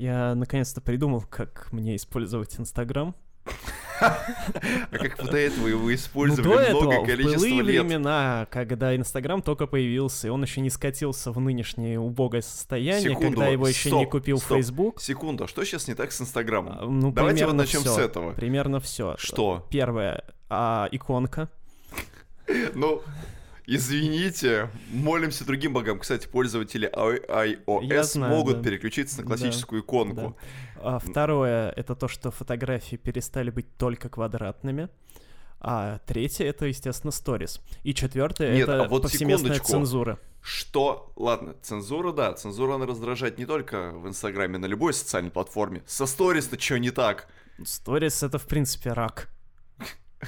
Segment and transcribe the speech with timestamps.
[0.00, 3.14] Я наконец-то придумал, как мне использовать Инстаграм.
[4.00, 4.16] А
[4.92, 7.84] как до этого его Ну, использовали этого, много былые лет?
[7.84, 13.48] времена, когда Инстаграм только появился, и он еще не скатился в нынешнее убогое состояние, когда
[13.48, 14.38] его еще не купил.
[14.40, 15.02] Facebook.
[15.02, 16.78] Секунду, а что сейчас не так с Инстаграмом?
[16.80, 18.32] А, Ну, Давайте вот начнем с этого.
[18.32, 19.16] Примерно все.
[19.18, 19.66] Что?
[19.68, 21.50] Первое, а, иконка.
[22.74, 23.02] Ну,
[23.66, 25.98] извините, молимся другим богам.
[25.98, 28.62] Кстати, пользователи iOS знаю, могут да.
[28.62, 30.36] переключиться на Да, классическую иконку.
[30.76, 30.96] Да.
[30.96, 34.88] А, второе, это то, что фотографии перестали быть только квадратными.
[35.60, 37.60] А третье, это, естественно, сторис.
[37.82, 39.66] И четвертое, Нет, это а вот повсеместная секундочку.
[39.72, 40.18] цензура.
[40.40, 41.12] Что?
[41.16, 42.32] Ладно, цензура, да.
[42.32, 45.82] Цензура, она раздражает не только в Инстаграме, на любой социальной платформе.
[45.86, 47.28] Со сторис-то что не так?
[47.62, 49.28] Сторис— это, в принципе, рак.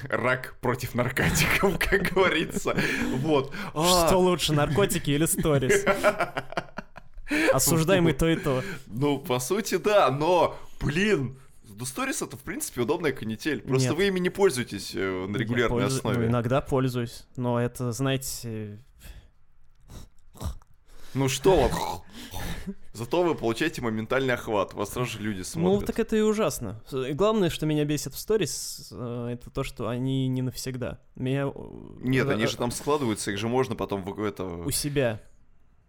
[0.08, 2.76] Рак против наркотиков, как говорится.
[3.16, 3.52] Вот.
[3.74, 5.84] А, Что лучше, наркотики или сторис?
[7.52, 8.62] Осуждаем и то, и то.
[8.86, 13.60] Ну, по сути, да, но, блин, ну, сторис это, в принципе, удобная канитель.
[13.62, 13.96] Просто Нет.
[13.96, 16.26] вы ими не пользуетесь э, на регулярной пользу- ну, основе.
[16.26, 18.78] иногда пользуюсь, но это, знаете,
[21.14, 21.72] Ну что вот.
[22.92, 24.74] Зато вы получаете моментальный охват.
[24.74, 25.86] Вас сразу же люди ну смотрят.
[25.86, 26.82] так это и ужасно.
[26.92, 31.00] И Главное, что меня бесит в сторис, э, это то, что они не навсегда.
[31.14, 31.52] Меня э,
[32.00, 34.44] Нет, э, они же там складываются, их же можно потом в это...
[34.44, 35.20] у себя.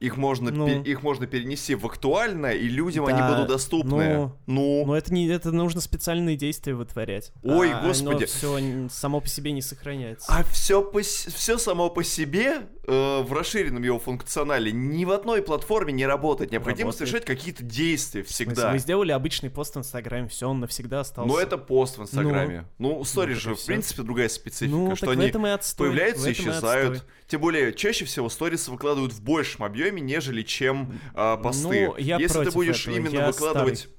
[0.04, 0.68] Их можно, Ну.
[0.68, 4.14] пе- их можно перенести в актуальное, и людям они Да, будут доступны.
[4.18, 7.32] ну, Ну, Но это не, это нужно специальные действия вытворять.
[7.42, 8.26] Ой, А господи.
[8.26, 10.26] все само по себе не сохраняется.
[10.30, 15.94] а все, все само по себе э, в расширенном его функционале ни в одной платформе
[15.94, 16.52] не работает.
[16.52, 17.08] Необходимо Работает.
[17.10, 18.72] совершать какие-то действия всегда.
[18.74, 21.34] Вы сделали обычный пост в Инстаграме, все, он навсегда остался.
[21.34, 22.66] Но это пост в Инстаграме.
[22.80, 27.06] Ну, у сторис так же, в принципе, другая специфика, ну, что они появляются и исчезают.
[27.30, 31.88] Тем более, чаще всего сторисы выкладывают в большем объеме, нежели чем а, посты.
[31.88, 33.90] Ну, я Если ты будешь этого, именно я выкладывать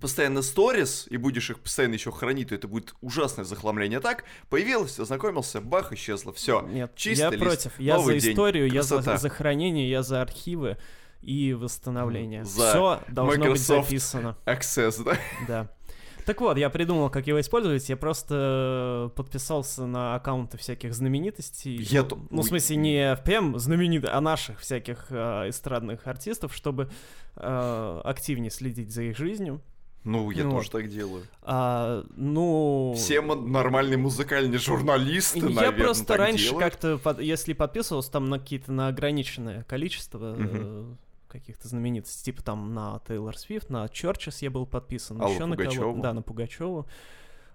[0.00, 4.00] постоянно сторис и будешь их постоянно еще хранить, то это будет ужасное захламление.
[4.00, 6.62] Так, появилось, ознакомился, бах, исчезло, все.
[6.62, 7.80] Нет, Чистый я лист, против.
[7.80, 9.16] Я за день, историю, я за, красота.
[9.18, 10.78] за хранение, я за архивы
[11.20, 12.44] и восстановление.
[12.44, 13.90] За Все должно Microsoft.
[13.90, 14.36] быть записано.
[14.46, 15.16] Access, да?
[15.46, 15.68] Да.
[16.26, 17.88] Так вот, я придумал, как его использовать.
[17.88, 21.76] Я просто э, подписался на аккаунты всяких знаменитостей.
[21.76, 26.90] Я ну, ну, в смысле, не прям знаменитых, а наших всяких э, эстрадных артистов, чтобы
[27.36, 29.60] э, активнее следить за их жизнью.
[30.04, 31.22] Ну, я Ну тоже так делаю.
[31.42, 32.92] А, ну...
[32.96, 36.64] Все нормальные музыкальные журналисты, Я наверное, просто так раньше делают.
[36.72, 40.98] как-то, под- если подписывался там на какие-то на ограниченное количество Мгм.
[41.32, 45.56] Каких-то знаменитостей, типа там на Тейлор Свифт, на Чорчес я был подписан, Аллу еще на
[45.56, 46.00] кого.
[46.00, 46.86] Да, на Пугачеву.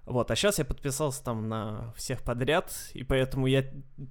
[0.06, 3.66] Вот, а сейчас я подписался там на всех подряд, и поэтому я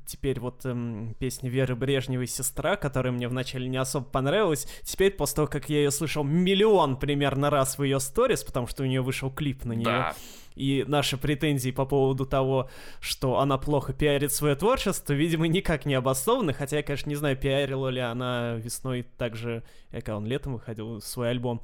[0.04, 5.36] теперь вот эм, песня Веры Брежневой «Сестра», которая мне вначале не особо понравилась, теперь после
[5.36, 9.00] того, как я ее слышал миллион примерно раз в ее сторис, потому что у нее
[9.00, 10.14] вышел клип на нее, Да.
[10.56, 12.68] И наши претензии по поводу того,
[13.00, 17.36] что она плохо пиарит свое творчество, видимо, никак не обоснованы, хотя я, конечно, не знаю,
[17.36, 19.62] пиарила ли она весной так же,
[19.92, 21.62] как он летом выходил свой альбом.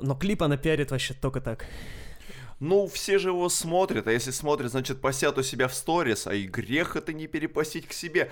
[0.00, 1.66] Но клип она пиарит вообще только так.
[2.60, 6.34] Ну, все же его смотрят, а если смотрят, значит, посят у себя в сторис, а
[6.34, 8.30] и грех это не перепостить к себе.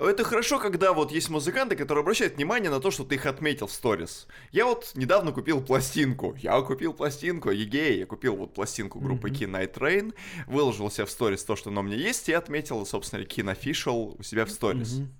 [0.00, 3.66] Это хорошо, когда вот есть музыканты, которые обращают внимание на то, что ты их отметил
[3.66, 4.26] в сторис.
[4.50, 6.34] Я вот недавно купил пластинку.
[6.40, 9.36] Я купил пластинку, егей, я купил вот пластинку группы Мгм.
[9.36, 10.14] Key Night Train,
[10.46, 14.16] выложил себя в сторис то, что она у меня есть, и отметил, собственно, Keen Official
[14.18, 14.94] у себя в сторис.
[14.94, 15.14] Мгм.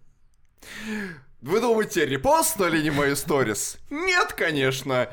[1.42, 3.78] Вы думаете, репостнули не мою сторис?
[3.90, 5.10] Нет, конечно.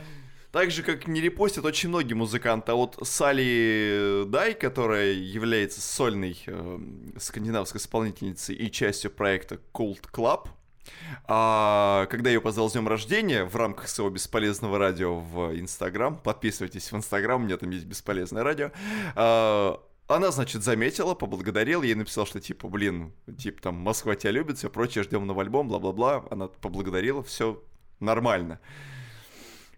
[0.51, 2.71] Так же, как не репостят очень многие музыканты.
[2.71, 6.79] А вот Салли Дай, которая является сольной э,
[7.17, 10.47] скандинавской исполнительницей и частью проекта Cult Club,
[11.25, 16.91] а, когда ее позвал с днем рождения в рамках своего бесполезного радио в Инстаграм, подписывайтесь
[16.91, 18.71] в Инстаграм, у меня там есть бесполезное радио,
[19.15, 24.57] а, она, значит, заметила, поблагодарила, ей написал, что типа, блин, типа там Москва тебя любит,
[24.57, 26.25] все прочее, ждем новый альбом, бла-бла-бла.
[26.31, 27.61] Она поблагодарила, все
[27.99, 28.61] нормально.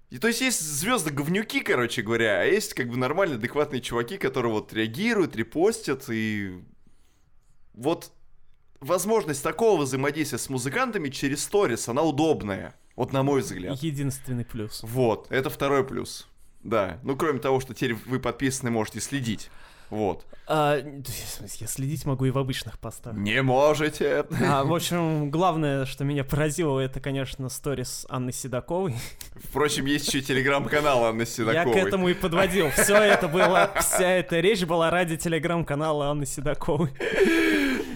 [0.10, 4.18] И то есть есть звезды говнюки, короче говоря, а есть как бы нормальные, адекватные чуваки,
[4.18, 6.64] которые вот реагируют, репостят, и
[7.74, 8.12] вот
[8.80, 13.78] возможность такого взаимодействия с музыкантами через сторис, она удобная, вот на мой взгляд.
[13.84, 14.82] Единственный плюс.
[14.84, 16.28] Вот, это второй плюс.
[16.64, 19.52] Да, ну кроме того, что теперь вы подписаны, можете следить.
[19.90, 20.26] Вот.
[20.48, 23.14] А, я следить могу и в обычных постах.
[23.16, 24.26] Не можете.
[24.42, 28.96] А, в общем, главное, что меня поразило, это, конечно, сторис Анны Седоковой.
[29.36, 31.74] Впрочем, есть еще телеграм-канал Анны Я Седоковой.
[31.74, 32.70] к этому и подводил.
[32.72, 36.92] Все это было, вся эта речь была ради телеграм-канала Анны Седоковой.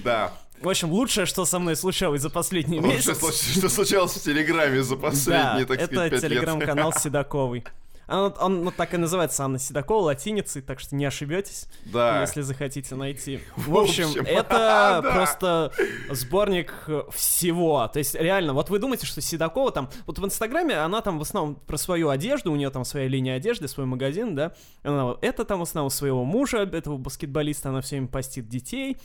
[0.03, 0.33] Да.
[0.61, 3.17] В общем, лучшее, что со мной случалось за последний Лучше, месяц.
[3.17, 7.65] что, что случалось в Телеграме за последние, да, так сказать, это телеграм-канал Седоковый.
[8.07, 12.21] Он, он, ну, так и называется Анна Седокова, латиницей, так что не ошибетесь, Да.
[12.21, 13.39] если захотите найти.
[13.55, 14.49] В В общем, общем, это
[15.03, 15.11] да.
[15.13, 15.71] просто
[16.09, 16.73] сборник
[17.13, 17.87] всего.
[17.87, 19.89] То есть, реально, вот вы думаете, что Седокова там...
[20.05, 23.35] Вот в Инстаграме она там в основном про свою одежду, у нее там своя линия
[23.35, 24.53] одежды, свой магазин, да.
[24.83, 28.97] Она, это там в основном своего мужа, этого баскетболиста, она все время постит детей.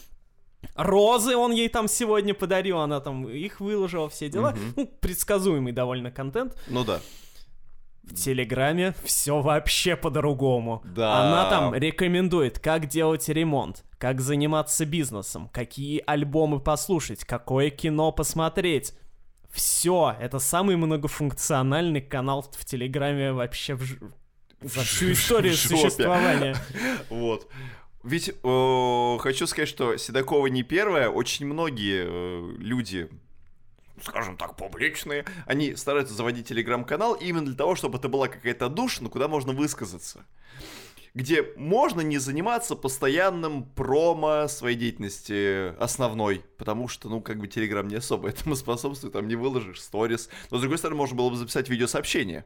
[0.75, 4.51] Розы он ей там сегодня подарил, она там их выложила, все дела.
[4.53, 4.73] Мгм.
[4.77, 6.57] Ну, предсказуемый довольно контент.
[6.69, 7.01] Ну да.
[8.09, 10.83] В Телеграме все вообще по-другому.
[10.85, 11.21] Да.
[11.21, 18.95] Она там рекомендует, как делать ремонт, как заниматься бизнесом, какие альбомы послушать, какое кино посмотреть.
[19.51, 23.99] Все, это самый многофункциональный канал в Телеграме вообще в ж-
[24.63, 26.57] за всю историю существования.
[27.11, 27.49] Вот.
[28.05, 31.09] Ведь э, хочу сказать, что Седокова не первая.
[31.11, 33.09] Очень многие э, люди,
[34.03, 39.01] скажем так, публичные, они стараются заводить телеграм-канал именно для того, чтобы это была какая-то душ,
[39.01, 40.25] ну, куда можно высказаться.
[41.15, 47.89] Где можно не заниматься постоянным промо своей деятельности основной, потому что, ну, как бы Телеграм
[47.89, 50.29] не особо этому способствует, там не выложишь сторис.
[50.51, 52.45] Но, с другой стороны, можно было бы записать видеосообщение.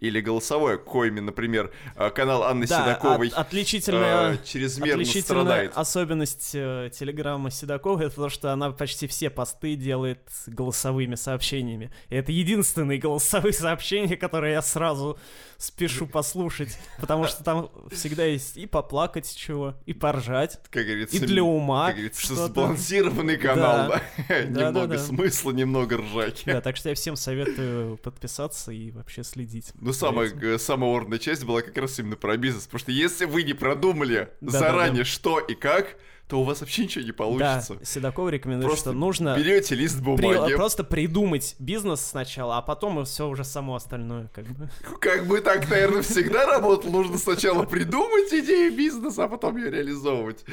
[0.00, 5.72] Или голосовое, коими, например, э, канал Анны Да, Седоковой от- отличительная э, чрезмерно Отличительная страдает.
[5.74, 11.90] особенность э, телеграмма Седоковой это то, что она почти все посты делает голосовыми сообщениями.
[12.08, 15.18] И это единственные голосовые сообщения, которые я сразу
[15.58, 21.18] спешу послушать, потому что там всегда есть и поплакать чего, и поржать, Как говорится, и
[21.20, 24.02] для ума как говорится, сбалансированный канал, да.
[24.28, 24.98] Да, Немного да, да.
[24.98, 26.44] смысла, немного ржаки.
[26.46, 29.72] Да, так что я всем советую подписаться и вообще следить.
[29.90, 33.24] Ну, самая, э, самая орная часть была как раз именно про бизнес, потому что если
[33.24, 34.58] вы не продумали Да-да-да.
[34.58, 35.96] заранее, что и как,
[36.28, 37.74] то у вас вообще ничего не получится.
[37.74, 40.54] Да, Седокова рекомендует, Просто что нужно Берете лист при- бумаги.
[40.54, 44.68] просто придумать бизнес сначала, а потом все уже само остальное как бы.
[45.00, 46.92] Как бы так, наверное, всегда работало.
[46.92, 50.44] Нужно сначала придумать идею бизнеса, а потом ее реализовывать.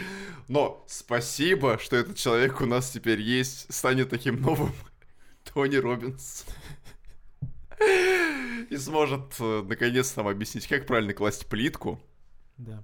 [0.47, 4.71] Но спасибо, что этот человек у нас теперь есть, станет таким новым
[5.53, 6.43] Тони Робинс.
[8.69, 11.99] И сможет, э, наконец, нам объяснить, как правильно класть плитку,
[12.57, 12.83] Да.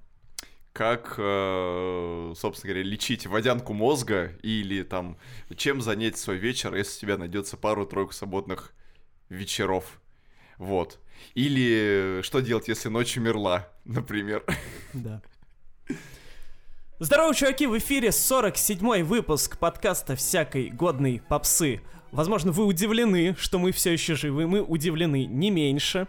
[0.72, 5.18] как, э, собственно говоря, лечить водянку мозга или там,
[5.56, 8.74] чем занять свой вечер, если у тебя найдется пару-тройку свободных
[9.30, 10.00] вечеров.
[10.58, 11.00] Вот.
[11.34, 14.44] Или что делать, если ночь умерла, например.
[14.94, 15.22] Да.
[17.00, 21.82] Здорово, чуваки, в эфире 47-й выпуск подкаста всякой годной попсы.
[22.14, 26.08] Возможно, вы удивлены, что мы все еще живы, мы удивлены не меньше.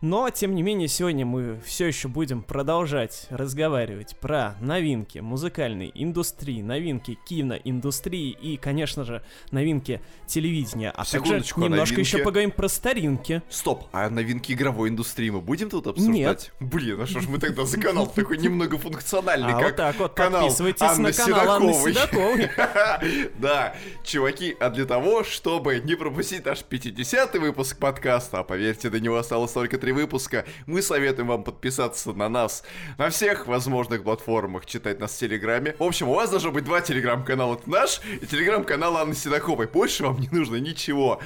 [0.00, 6.62] Но, тем не менее, сегодня мы все еще будем продолжать разговаривать про новинки музыкальной индустрии,
[6.62, 10.90] новинки киноиндустрии и, конечно же, новинки телевидения.
[10.90, 12.08] А также Секундочку, а немножко новинки?
[12.08, 13.42] еще поговорим про старинки.
[13.50, 16.14] Стоп, а новинки игровой индустрии мы будем тут обсуждать?
[16.14, 16.52] Нет.
[16.60, 20.14] Блин, а что ж мы тогда за канал такой немногофункциональный, А вот как так вот,
[20.14, 21.74] канал подписывайтесь Анны на канал Анны.
[21.74, 22.50] Седоковой.
[23.38, 28.98] Да, чуваки, а для того, чтобы не пропустить наш 50-й выпуск подкаста, а поверьте, до
[28.98, 32.62] него осталось только три выпуска, мы советуем вам подписаться на нас
[32.98, 35.74] на всех возможных платформах, читать нас в Телеграме.
[35.78, 39.66] В общем, у вас должно быть два Телеграм-канала, это наш и Телеграм-канал Анны Седоковой.
[39.66, 41.20] Больше вам не нужно ничего.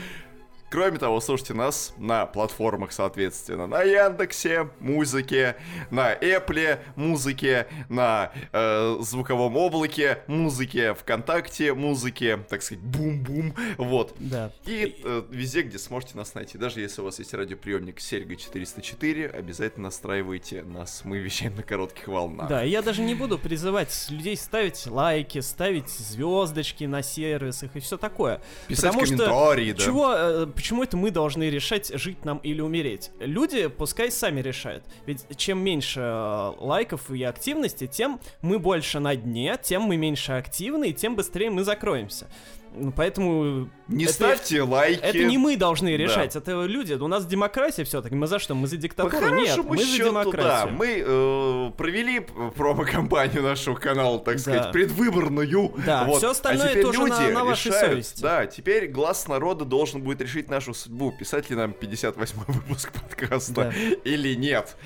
[0.74, 5.54] Кроме того, слушайте нас на платформах, соответственно, на Яндексе, музыке,
[5.92, 14.16] на Эпле, музыке, на э, звуковом облаке, музыке, ВКонтакте, музыке, так сказать, бум-бум, вот.
[14.18, 14.50] Да.
[14.66, 16.58] И э, везде, где сможете нас найти.
[16.58, 21.02] Даже если у вас есть радиоприемник Серьга 404, обязательно настраивайте нас.
[21.04, 22.48] Мы вещаем на коротких волнах.
[22.48, 27.96] Да, я даже не буду призывать людей ставить лайки, ставить звездочки на сервисах и все
[27.96, 28.40] такое.
[28.66, 29.84] Писать Потому что комментарии, да.
[29.84, 33.10] Чего, э, почему это мы должны решать, жить нам или умереть?
[33.20, 34.82] Люди пускай сами решают.
[35.04, 40.32] Ведь чем меньше э, лайков и активности, тем мы больше на дне, тем мы меньше
[40.32, 42.30] активны, и тем быстрее мы закроемся.
[42.76, 45.00] Ну, поэтому Не это- ставьте лайки.
[45.00, 46.94] это не мы должны решать, это люди.
[46.94, 48.14] У нас демократия все-таки.
[48.14, 48.54] Мы за что?
[48.54, 49.14] Мы за По диктатуру?
[49.16, 50.22] Нет, хорошему мы за счету, да.
[50.24, 50.74] демократию.
[50.74, 54.40] Мы э, провели п- промо-компанию нашего канала, так Да.
[54.40, 55.72] сказать, предвыборную.
[55.86, 56.18] Да, Вот.
[56.18, 58.22] всё остальное а тоже люди на- на вашей решают, совести.
[58.22, 61.12] Да, теперь глаз народа должен будет решить нашу судьбу.
[61.12, 63.72] Писать ли нам 58-й выпуск подкаста Да.
[64.04, 64.76] или нет.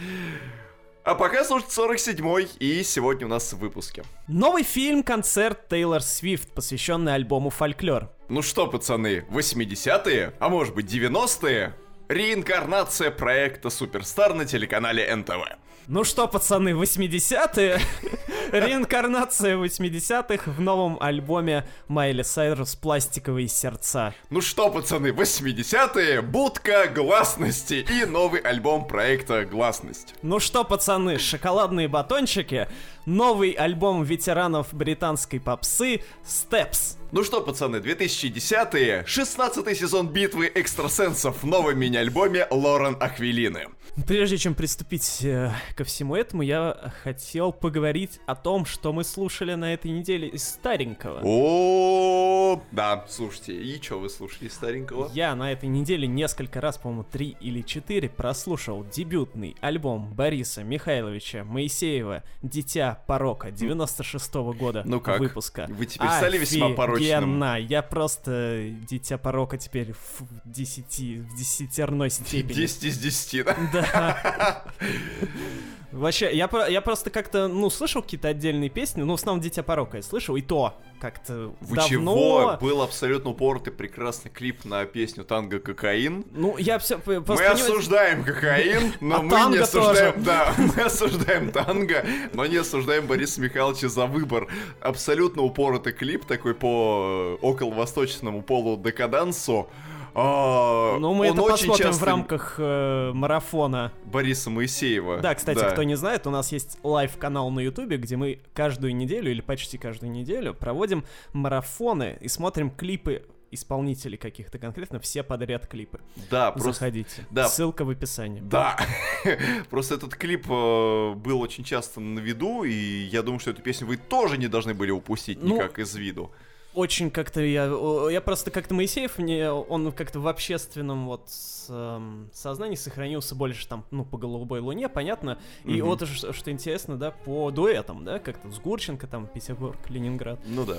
[1.09, 4.05] А пока слушайте 47-й, и сегодня у нас в выпуске.
[4.27, 8.11] Новый фильм-концерт Тейлор Свифт, посвященный альбому «Фольклор».
[8.29, 11.75] Ну что, пацаны, 80-е, а может быть 90-е?
[12.11, 15.57] Реинкарнация проекта Суперстар на телеканале НТВ.
[15.91, 17.81] Ну что, пацаны, 80-е?
[18.53, 24.13] Реинкарнация 80-х в новом альбоме Майли Сайрус «Пластиковые сердца».
[24.29, 30.15] Ну что, пацаны, 80-е, будка гласности и новый альбом проекта «Гласность».
[30.21, 32.69] Ну что, пацаны, шоколадные батончики,
[33.07, 36.99] новый альбом ветеранов британской попсы «Steps».
[37.13, 43.69] Ну что, пацаны, 2010-е, 16-й сезон битвы экстрасенсов в новом мини-альбоме Лорен Аквилины.
[44.07, 49.55] Прежде чем приступить э, ко всему этому, я хотел поговорить о том, что мы слушали
[49.55, 51.21] на этой неделе из старенького.
[51.25, 55.11] О, да, слушайте, и что вы слушали из старенького?
[55.13, 61.45] Я на этой неделе несколько раз, по-моему, три или четыре прослушал дебютный альбом Бориса Михайловича
[61.45, 65.19] Моисеева «Дитя порока» 96-го года Ну как?
[65.19, 65.67] выпуска.
[65.69, 67.43] Вы теперь стали весьма порочным.
[67.59, 72.53] Я просто «Дитя порока» теперь в десяти, в десятерной степени.
[72.53, 73.57] 10 из 10, да?
[73.73, 73.88] Да.
[75.91, 79.97] Вообще, я, я просто как-то, ну, слышал какие-то отдельные песни, ну, в основном «Дитя порока»
[79.97, 81.89] я слышал, и то как-то Вы давно...
[81.89, 82.59] чего?
[82.61, 86.25] Был абсолютно упоротый прекрасный клип на песню «Танго Кокаин».
[86.33, 87.01] Ну, я все...
[87.07, 87.17] Мы
[87.47, 90.27] осуждаем кокаин, но А мы не осуждаем, тоже.
[90.27, 92.05] да, мы осуждаем танго,
[92.35, 94.49] но не осуждаем Бориса Михайловича за выбор.
[94.81, 99.71] Абсолютно упоротый клип такой по около-восточному полу декадансу.
[100.15, 103.93] А, Ну, мы это посмотрим в рамках э, марафона.
[104.05, 105.19] Бориса Моисеева.
[105.19, 109.31] Да, кстати, кто не знает, у нас есть live-канал на Ютубе, где мы каждую неделю
[109.31, 116.01] или почти каждую неделю проводим марафоны и смотрим клипы исполнителей каких-то конкретно, все подряд клипы.
[116.31, 117.27] Да, просто Заходите.
[117.31, 117.49] да.
[117.49, 118.41] Ссылка в описании.
[118.41, 118.79] Да.
[119.71, 123.87] Просто этот клип э, был очень часто на виду, и я думаю, что эту песню
[123.87, 126.31] вы тоже не должны были упустить Ну, никак из виду.
[126.75, 127.65] Очень как-то я...
[128.11, 131.29] Я просто как-то Моисеев, мне, он как-то в общественном вот
[131.69, 135.39] эм, сознании сохранился больше там, ну, по «Голубой луне», понятно.
[135.65, 135.87] И Мгм.
[135.89, 140.39] вот что, что интересно, да, по дуэтам, да, как-то с Гурченко, там, Петербург, Ленинград.
[140.47, 140.79] Ну да.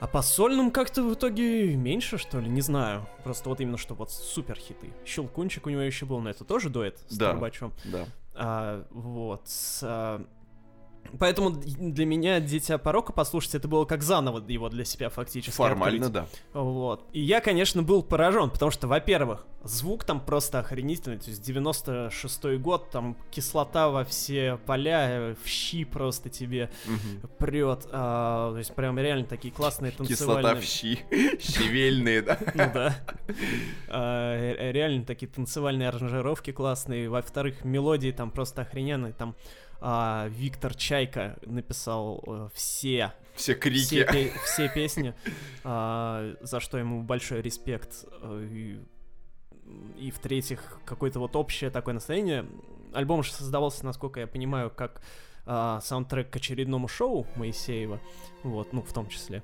[0.00, 3.06] А по сольным как-то в итоге меньше, что ли, не знаю.
[3.22, 4.92] Просто вот именно, что вот супер хиты.
[5.06, 7.30] Щелкунчик у него еще был, но это тоже дуэт с Да.
[7.30, 7.72] Трубачом.
[7.84, 8.06] Да.
[8.34, 9.46] А, вот.
[9.82, 10.24] а,
[11.18, 16.06] Поэтому для меня «Дитя порока» послушать, это было как заново его для себя фактически Формально,
[16.06, 16.12] открыть.
[16.52, 16.60] да.
[16.60, 17.06] Вот.
[17.12, 21.18] И я, конечно, был поражен, потому что, во-первых, звук там просто охренительный.
[21.18, 27.28] То есть 96-й год, там кислота во все поля, э, в щи просто тебе Мгм.
[27.38, 27.86] прет.
[27.92, 30.42] а, то есть прям реально такие классные танцевальные...
[30.42, 30.98] Кислота в щи.
[31.40, 32.38] Щевельные, да.
[32.54, 32.96] Ну да.
[33.88, 37.08] А, ре- Реально такие танцевальные аранжировки классные.
[37.08, 39.12] Во-вторых, мелодии там просто охрененные.
[39.12, 39.34] Там
[39.86, 44.04] а, Виктор Чайка написал э, все, Все все, крики.
[44.10, 45.14] пе- все песни,
[45.62, 48.06] а, за что ему большой респект.
[48.22, 48.80] Э, И,
[49.98, 52.46] и в-третьих, какое-то вот общее такое настроение.
[52.94, 55.02] Альбом же создавался, насколько я понимаю, как
[55.46, 58.00] а, саундтрек к очередному шоу Моисеева.
[58.42, 59.42] Вот, ну, в том числе.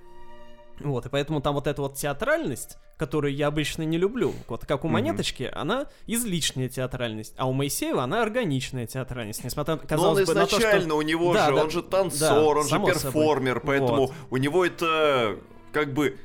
[0.80, 4.84] Вот, и поэтому там вот эта вот театральность, которую я обычно не люблю, вот как
[4.84, 4.88] у.
[4.88, 10.34] Монеточки, она излишняя театральность, а у Моисеева она органичная театральность, несмотря, Но он казалось бы,
[10.34, 10.96] на то, изначально, что...
[10.96, 12.94] у него Да, же, да, он же да, танцор, он же само собой.
[12.94, 14.12] перформер, поэтому Вот.
[14.30, 15.36] у него это
[15.72, 16.16] как бы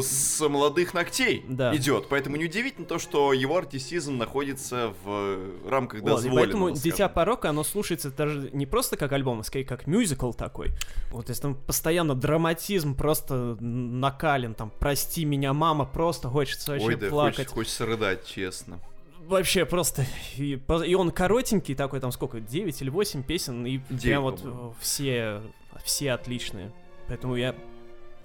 [0.00, 1.74] с молодых ногтей Да.
[1.76, 2.06] идет.
[2.08, 5.38] Поэтому неудивительно то, что его артистизм находится в
[5.68, 6.44] рамках Вот, дозволенного.
[6.44, 6.82] поэтому скажем.
[6.90, 10.70] «Дитя порока», оно слушается даже не просто как альбом, а скорее как мюзикл такой.
[11.10, 16.96] Вот, есть там постоянно драматизм просто накален, там «Прости меня, мама», просто хочется вообще Ой,
[16.96, 17.36] да, плакать.
[17.36, 18.80] хочется, хочется рыдать, честно.
[19.26, 20.04] Вообще просто.
[20.36, 24.40] И, и он коротенький такой, там сколько, 9 или 8 песен, и Девять, прям вот
[24.44, 25.40] э, все,
[25.82, 26.72] все отличные.
[27.08, 27.54] Поэтому я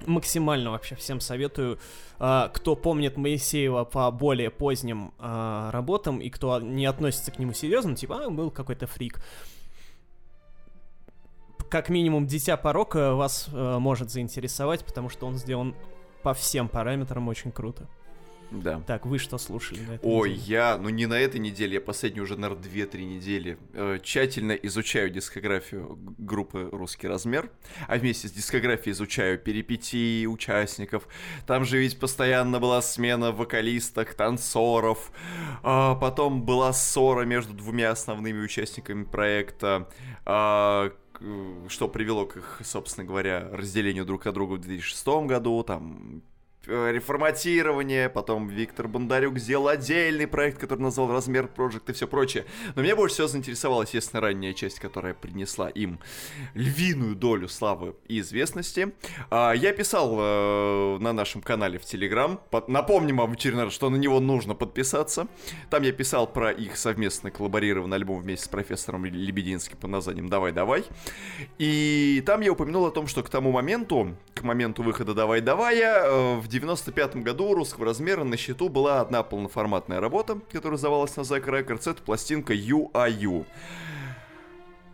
[0.07, 1.79] максимально вообще всем советую,
[2.19, 7.53] а, кто помнит Моисеева по более поздним а, работам и кто не относится к нему
[7.53, 9.21] серьезно, типа, а, был какой-то фрик.
[11.69, 15.75] Как минимум, Дитя порока вас э, может заинтересовать, потому что он сделан
[16.23, 17.87] по всем параметрам очень круто.
[18.51, 18.81] Да.
[18.87, 20.45] Так, вы что слушали на этой Ой, неделе?
[20.47, 25.09] я, ну не на этой неделе, я последние уже, наверное, 2-3 недели э, тщательно изучаю
[25.09, 27.51] дискографию группы «Русский размер»,
[27.87, 31.07] а вместе с дискографией изучаю перипетии участников.
[31.45, 35.11] Там же ведь постоянно была смена вокалисток, танцоров,
[35.61, 39.87] а потом была ссора между двумя основными участниками проекта,
[40.25, 40.91] а,
[41.67, 46.23] что привело к их, собственно говоря, разделению друг от друга в 2006 году, там
[46.69, 52.45] реформатирование, потом Виктор Бондарюк сделал отдельный проект, который назвал «Размер Project» и все прочее.
[52.75, 55.99] Но меня больше всего заинтересовала, естественно, ранняя часть, которая принесла им
[56.53, 58.93] львиную долю славы и известности.
[59.29, 63.95] А, я писал э, на нашем канале в Телеграм, напомним вам очередной раз, что на
[63.95, 65.27] него нужно подписаться.
[65.69, 70.51] Там я писал про их совместно коллаборированный альбом вместе с профессором Лебединским под названием «Давай,
[70.51, 70.83] давай».
[71.57, 75.79] И там я упомянул о том, что к тому моменту, к моменту выхода «Давай, давай»,
[75.79, 81.21] э, в 95 году русского размера на счету была одна полноформатная работа, которая называлась на
[81.21, 83.45] Zack Records, это пластинка UIU.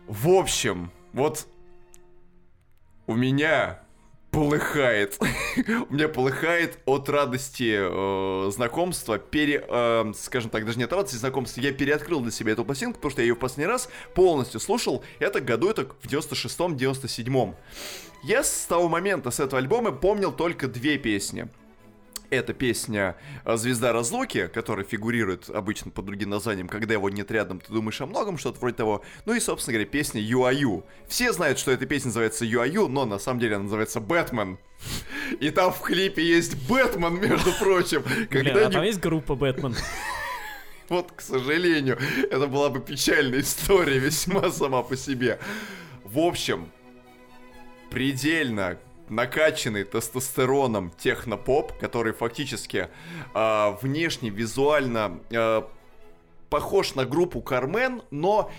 [0.06, 1.46] В общем, вот
[3.06, 3.80] у меня
[4.36, 5.18] полыхает.
[5.88, 9.18] У меня полыхает от радости э, знакомства.
[9.18, 11.62] Пере, э, скажем так, даже не от радости знакомства.
[11.62, 15.02] Я переоткрыл для себя эту пластинку, потому что я ее в последний раз полностью слушал.
[15.20, 17.56] Это году, это в 96-м, 97-м.
[18.24, 21.48] Я с того момента, с этого альбома, помнил только две песни.
[22.30, 27.60] Это песня э, «Звезда разлуки», которая фигурирует обычно под другим названием «Когда его нет рядом,
[27.60, 29.02] ты думаешь о многом», что-то вроде того.
[29.24, 30.84] Ну и, собственно говоря, песня «Юаю».
[31.08, 34.58] Все знают, что эта песня называется «Юаю», но на самом деле она называется «Бэтмен».
[35.40, 38.02] И там в клипе есть Бэтмен, между прочим.
[38.30, 39.74] Когда Блин, а там есть группа Бэтмен?
[40.88, 41.98] Вот, к сожалению,
[42.30, 45.40] это была бы печальная история весьма сама по себе.
[46.04, 46.70] В общем,
[47.90, 52.88] предельно накачанный тестостероном технопоп, который фактически
[53.34, 55.62] э, внешне, визуально э,
[56.50, 58.50] похож на группу Кармен, но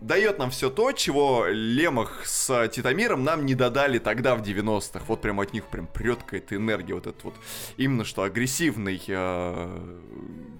[0.00, 5.04] дает нам все то, чего Лемах с Титамиром нам не додали тогда в 90-х.
[5.08, 7.34] Вот прям от них прям прет какая-то энергия, вот этот вот
[7.76, 9.78] именно что агрессивный э,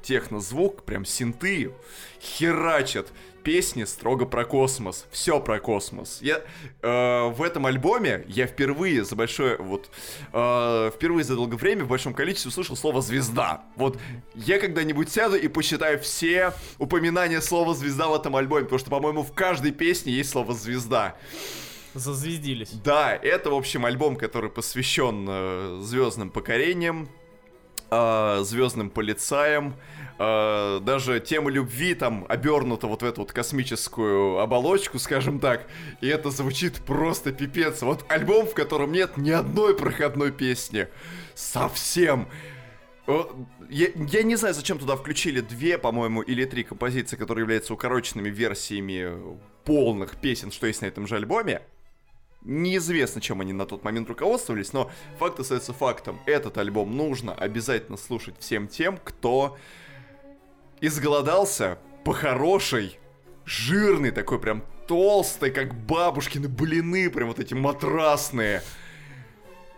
[0.03, 1.73] технозвук, прям синты
[2.21, 5.07] херачат песни строго про космос.
[5.11, 6.19] Все про космос.
[6.21, 6.43] Я
[6.83, 9.91] э, в этом альбоме я впервые за большое вот
[10.33, 13.65] э, впервые за долгое время в большом количестве услышал слово звезда.
[13.77, 13.99] Вот
[14.35, 19.23] я когда-нибудь сяду и посчитаю все упоминания слова звезда в этом альбоме, потому что, по-моему,
[19.23, 21.17] в каждой песне есть слово звезда.
[21.95, 22.71] Зазвездились.
[22.85, 27.09] Да, это, в общем, альбом, который посвящен э, звездным покорениям,
[27.91, 29.77] э, звездным полицаям,
[30.19, 35.67] э, даже тема любви там обернута вот в эту вот космическую оболочку, скажем так,
[36.01, 37.83] и это звучит просто пипец.
[37.83, 40.89] Вот альбом, в котором нет ни одной проходной песни.
[41.35, 42.29] Совсем.
[43.71, 48.29] Я, я не знаю, зачем туда включили две, по-моему, или три композиции, которые являются укороченными
[48.29, 51.63] версиями полных песен, что есть на этом же альбоме.
[52.43, 56.21] Неизвестно, чем они на тот момент руководствовались, но факт остается фактом.
[56.25, 59.59] Этот альбом нужно обязательно слушать всем тем, кто
[60.81, 62.99] изголодался по хорошей,
[63.45, 68.63] жирной, такой прям толстой, как бабушкины блины, прям вот эти матрасные.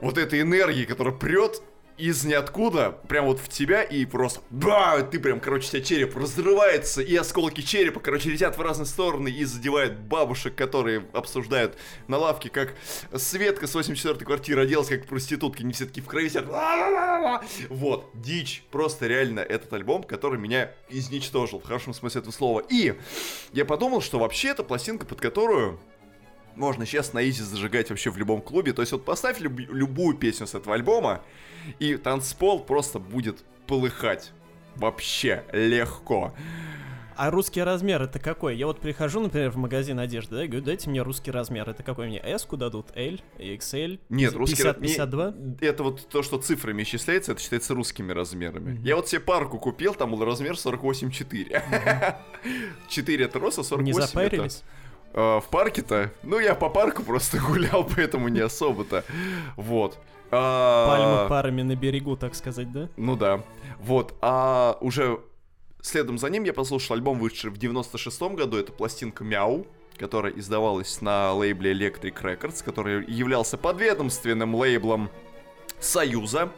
[0.01, 1.63] Вот этой энергии, которая прет
[2.01, 6.17] из ниоткуда, прям вот в тебя, и просто, да, ты прям, короче, у тебя череп
[6.17, 11.77] разрывается, и осколки черепа, короче, летят в разные стороны и задевают бабушек, которые обсуждают
[12.09, 12.75] на лавке, как
[13.15, 16.47] Светка с 84-й квартиры оделась как проститутка, не все таки в крови сидят.
[17.69, 22.65] Вот, дичь, просто реально этот альбом, который меня изничтожил, в хорошем смысле этого слова.
[22.69, 22.95] И
[23.53, 25.79] я подумал, что вообще это пластинка, под которую
[26.57, 28.73] можно сейчас на изи зажигать вообще в любом клубе.
[28.73, 31.23] То есть вот поставь люб- любую песню с этого альбома,
[31.79, 34.33] и танцпол просто будет полыхать.
[34.77, 36.33] Вообще легко.
[37.21, 38.57] А русский размер это какой?
[38.57, 41.69] Я вот прихожу, например, в магазин одежды, да, и говорю, дайте мне русский размер.
[41.69, 42.19] Это какой мне?
[42.19, 42.87] S дадут?
[42.95, 43.21] L?
[43.39, 44.01] XL?
[44.09, 44.89] Нет, русский размер.
[44.89, 45.35] 52?
[45.61, 48.71] Это вот то, что цифрами исчисляется, это считается русскими размерами.
[48.73, 48.87] Mm-hmm.
[48.87, 51.63] Я вот себе парку купил, там был размер 48,4.
[51.63, 52.15] Mm-hmm.
[52.89, 54.63] 4 это рост, а 48 Не запарились?
[55.13, 55.41] Это...
[55.41, 56.13] в парке-то?
[56.23, 59.05] Ну, я по парку просто гулял, поэтому не особо-то.
[59.57, 59.99] Вот.
[60.31, 60.87] А...
[60.87, 62.89] Пальмы парами на берегу, так сказать, да?
[62.97, 63.43] Ну да.
[63.79, 64.15] Вот.
[64.21, 65.21] А уже
[65.83, 68.57] следом за ним я послушал альбом, вышедший в 96-м году.
[68.57, 69.67] Это пластинка «Мяу»,
[69.99, 75.11] которая издавалась на лейбле Electric Records, который являлся подведомственным лейблом
[75.81, 76.51] Союза.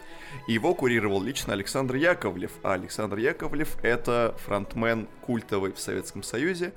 [0.46, 2.52] Его курировал лично Александр Яковлев.
[2.62, 6.72] А Александр Яковлев— это фронтмен культовый в Советском Союзе.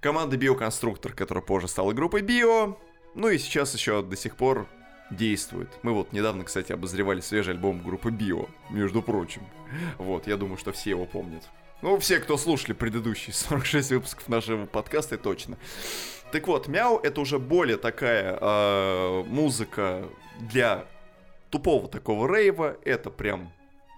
[0.00, 2.76] Команда Биоконструктор, которая позже стала группой Био.
[3.14, 4.66] Ну и сейчас еще до сих пор
[5.10, 5.68] действует.
[5.82, 9.42] Мы вот недавно, кстати, обозревали свежий альбом группы Био, между прочим.
[9.98, 11.42] Вот, я думаю, что все его помнят.
[11.82, 15.58] Ну, все, кто слушали предыдущие 46 выпусков нашего подкаста, точно.
[16.32, 20.08] Так вот, Мяу это уже более такая э, музыка
[20.40, 20.86] для
[21.50, 22.76] тупого такого рейва.
[22.84, 23.52] Это прям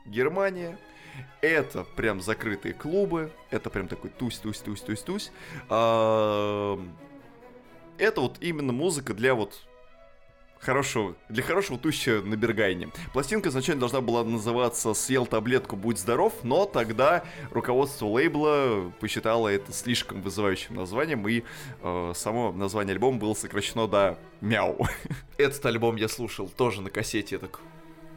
[0.05, 0.79] Германия.
[1.40, 3.31] Это прям закрытые клубы.
[3.51, 5.33] Это прям такой тусь-тусь-тусь-тусь-тусь.
[5.71, 6.79] Э,
[7.99, 9.65] это вот именно музыка для вот
[10.61, 12.88] хорошего, для хорошего туща на Бергайне.
[13.12, 19.73] Пластинка изначально должна была называться «Съел таблетку, будь здоров», но тогда руководство лейбла посчитало это
[19.73, 21.42] слишком вызывающим названием, и
[21.83, 24.87] э, само название альбома было сокращено до «Мяу».
[25.38, 27.61] Этот альбом я слушал тоже на кассете, так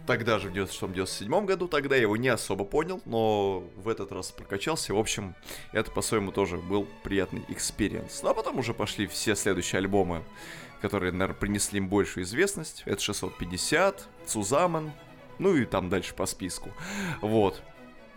[0.09, 4.31] тогда же в 96-97 году, тогда я его не особо понял, но в этот раз
[4.31, 4.91] прокачался.
[4.95, 5.35] В общем,
[5.71, 8.23] это по-своему тоже был приятный experience.
[8.23, 10.23] Ну а потом уже пошли все следующие альбомы,
[10.81, 12.83] которые, наверное, принесли им большую известность.
[12.85, 14.91] Это 650, Цузамен,
[15.37, 16.71] ну и там дальше по списку.
[17.21, 17.61] Вот.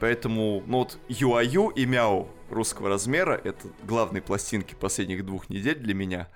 [0.01, 5.95] Поэтому, ну вот, Юаю и Мяу русского размера— это главные пластинки последних двух недель для
[5.95, 6.29] меня,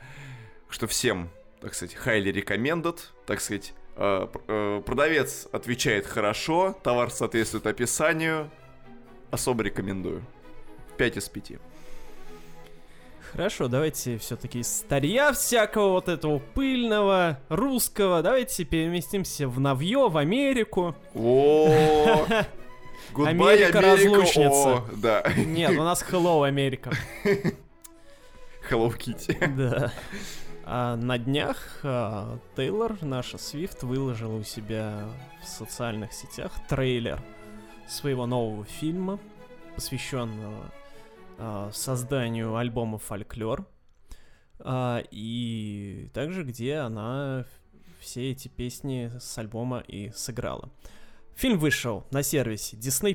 [0.68, 7.66] что всем, так сказать, highly recommended, так сказать, Э, э, продавец отвечает хорошо, товар соответствует
[7.66, 8.50] описанию.
[9.30, 10.22] Особо рекомендую.
[10.98, 11.52] 5 из 5.
[13.36, 20.16] Хорошо, давайте все-таки из старья всякого вот этого пыльного русского, давайте переместимся в Навье, в
[20.16, 20.96] Америку.
[21.14, 22.24] О,
[23.14, 24.84] Америка разлучница.
[24.96, 25.22] да.
[25.36, 26.92] Нет, у нас Hello Америка.
[28.70, 29.54] Hello Kitty.
[29.54, 29.92] Да.
[30.64, 35.10] А на днях а, Тейлор, наша Свифт, выложила у себя
[35.42, 37.20] в социальных сетях трейлер
[37.86, 39.18] своего нового фильма,
[39.74, 40.72] посвященного
[41.38, 43.66] а, созданию альбома «Фольклор»,
[44.58, 47.44] а, и также где она
[48.00, 50.70] все эти песни с альбома и сыграла.
[51.34, 53.14] Фильм вышел на сервисе Disney+.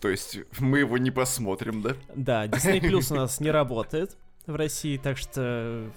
[0.00, 1.96] То есть мы его не посмотрим, да?
[2.14, 5.90] Да, Disney Plus у нас не работает в России, так что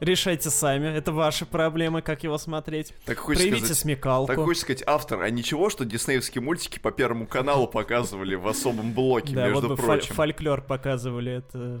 [0.00, 2.94] Решайте сами, это ваши проблемы, как его смотреть.
[3.04, 4.34] Так Проявите сказать, смекалку.
[4.34, 8.92] Так хочешь сказать, автор, а ничего, что диснеевские мультики по Первому каналу показывали в особом
[8.92, 10.14] блоке, да, между вот бы прочим.
[10.14, 11.80] фольклор показывали это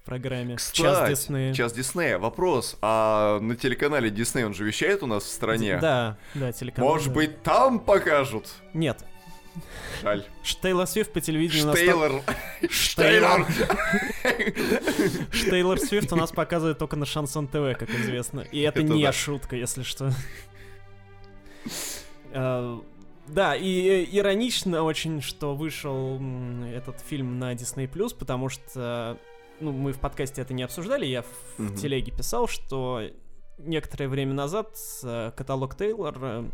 [0.00, 1.54] в программе Кстати, Час Диснея.
[1.54, 2.18] Час Диснея.
[2.18, 5.78] Вопрос, а на телеканале Дисней он же вещает у нас в стране?
[5.80, 6.90] Да, да, телеканал.
[6.90, 7.14] Может да.
[7.14, 8.48] быть, там покажут?
[8.74, 9.04] Нет.
[10.02, 10.24] Жаль.
[10.62, 12.22] Тейлор Свифт по телевидению Штейлор.
[12.70, 13.46] Штейлор.
[15.30, 18.40] Штейлор Свифт у нас показывает только на Шансон ТВ, как известно.
[18.40, 19.12] И это, Это не да.
[19.12, 20.10] шутка, если что.
[22.32, 22.80] А,
[23.26, 26.20] Да, и э, иронично очень, что вышел
[26.66, 27.88] этот фильм на Disney+,
[28.18, 29.18] потому что,
[29.60, 31.24] ну, мы в подкасте это не обсуждали, я
[31.56, 33.02] в телеге писал, что
[33.58, 36.44] некоторое время назад э, каталог Тейлор э,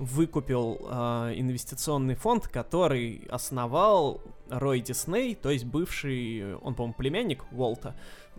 [0.00, 7.94] выкупил э, инвестиционный фонд, который основал Рой Дисней, то есть бывший, он, по-моему, племянник Уолта,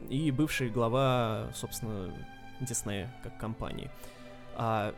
[0.10, 2.12] и бывший глава, собственно,
[2.60, 3.92] Диснея как компании.
[4.56, 4.96] А,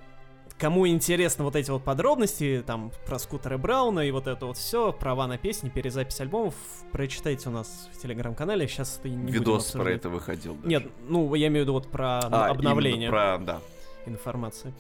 [0.58, 4.94] кому интересны вот эти вот подробности, там, про скутера Брауна и вот это вот все,
[4.94, 6.56] права на песни, перезапись альбомов,
[6.94, 10.56] прочитайте у нас в телеграм-канале, сейчас это не Видос про это выходил.
[10.56, 10.68] даже.
[10.68, 13.60] Нет, ну, я имею в виду вот про А, обновление Про, да,
[14.06, 14.74] информации.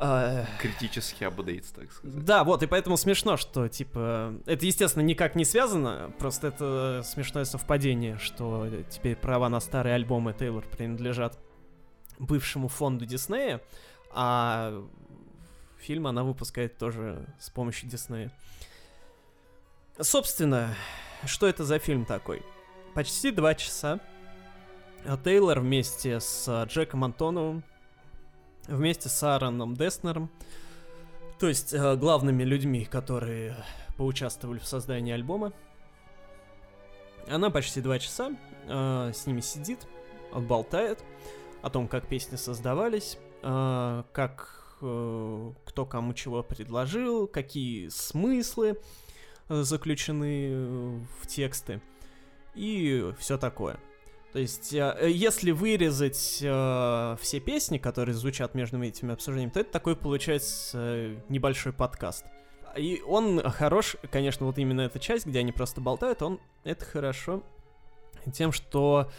[0.00, 2.24] А, критический апдейт, так сказать.
[2.24, 7.44] да, вот, и поэтому смешно, что, типа, это, естественно, никак не связано, просто это смешное
[7.44, 11.36] совпадение, что теперь права на старые альбомы Тейлор принадлежат
[12.20, 13.60] бывшему фонду Диснея,
[14.12, 14.84] а
[15.78, 18.30] фильм она выпускает тоже с помощью Диснея.
[20.00, 20.76] Собственно,
[21.24, 22.42] что это за фильм такой?
[22.94, 23.98] Почти два часа.
[25.24, 27.64] Тейлор вместе с Джеком Антоновым,
[28.68, 30.30] вместе с Аароном Деснером,
[31.38, 33.56] то есть э, главными людьми, которые
[33.96, 35.52] поучаствовали в создании альбома.
[37.28, 38.32] Она почти два часа
[38.66, 39.86] э, с ними сидит,
[40.32, 41.02] болтает
[41.62, 48.80] о том, как песни создавались, э, как э, кто кому чего предложил, какие смыслы
[49.48, 51.80] э, заключены э, в тексты
[52.54, 53.78] и все такое.
[54.32, 59.70] То есть, э, если вырезать э, все песни, которые звучат между этими обсуждениями, то это
[59.70, 62.24] такой получается э, небольшой подкаст.
[62.76, 67.42] И он хорош, конечно, вот именно эта часть, где они просто болтают, он это хорошо
[68.32, 69.10] тем, что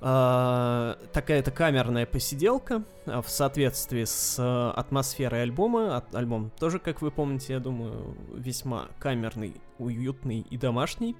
[0.00, 6.04] э, такая-то камерная посиделка э, в соответствии с э, атмосферой альбома.
[6.12, 11.16] Альбом тоже, как вы помните, я думаю, весьма камерный, уютный и домашний.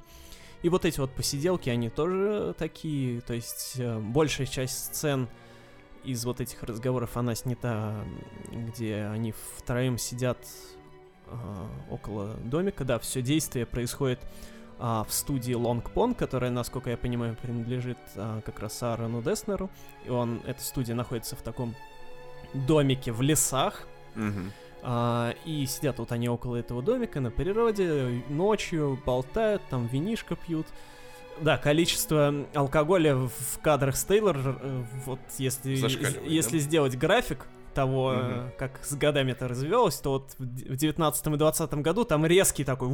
[0.62, 5.28] И вот эти вот посиделки, они тоже такие, то есть э, большая часть сцен
[6.02, 7.94] из вот этих разговоров, она снята,
[8.52, 10.38] где они втроем сидят
[11.26, 11.36] э,
[11.90, 14.20] около домика, да, все действие происходит
[14.78, 19.70] а, в студии Long Pond, которая, насколько я понимаю, принадлежит а, как раз Аарону Деснеру,
[20.04, 21.74] и он, эта студия находится в таком
[22.52, 24.50] домике в лесах, Мгм.
[24.88, 30.66] А, и сидят вот они около этого домика на природе, ночью болтают, там винишко пьют.
[31.40, 35.72] Да, количество алкоголя в кадрах с Тейлор, э, вот если,
[36.26, 36.64] если да?
[36.64, 38.52] сделать график того, Мгм.
[38.56, 42.24] как с годами это развивалось, то вот в д- в 19 и 20 году там
[42.24, 42.88] резкий такой...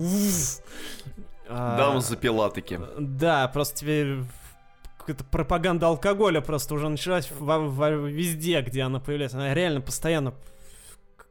[1.48, 2.80] А, Дам запила таки.
[2.98, 4.24] Да, просто тебе
[4.98, 9.36] какая-то пропаганда алкоголя просто уже началась везде, где она появляется.
[9.36, 10.34] Она реально постоянно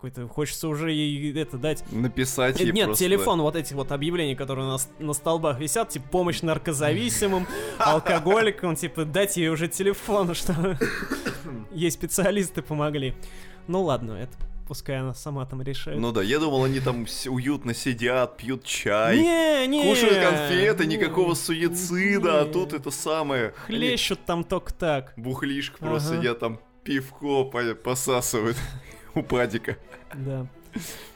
[0.01, 0.27] какой-то...
[0.27, 1.83] Хочется уже ей это дать...
[1.91, 5.89] Написать ей Нет, просто, телефон, вот эти вот объявления, которые у нас на столбах висят,
[5.89, 10.77] типа помощь наркозависимым, алкоголикам, типа дать ей уже телефон, что
[11.71, 13.13] ей специалисты помогли.
[13.67, 14.33] Ну ладно, это
[14.67, 15.99] пускай она сама там решает.
[15.99, 20.95] Ну да, я думал, они там уютно сидят, пьют чай, не, не, кушают конфеты, не,
[20.95, 22.53] никакого суицида, а не.
[22.53, 23.53] тут это самое.
[23.67, 25.13] они Хлещут там только так.
[25.15, 26.21] Бухлишка просто Ага.
[26.21, 28.57] сидят там, пивко по- посасывают
[29.15, 29.77] у падика.
[30.13, 30.47] Да.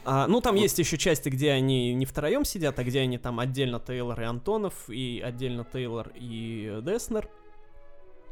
[0.03, 3.39] А, ну, там есть еще части, где они не втроем сидят, а где они там
[3.39, 7.29] отдельно Тейлор и Антонов, и отдельно Тейлор и Деснер.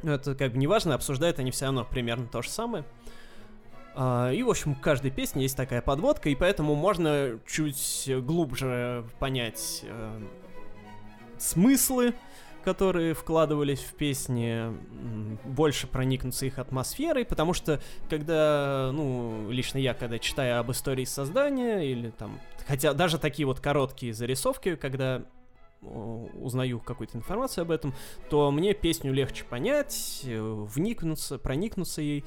[0.02, 2.84] Ну, Это как бы неважно, обсуждают они все равно примерно то же самое.
[3.96, 9.06] А, и, в общем, у каждой песни есть такая подводка, и поэтому можно чуть глубже
[9.20, 10.20] понять э,
[11.38, 12.14] смыслы,
[12.64, 14.66] которые вкладывались в песни,
[15.46, 21.82] больше проникнуться их атмосферой, потому что когда, ну, лично я, когда читаю об истории создания,
[21.82, 25.24] или там, хотя даже такие вот короткие зарисовки, когда
[25.82, 27.94] узнаю какую-то информацию об этом,
[28.30, 32.24] то мне песню легче понять, э, вникнуться, проникнуться ей.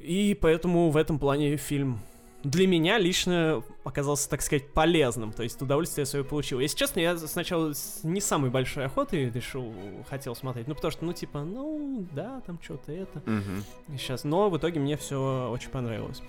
[0.00, 2.00] И поэтому в этом плане фильм
[2.42, 5.32] для меня лично оказался, так сказать, полезным.
[5.32, 6.60] То есть удовольствие свое получил.
[6.60, 9.74] Если честно, я сначала с не самой большой охотой решил,
[10.08, 10.66] хотел смотреть.
[10.68, 13.22] Ну, потому что, ну, типа, ну, да, там что-то это.
[13.26, 13.64] Мгм.
[13.98, 14.24] Сейчас.
[14.24, 16.22] Но в итоге мне все очень понравилось.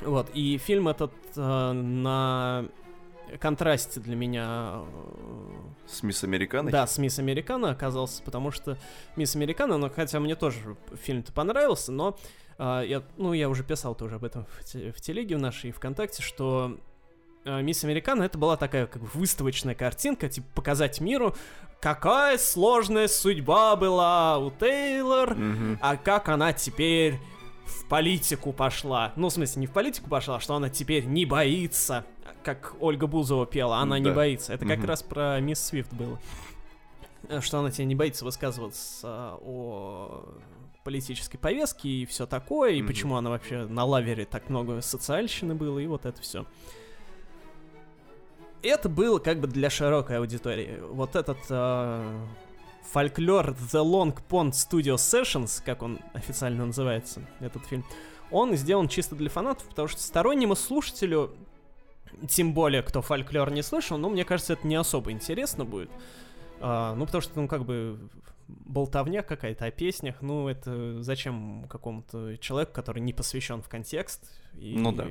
[0.00, 0.30] Вот.
[0.34, 2.66] И фильм этот э, на
[3.40, 6.72] контрасте для меня э, С Мисс Американой?
[6.72, 8.78] да, с Мисс Американо оказался, потому что
[9.16, 12.16] Мисс Американо, ну, хотя мне тоже фильм-то понравился, но
[12.58, 16.76] я, ну, я уже писал тоже об этом в, в телеге в нашей ВКонтакте, что
[17.44, 21.34] а, Мисс Американо это была такая как бы выставочная картинка, типа показать миру,
[21.80, 25.78] какая сложная судьба была у Тейлор, Мгм.
[25.82, 27.18] а как она теперь
[27.64, 29.12] в политику пошла.
[29.16, 32.04] Ну, в смысле, не в политику пошла, а что она теперь не боится.
[32.44, 34.14] Как Ольга Бузова пела, она не Да.
[34.14, 34.52] боится.
[34.52, 34.86] Это как Мгм.
[34.88, 36.18] раз про мисс Свифт было.
[37.28, 40.24] Э, Что она тебе не боится высказываться о
[40.84, 42.88] политической повестке и все такое, и Мгм.
[42.88, 46.46] почему она вообще на лавере так много социальщины было, и вот это все.
[48.62, 50.78] Это было как бы для широкой аудитории.
[50.90, 52.26] Вот этот э,
[52.92, 57.84] фольклор The Long Pond Studio Sessions, как он официально называется, этот фильм,
[58.30, 61.34] он сделан чисто для фанатов, потому что стороннему слушателю,
[62.28, 65.90] тем более, кто фольклор не слышал, ну, мне кажется, это не особо интересно будет.
[66.60, 67.98] А, ну, потому что, ну, как бы,
[68.64, 74.74] болтовня какая-то о песнях, ну, это зачем какому-то человеку, который не посвящен в контекст и
[74.76, 75.06] Ну да.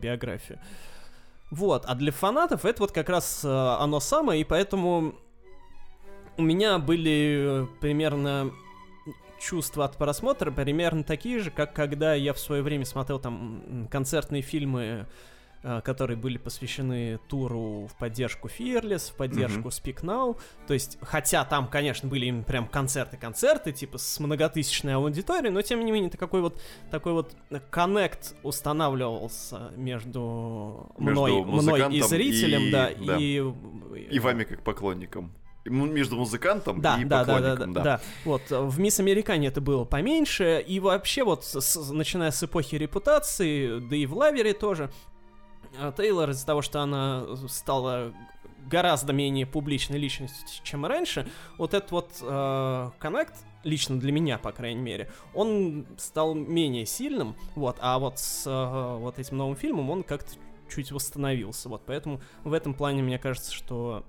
[0.00, 0.58] биографию.
[1.50, 5.14] Вот, а для фанатов это вот как раз э, оно самое, и поэтому
[6.36, 8.50] у меня были примерно
[9.40, 14.42] чувства от просмотра примерно такие же, как когда я в свое время смотрел там концертные
[14.42, 15.06] фильмы,
[15.82, 19.68] которые были посвящены туру в поддержку Fearless, в поддержку Мгм.
[19.68, 20.36] Speak Now.
[20.66, 25.84] То есть, хотя там, конечно, были именно прям концерты-концерты, типа с многотысячной аудиторией, но тем
[25.84, 27.34] не менее, такой вот такой вот
[27.70, 33.16] коннект устанавливался между, Между мной, мной и зрителем, и- да, да.
[33.18, 33.42] и
[34.10, 35.32] И вами как поклонником.
[35.66, 38.00] Между музыкантом да, и да, да, да, поклонником, да, да.
[38.26, 42.74] Вот э, в Мисс Американе это было поменьше, и вообще вот с- начиная с эпохи
[42.74, 45.13] репутации, да и в Лавере тоже, э,
[45.96, 48.12] Тейлор из-за того, что она стала
[48.66, 52.90] гораздо менее публичной личностью, чем раньше, вот этот вот э,
[53.62, 58.98] лично для меня, по крайней мере, он стал менее сильным, вот, а вот с э,
[58.98, 60.32] вот этим новым фильмом он как-то
[60.72, 64.04] чуть восстановился, вот, поэтому в этом плане мне кажется, что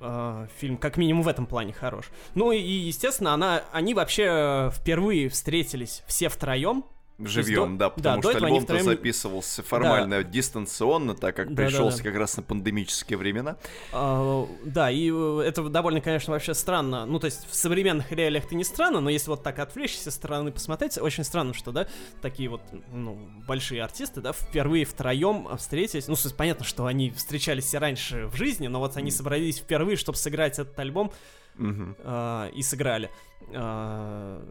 [0.00, 2.10] э, фильм как минимум в этом плане хорош.
[2.34, 6.84] Ну и, естественно, она, они вообще впервые встретились все втроем.
[7.18, 11.68] Живьем, да, потому да, что альбом-то втроем- записывался формально дистанционно, так как Да-да-да.
[11.68, 13.56] пришелся как раз на пандемические времена.
[13.92, 17.06] А, да, и э, это довольно, конечно, вообще странно.
[17.06, 20.10] Ну, то есть в современных реалиях это не странно, но если вот так отвлечься со
[20.12, 21.88] стороны посмотреть, очень странно, что, да,
[22.22, 22.60] такие вот,
[22.92, 26.06] ну, большие артисты, да, впервые втроем встретились.
[26.06, 30.18] Ну, понятно, что они встречались и раньше в жизни, но вот они собрались впервые, чтобы
[30.18, 31.12] сыграть этот альбом.
[31.58, 33.10] А, и сыграли.
[33.54, 34.42] А,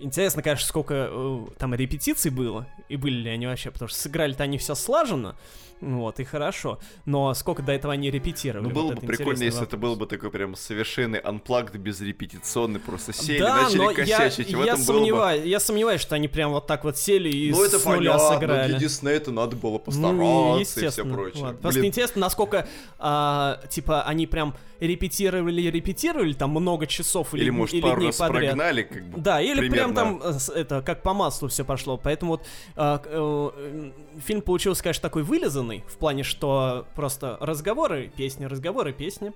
[0.00, 4.44] Интересно, конечно, сколько э, там репетиций было, и были ли они вообще, потому что сыграли-то
[4.44, 5.36] они все слаженно,
[5.80, 8.68] вот, и хорошо, но сколько до этого они репетировали?
[8.68, 9.90] Ну, вот было это бы прикольно, если это вопрос.
[9.90, 14.58] был бы такой прям совершенный unplugged, безрепетиционный, просто сели, да, начали но я, косячить, я,
[14.58, 14.82] этом было бы...
[14.84, 18.12] сомневаюсь, я сомневаюсь, что они прям вот так вот сели и Ну, это с нуля
[18.12, 18.68] понятно, сыграли.
[18.68, 21.44] для Диснея это надо было Ну, постараться и все прочее.
[21.44, 21.60] Вот.
[21.60, 22.68] Просто интересно, насколько,
[22.98, 28.06] а, типа, они прям репетировали, репетировали там много часов или, или, может, или пару дней
[28.06, 28.44] раз подряд.
[28.44, 29.20] прогнали, как бы.
[29.20, 29.94] Да, или прям примерно.
[29.94, 31.96] там э, это как по маслу все пошло.
[31.96, 33.90] Поэтому вот э, э,
[34.24, 39.32] фильм получился, конечно, такой вылизанный в плане, что просто разговоры, песни, разговоры, песни.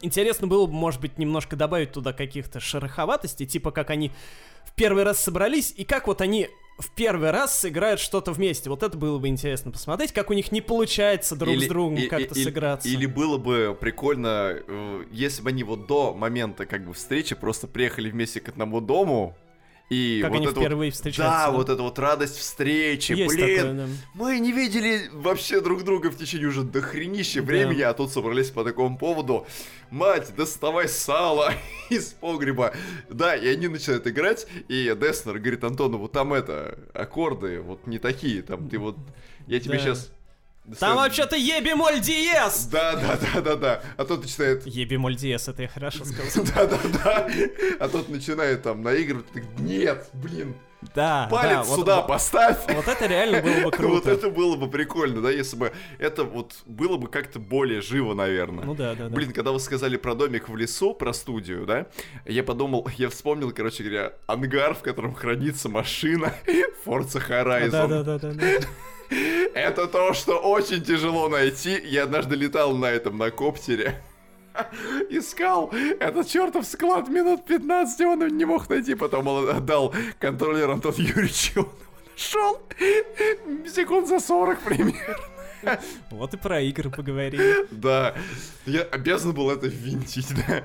[0.00, 4.10] Интересно было бы, может быть, немножко добавить туда каких-то шероховатостей, типа как они
[4.64, 8.70] в первый раз собрались, и как вот они в первый раз сыграют что-то вместе.
[8.70, 11.96] Вот это было бы интересно посмотреть, как у них не получается друг Или- с другом
[11.96, 12.88] и- как-то и- сыграться.
[12.88, 17.66] Или было бы прикольно, э, если бы они вот до момента как бы встречи просто
[17.66, 19.36] приехали вместе к одному дому,
[19.92, 21.38] и как вот они это вот- впервые встречаются.
[21.46, 23.86] Да, вот эта вот радость встречи, Есть блин, такое, да.
[24.14, 27.46] мы не видели вообще друг друга в течение уже дохренища Да.
[27.46, 29.46] времени, а тут собрались по такому поводу.
[29.90, 31.52] Мать, доставай сало
[31.90, 32.72] из погреба.
[33.10, 37.98] Да, и они начинают играть, и Деснер говорит Антону, вот там это, аккорды вот не
[37.98, 38.96] такие, там ты вот,
[39.46, 39.80] я тебе Да.
[39.80, 40.10] сейчас...
[40.78, 42.66] Там вообще-то ебемоль диез!
[42.66, 43.82] Да, да, да, да, да.
[43.96, 46.44] А тот начинает Ебемоль диез, это я хорошо сказал.
[46.54, 47.28] Да-да-да.
[47.80, 49.26] А тот начинает там наигрывать.
[49.58, 50.54] Нет, блин,
[50.94, 52.58] Да, да, палец вот- сюда вот- поставь.
[52.68, 54.10] Вот это реально было бы Вот круто.
[54.12, 58.64] это было бы прикольно, да, если бы это вот было бы как-то более живо, наверное.
[58.64, 59.14] Ну да, да, да.
[59.14, 61.86] Блин, когда вы сказали про домик в лесу, про студию, да,
[62.24, 66.32] я подумал, я вспомнил, короче говоря, ангар, в котором хранится машина
[66.86, 67.70] Forza Horizon.
[67.70, 68.46] Да, да, да, да, да.
[69.54, 71.80] Это то, что очень тяжело найти.
[71.84, 74.02] Я однажды летал на этом, на коптере.
[75.10, 75.70] Искал
[76.00, 78.94] этот чертов склад минут 15, он не мог найти.
[78.94, 81.68] Потом он отдал контроллер Антон Юрьевич, он
[82.14, 82.60] нашел
[83.66, 85.31] секунд за 40 примерно.
[86.10, 87.66] Вот и про игры поговорили.
[87.70, 88.14] Да,
[88.66, 90.62] я обязан был это винтить, да.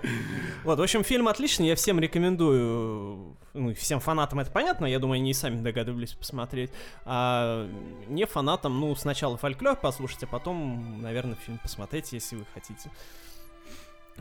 [0.63, 3.37] Вот, в общем, фильм отличный, я всем рекомендую.
[3.53, 6.71] Ну, всем фанатам это понятно, я думаю, они и сами догадывались посмотреть.
[7.05, 7.67] А
[8.07, 12.91] не фанатам, ну, сначала фольклор послушать, а потом, наверное, фильм посмотреть, если вы хотите.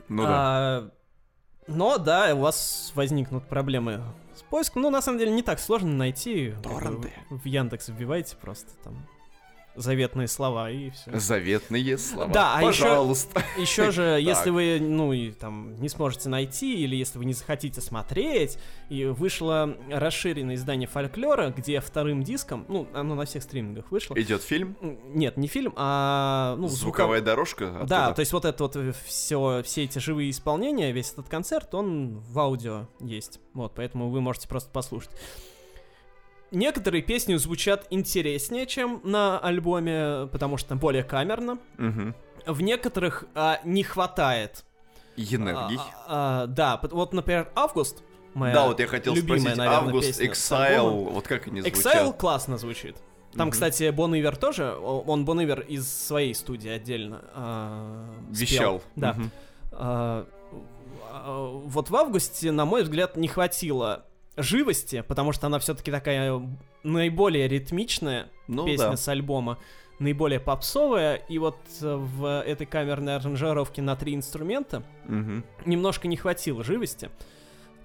[0.08, 0.28] Ну да.
[0.28, 0.90] А,
[1.66, 4.02] но, да, у вас возникнут проблемы
[4.34, 4.82] с поиском.
[4.82, 6.54] Ну, на самом деле, не так сложно найти.
[6.62, 7.12] Торренты.
[7.28, 9.06] В Яндекс вбивайте просто там
[9.76, 11.18] заветные слова и все.
[11.18, 12.32] Заветные слова.
[12.32, 13.42] Да, а Пожалуйста.
[13.58, 17.80] Еще же, если вы, ну, и там не сможете найти, или если вы не захотите
[17.80, 18.58] смотреть,
[18.88, 24.14] и вышло расширенное издание фольклора, где вторым диском, ну, оно на всех стримингах вышло.
[24.14, 24.76] Идет фильм.
[25.14, 27.66] Нет, не фильм, а ну, Звуковая звуков- дорожка.
[27.86, 28.14] Да, оттуда.
[28.14, 32.38] то есть вот это вот все, все эти живые исполнения, весь этот концерт, он в
[32.38, 33.40] аудио есть.
[33.54, 35.10] Вот, поэтому вы можете просто послушать.
[36.52, 41.58] Некоторые песни звучат интереснее, чем на альбоме, потому что более камерно.
[41.76, 42.14] Мгм.
[42.46, 44.64] В некоторых а, не хватает.
[45.16, 45.78] Энергий.
[46.06, 48.02] А, а, да, вот, например, Август.
[48.34, 51.84] Моя Да, вот я хотел любимая, спросить, наверное, Август, Exile, вот как они звучат?
[51.86, 52.96] Exile классно звучит.
[53.32, 53.52] Там, Мгм.
[53.52, 57.22] кстати, Бон Ивер тоже, он Бон Ивер из своей студии отдельно
[58.32, 58.46] спел.
[58.46, 58.82] Вещал.
[58.94, 59.12] Да.
[59.14, 59.30] Мгм.
[59.72, 60.26] А,
[61.10, 64.05] а, вот в августе, на мой взгляд, не хватило
[64.36, 66.40] живости, потому что она все-таки такая
[66.82, 68.96] наиболее ритмичная Ну песня да.
[68.96, 69.58] с альбома,
[69.98, 75.42] наиболее попсовая, и вот э, в этой камерной аранжировке на три инструмента Мгм.
[75.64, 77.10] немножко не хватило живости,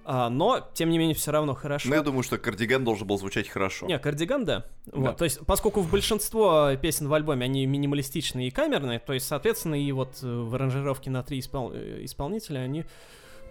[0.03, 1.87] А, но, тем не менее, все равно хорошо.
[1.87, 3.85] Ну, я думаю, что кардиган должен был звучать хорошо.
[3.85, 4.65] Не, кардиган, да.
[4.91, 5.13] Вот, Да.
[5.13, 9.75] то есть, поскольку в большинство песен в альбоме они минималистичные и камерные, то есть, соответственно,
[9.75, 12.83] и вот э, в аранжировке на три испол- э, исполнителя они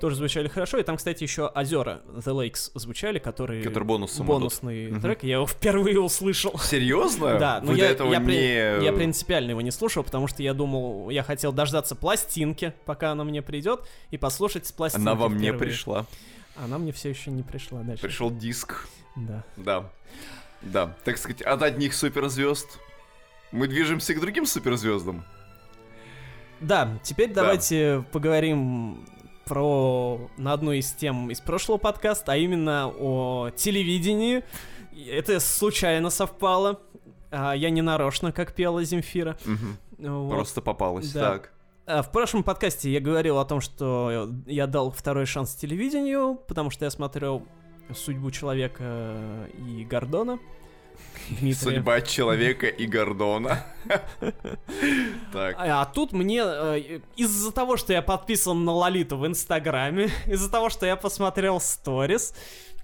[0.00, 0.78] тоже звучали хорошо.
[0.78, 5.00] И там, кстати, еще озера The Lakes звучали, которые Который бонусом бонусный Мгм.
[5.00, 5.22] трек.
[5.22, 6.58] Я его впервые услышал.
[6.58, 7.38] Серьезно?
[7.38, 8.84] Да, но Вы я, до этого я, не...
[8.84, 13.24] я принципиально его не слушал, потому что я думал, я хотел дождаться пластинки, пока она
[13.24, 15.02] мне придет, и послушать с пластинки.
[15.02, 16.06] Она вам не пришла.
[16.56, 18.02] Она мне все еще не пришла дальше.
[18.02, 18.88] Пришел диск.
[19.16, 19.44] Да.
[19.56, 19.90] Да.
[20.62, 20.96] Да.
[21.04, 22.78] Так сказать, от одних суперзвезд
[23.52, 25.24] мы движемся к другим суперзвездам.
[26.60, 29.06] Да, теперь давайте поговорим
[29.50, 34.44] про на одну из тем из прошлого подкаста, а именно о телевидении.
[35.08, 36.80] Это случайно совпало.
[37.32, 39.36] А, Я не нарочно, как пела Земфира.
[39.44, 39.76] Мгм.
[40.22, 40.30] Вот.
[40.30, 41.10] Просто попалась.
[41.12, 41.30] Да.
[41.32, 41.52] Так.
[41.86, 46.70] А, В прошлом подкасте я говорил о том, что я дал второй шанс телевидению, потому
[46.70, 47.44] что я смотрел
[47.92, 50.38] «Судьбу человека» и Гордона.
[51.28, 51.54] Дмитрия.
[51.74, 53.64] Судьба человека и Гордона.
[55.32, 55.56] Так.
[55.58, 60.50] А, а тут мне э, из-за того, что я подписан на Лолиту в Инстаграме, из-за
[60.50, 62.34] того, что я посмотрел сторис,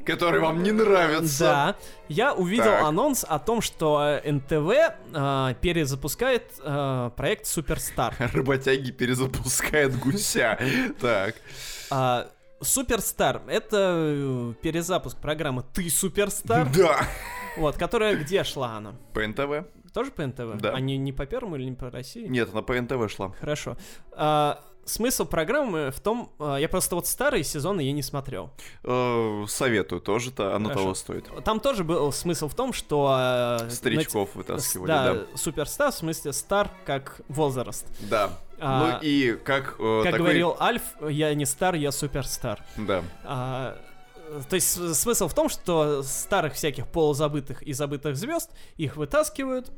[0.05, 1.45] Который вам не нравится.
[1.45, 1.77] да,
[2.09, 2.83] я увидел Так.
[2.85, 4.71] анонс о том, что НТВ
[5.13, 8.15] э, перезапускает э, проект Суперстар.
[8.33, 10.59] Работяги перезапускают гуся.
[11.01, 11.35] Так.
[11.91, 12.29] А,
[12.63, 17.01] Суперстар— это перезапуск программы «Ты Суперстар», Да.
[17.57, 18.95] Вот, которая где шла она?
[19.13, 19.67] По НТВ?
[19.93, 20.61] Тоже по НТВ?
[20.61, 20.73] Да.
[20.73, 22.27] А не, по Первому или не по России?
[22.27, 23.31] Нет, она по НТВ шла.
[23.41, 23.77] Хорошо.
[24.13, 28.51] А, смысл программы в том, а, я просто вот старые сезоны я не смотрел.
[28.85, 30.83] Э, Советую тоже-то, оно Хорошо.
[30.83, 31.45] того стоит.
[31.45, 33.09] Там тоже был смысл в том, что...
[33.11, 35.21] а, Старичков на- вытаскивали, да, да.
[35.35, 37.87] суперстар, в смысле стар как возраст.
[38.11, 38.31] Да.
[38.61, 42.63] А, Ну и как э, Как такой- говорил Альф, я не стар, я суперстар.
[42.77, 43.03] Да.
[43.25, 43.79] А,
[44.49, 49.71] то есть смысл в том, что старых всяких полузабытых и забытых звезд их вытаскивают,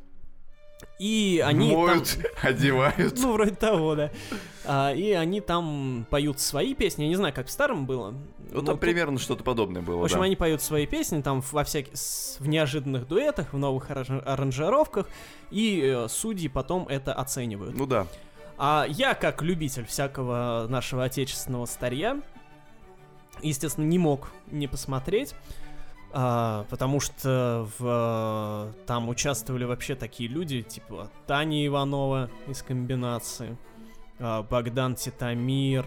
[1.01, 2.31] и они Моют, там...
[2.51, 3.19] одевают.
[3.19, 4.11] Ну, вроде того, да.
[4.65, 7.03] А, и они там поют свои песни.
[7.05, 8.15] Я не знаю, как в старом было.
[8.51, 10.25] Ну, там тут- примерно что-то подобное было, В общем, да.
[10.25, 11.93] они поют свои песни там во всяких
[12.39, 15.09] в неожиданных дуэтах, в новых аранж- аранжировках,
[15.51, 17.77] и э, судьи потом это оценивают.
[17.77, 18.07] Ну да.
[18.57, 22.21] А я, как любитель всякого нашего отечественного старья,
[23.43, 25.35] естественно, не мог не посмотреть,
[26.11, 33.57] а, потому что в, там участвовали вообще такие люди, типа Таня Иванова из комбинации,
[34.19, 35.87] а, Богдан Титамир,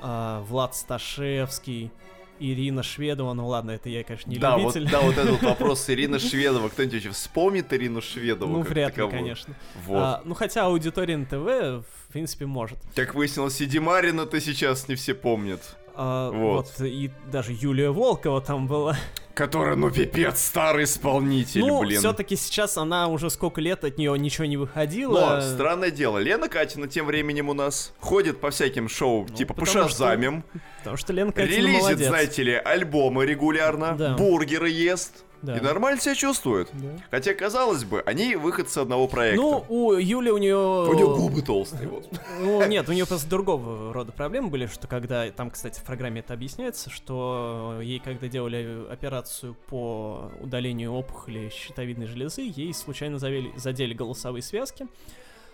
[0.00, 1.90] а, Влад Сташевский,
[2.38, 4.90] Ирина Шведова, ну ладно, это я, конечно, не да, вот, любитель.
[4.92, 6.68] да, вот этот вопрос Ирина Шведова.
[6.68, 8.52] Кто-нибудь вообще вспомнит Ирину Шведову?
[8.52, 9.54] Ну, вряд ли, конечно.
[9.84, 9.98] Вот.
[9.98, 12.78] А, ну, хотя аудитория НТВ, в принципе, может.
[12.94, 15.76] Как выяснилось, и Димарина-то сейчас не все помнят.
[15.98, 16.72] А, Вот.
[16.78, 16.86] вот.
[16.86, 18.96] и даже Юлия Волкова там была.
[19.34, 21.98] Которая, ну, пипец, старый исполнитель, ну, блин.
[21.98, 25.36] все-таки сейчас она уже сколько лет от нее ничего не выходило.
[25.36, 29.52] Но, странное дело, Лена Катина тем временем у нас ходит по всяким шоу, Ну, типа
[29.52, 30.42] по что шазамим,
[30.78, 32.08] Потому что Лена Катина релизит, молодец.
[32.08, 34.14] знаете ли, альбомы регулярно, Да.
[34.16, 35.56] бургеры ест, Да.
[35.56, 36.68] и нормально себя чувствует.
[36.72, 36.88] Да.
[37.10, 39.40] Хотя, казалось бы, они выходцы одного проекта.
[39.40, 40.56] Ну, у Юли у нее...
[40.56, 42.08] у нее губы толстые, вот.
[42.40, 46.20] Ну, нет, у нее просто другого рода проблемы были, что когда, там, кстати, в программе
[46.20, 53.52] это объясняется, что ей, когда делали операцию по удалению опухоли щитовидной железы, ей случайно завели,
[53.56, 54.86] задели голосовые связки,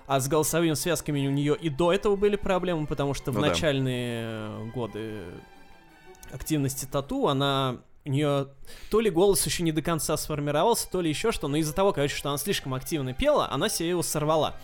[0.07, 3.43] а с голосовыми связками у нее и до этого были проблемы, потому что в Ну
[3.43, 3.49] да.
[3.49, 5.23] начальные годы
[6.33, 8.49] активности тату она у нее
[8.91, 11.93] то ли голос еще не до конца сформировался, то ли еще что, но из-за того,
[11.93, 14.57] короче, что она слишком активно пела, она себе его сорвала.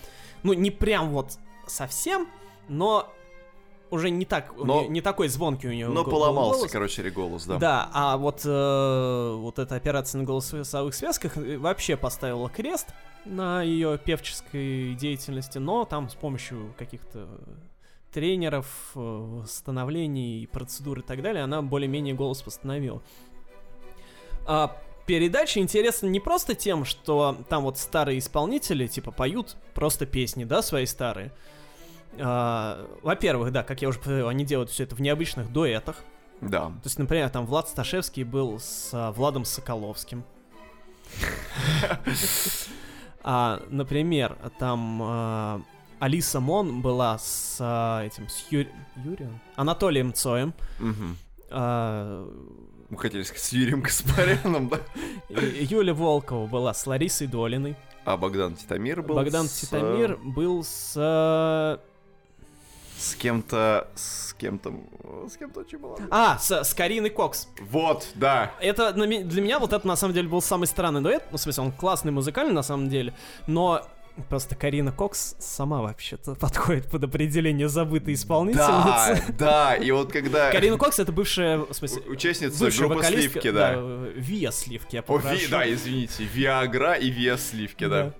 [0.43, 2.28] Ну, не прям вот совсем,
[2.68, 3.12] но
[3.91, 7.57] уже не так, Но- неё- не такой звонкий у нее Но поломался, короче, голос, да.
[7.59, 12.89] Да, а вот, э, вот эта операция на голосовых связках э, вообще поставила крест
[13.24, 17.28] на ее певческой деятельности, но там с помощью каких-то
[18.12, 23.03] тренеров, э, восстановлений, процедур и так далее, она более-менее голос восстановила.
[24.49, 24.75] А
[25.05, 30.63] передача интересна не просто тем, что там вот старые исполнители, типа, поют просто песни, да,
[30.63, 31.33] свои старые.
[32.19, 35.97] А, во-первых, да, как я уже говорил, они делают все это в необычных дуэтах.
[36.41, 36.67] Да.
[36.69, 40.25] То есть, например, там Влад Сташевский был с а, Владом Соколовским.
[43.23, 45.63] А, например, там а,
[45.99, 49.41] Алиса Мон была с а, этим, с Ю- Юрием?
[49.57, 50.55] Анатолием Цоем.
[50.79, 51.17] Мгм.
[51.51, 52.27] А,
[52.91, 54.80] Мы хотели сказать с Юрием Каспаряном, да?
[55.28, 57.76] Юля Волкова была с Ларисой Долиной.
[58.05, 60.95] А Богдан Титомир был Богдан с, Титомир был с...
[60.97, 61.80] а,
[62.97, 63.89] С кем-то...
[63.95, 64.72] С кем-то...
[65.28, 66.09] С кем-то очень молодым.
[66.11, 67.49] А, с, с Кариной Кокс.
[67.61, 68.53] Вот, да.
[68.61, 69.07] Это для
[69.43, 71.24] меня вот это на самом деле был самый странный дуэт.
[71.30, 73.12] Ну, в смысле, он классный музыкальный на самом деле,
[73.47, 73.86] но
[74.29, 79.33] просто Карина Кокс сама вообще-то подходит под определение забытой Да, исполнительницы.
[79.39, 80.51] да, и вот когда...
[80.51, 83.75] Карина Кокс это бывшая, в смысле, Участница бывшая группы Сливки, да.
[84.14, 85.51] Виа Сливки, я О, Ви- попрошу.
[85.51, 88.05] да, извините, Виагра и Виа Сливки, да.
[88.05, 88.12] Да.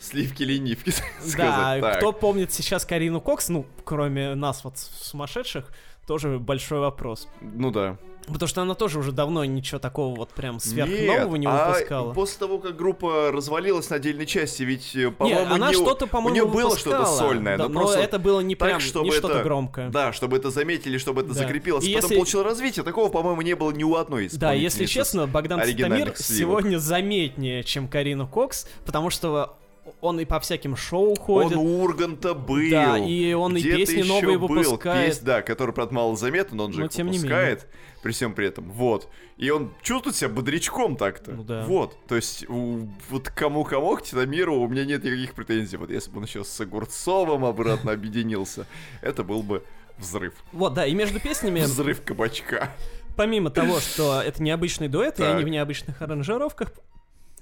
[0.00, 0.90] Сливки-ленивки,
[1.36, 1.96] Да, сказать.
[1.98, 5.70] кто помнит сейчас Карину Кокс, ну, кроме нас вот сумасшедших,
[6.06, 7.28] тоже большой вопрос.
[7.40, 7.96] Ну да.
[8.28, 12.12] Потому что она тоже уже давно ничего такого вот прям сверхнового не Нет, а выпускала.
[12.12, 16.06] после того, как группа развалилась на отдельной части, ведь, э, Не, по-моему, она не что-то,
[16.06, 19.06] по-моему, у нее было что-то сольное, Да, но но это было не так, прям, чтобы
[19.06, 19.90] не что-то это- громкое.
[19.90, 21.40] Да, чтобы это заметили, чтобы это Да.
[21.40, 22.84] закрепилось, И потом если- получило развитие.
[22.84, 26.16] Такого, по-моему, не было ни у одной из Да, если честно, Богдан сливок.
[26.16, 29.56] сегодня заметнее, чем Карина Кокс, потому что
[30.00, 31.52] он и по всяким шоу ходит.
[31.52, 32.70] Он у Урганта был.
[32.70, 34.48] Да, и он и Где-то песни новые был.
[34.48, 35.06] выпускает.
[35.08, 37.66] Песнь, да, который, правда, мало заметен, но он же Но их тем не выпускает
[38.02, 38.70] при всем при этом.
[38.70, 39.08] Вот.
[39.36, 41.32] И он чувствует себя бодрячком так-то.
[41.32, 41.64] Ну да.
[41.66, 41.96] Вот.
[42.06, 45.76] То есть, у- вот кому-кому, к Тиномиру у меня нет никаких претензий.
[45.76, 48.66] Вот если бы он еще с Огурцовым обратно объединился,
[49.02, 49.62] это был бы
[49.98, 50.34] взрыв.
[50.52, 52.70] Вот, да, и между песнями, Взрыв кабачка.
[53.16, 56.72] помимо того, что это необычный дуэт, и они в необычных аранжировках,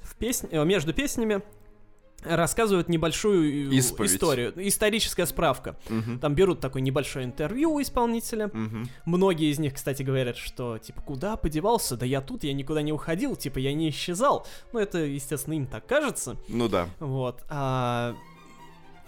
[0.02, 1.40] в песне, между песнями
[2.24, 4.12] рассказывают небольшую э, Исповедь.
[4.12, 5.76] историю, историческая справка.
[5.88, 6.18] Мгм.
[6.18, 8.50] Там берут такое небольшое интервью у исполнителя.
[8.52, 8.88] Мгм.
[9.04, 11.96] Многие из них, кстати, говорят, что, типа, куда подевался?
[11.96, 14.46] Да я тут, я никуда не уходил, типа, я не исчезал.
[14.72, 16.36] Ну, это, естественно, им так кажется.
[16.48, 16.88] Ну да.
[16.98, 17.42] Вот.
[17.48, 18.14] а,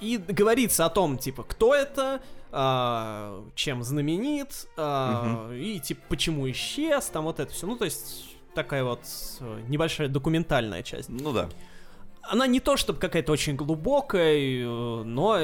[0.01, 7.07] и говорится о том, типа, кто это, а, чем знаменит, а, и, типа, почему исчез,
[7.07, 7.67] там вот это все.
[7.67, 9.01] Ну, то есть, такая вот
[9.41, 11.09] э, небольшая документальная часть.
[11.09, 11.49] Ну да.
[12.23, 15.39] Она не то, чтобы какая-то очень глубокая, э, но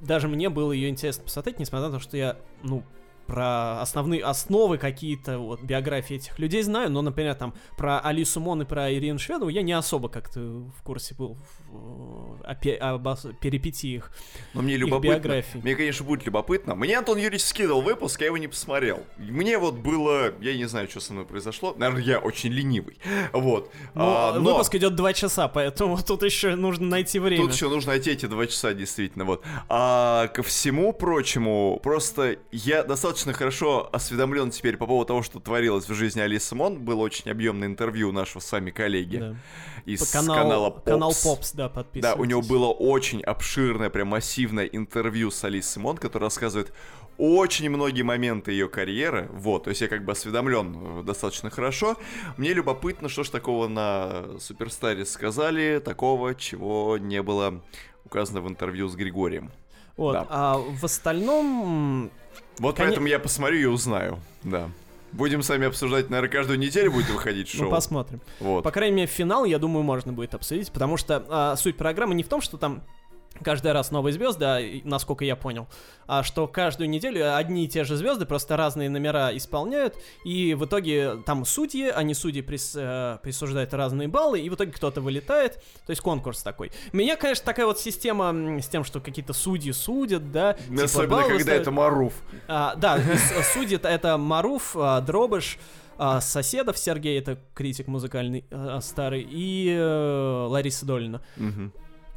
[0.00, 2.82] даже мне было ее интересно посмотреть, несмотря на то, что я, ну,
[3.26, 8.62] про основные основы какие-то вот биографии этих людей знаю, но, например, там про Алису Мон
[8.62, 11.36] и про Ирину Шведову я не особо как-то в курсе был
[11.70, 14.10] в- о, пе- об ос- перипетиях
[14.54, 15.14] Но мне их любопытно.
[15.14, 15.60] биографий.
[15.60, 16.74] Мне, конечно, будет любопытно.
[16.74, 19.02] Мне Антон Юрьевич скидывал выпуск, я его не посмотрел.
[19.18, 20.32] Мне вот было...
[20.40, 21.74] Я не знаю, что со мной произошло.
[21.76, 22.98] Наверное, я очень ленивый.
[23.32, 23.72] Вот.
[23.94, 27.42] Но, А, но выпуск идет два часа, поэтому тут еще нужно найти время.
[27.42, 29.42] Тут еще нужно найти эти два часа, действительно, вот.
[29.68, 35.88] А ко всему прочему, просто я достаточно хорошо осведомлен теперь по поводу того, что творилось
[35.88, 36.80] в жизни Алисы Мон.
[36.84, 39.36] Было очень объемное интервью нашего с вами коллеги Да.
[39.84, 40.84] из По канал- канала Pops.
[40.84, 45.96] Канал Попс, да, Да, у него было очень обширное, прям массивное интервью с Алисой Мон,
[45.96, 46.72] которое рассказывает
[47.18, 49.28] очень многие моменты ее карьеры.
[49.32, 51.96] Вот, то есть я как бы осведомлен э, достаточно хорошо.
[52.36, 57.62] Мне любопытно, что ж такого на Суперстаре сказали, такого, чего не было
[58.04, 59.50] указано в интервью с Григорием.
[59.96, 60.26] Вот, да.
[60.28, 62.10] а в остальном...
[62.58, 64.68] Вот Коне- поэтому я посмотрю и узнаю, да.
[65.12, 67.70] Будем сами обсуждать, наверное, каждую неделю будет выходить Ну, шоу.
[67.70, 68.20] посмотрим.
[68.40, 68.62] Вот.
[68.64, 72.22] По крайней мере, финал, я думаю, можно будет обсудить, потому что а, суть программы не
[72.22, 72.82] в том, что там
[73.42, 75.68] каждый раз новые звезды, а, насколько я понял,
[76.06, 80.64] а что каждую неделю одни и те же звезды просто разные номера исполняют, и в
[80.64, 85.54] итоге там судьи, они судьи прис- э, присуждают разные баллы, и в итоге кто-то вылетает,
[85.86, 86.70] то есть конкурс такой.
[86.92, 91.40] Меня, конечно, такая вот система с тем, что какие-то судьи судят, да, типа Особенно, когда
[91.42, 91.62] ставят.
[91.62, 92.14] это Маруф.
[92.48, 93.00] А, да,
[93.52, 95.58] судит это Маруф, а, Дробыш,
[95.98, 101.22] а, Соседов Сергей, это критик музыкальный а, старый, и э, Лариса Долина.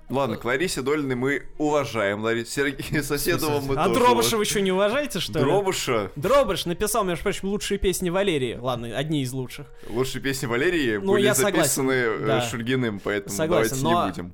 [0.10, 2.24] Ладно, к Ларисе Долиной мы уважаем.
[2.24, 5.45] Ларису Сергея Соседова мы а тоже Дробыша вы еще не уважаете, что ли?
[5.45, 6.12] Дробыша.
[6.16, 8.57] Дробыш написал, между прочим, лучшие песни Валерии.
[8.60, 9.68] Ладно, одни из лучших.
[9.88, 12.41] Лучшие песни Валерии Ну, были я записаны э, да.
[12.41, 14.34] Шульгиным, поэтому Согласен, давайте но- не будем.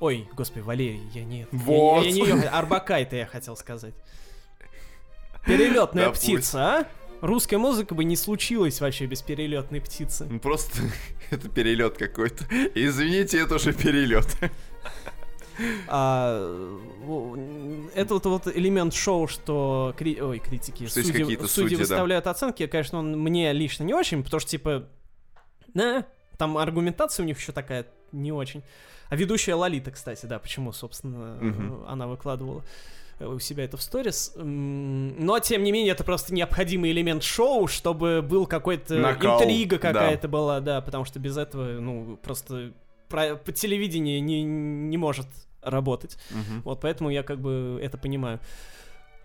[0.00, 1.48] Ой, господи, Валерий, я нет.
[1.50, 2.04] Я- Вот.
[2.04, 3.94] Я, не Арбакайте, я хотел сказать.
[5.46, 6.22] Перелетная Да пусть.
[6.22, 6.86] птица, а?
[7.20, 10.26] Русская музыка бы не случилась вообще без перелетной птицы.
[10.28, 10.82] Ну, Просто
[11.30, 12.44] это перелет какой-то.
[12.74, 14.26] Извините, это уже перелет.
[15.88, 16.78] А,
[17.94, 21.80] это вот, вот элемент шоу, что кри- ой, критики, Что судьи, судьи судьи, да.
[21.82, 24.84] выставляют оценки, конечно, он мне лично не очень, потому что, типа,
[25.72, 26.06] да,
[26.38, 28.62] там аргументация у них еще такая не очень.
[29.10, 32.64] А ведущая Лолита, кстати, да, почему, собственно, э, она выкладывала
[33.20, 34.32] э, у себя это в сторис.
[34.36, 39.92] Но, тем не менее, это просто необходимый элемент шоу, чтобы был какой-то Накал, интрига да.
[39.92, 42.72] какая-то была, да, потому что без этого, ну, просто про-
[43.44, 45.26] по телевидению не, не может
[45.62, 46.18] работать.
[46.30, 46.62] Мгм.
[46.64, 48.40] Вот поэтому я как бы это понимаю.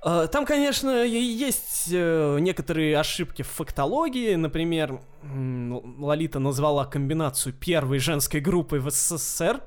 [0.02, 4.36] А, Там, конечно, есть э, некоторые ошибки в фактологии.
[4.36, 9.62] Например, Лолита назвала комбинацию первой женской группы в СССР,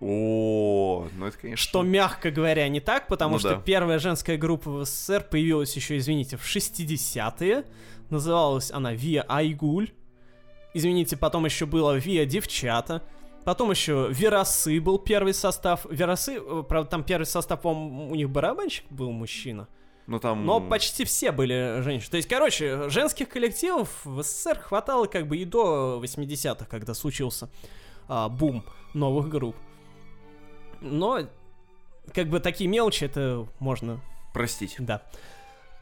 [0.00, 1.62] О, ну это, конечно...
[1.62, 3.60] что, мягко говоря, не так, потому Ну что да.
[3.60, 7.64] первая женская группа в СССР появилась еще, извините, в 60-е.
[8.10, 9.90] Называлась она Виа Айгуль.
[10.74, 13.02] Извините, потом еще было Виа Девчата.
[13.44, 15.86] Потом еще Верасы был первый состав.
[15.90, 19.68] Верасы, э, правда, там первый состав, по-моему, у них барабанщик был мужчина.
[20.06, 20.44] Ну там...
[20.44, 22.10] Но почти все были женщины.
[22.10, 27.48] То есть, короче, женских коллективов в СССР хватало как бы и до 80-х, когда случился
[28.08, 28.64] а, бум
[28.94, 29.56] новых групп.
[30.80, 31.20] Но,
[32.12, 34.00] как бы, такие мелочи, это можно,
[34.32, 34.76] Простите.
[34.80, 35.02] да.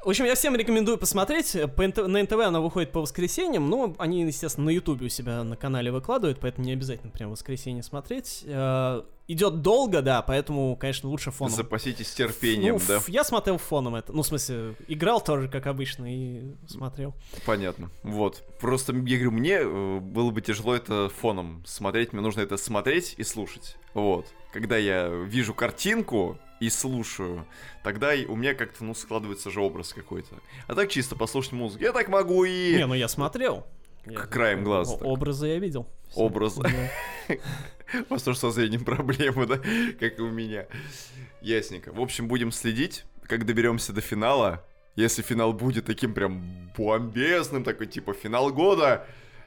[0.02, 1.54] В общем, я всем рекомендую посмотреть.
[1.54, 5.92] На НТВ она выходит по воскресеньям, но они, естественно, на Ютубе у себя на канале
[5.92, 8.42] выкладывают, поэтому не обязательно прям в воскресенье смотреть.
[8.46, 11.54] Э, идет долго, да, поэтому, конечно, лучше фоном.
[11.54, 13.00] Запаситесь терпением, Ну, да?
[13.08, 14.14] Я смотрел фоном это.
[14.14, 17.14] Ну, в смысле, играл тоже, как обычно, и смотрел.
[17.44, 17.90] Понятно.
[18.02, 18.42] Вот.
[18.58, 22.14] Просто, я говорю, мне э, было бы тяжело это фоном смотреть.
[22.14, 23.76] Мне нужно это смотреть и слушать.
[23.92, 24.28] Вот.
[24.50, 27.46] Когда я вижу картинку и слушаю,
[27.82, 30.36] тогда у меня как-то, ну, складывается же образ какой-то.
[30.66, 31.82] А так чисто послушать музыку.
[31.82, 32.76] Я так могу и...
[32.76, 33.66] Не, ну я смотрел.
[34.06, 34.94] Я- краем глаза.
[34.96, 35.88] Образы я видел.
[36.10, 36.20] Всё.
[36.20, 36.62] Образы.
[37.28, 39.56] У вас тоже со зрением проблемы, да?
[39.98, 40.66] Как и у меня.
[41.40, 41.92] Ясненько.
[41.92, 44.64] В общем, будем следить, как доберемся до финала.
[44.96, 49.06] Если финал будет таким прям бомбезным, такой типа финал года.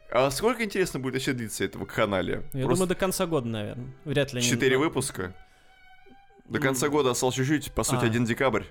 [0.09, 2.43] А сколько, интересно, будет еще длиться этого канале?
[2.53, 3.93] Я думаю, до конца года, наверное.
[4.05, 5.35] Вряд ли Четыре выпуска.
[6.53, 8.07] До конца года осталось чуть-чуть, по сути, А.
[8.07, 8.63] 1 декабрь.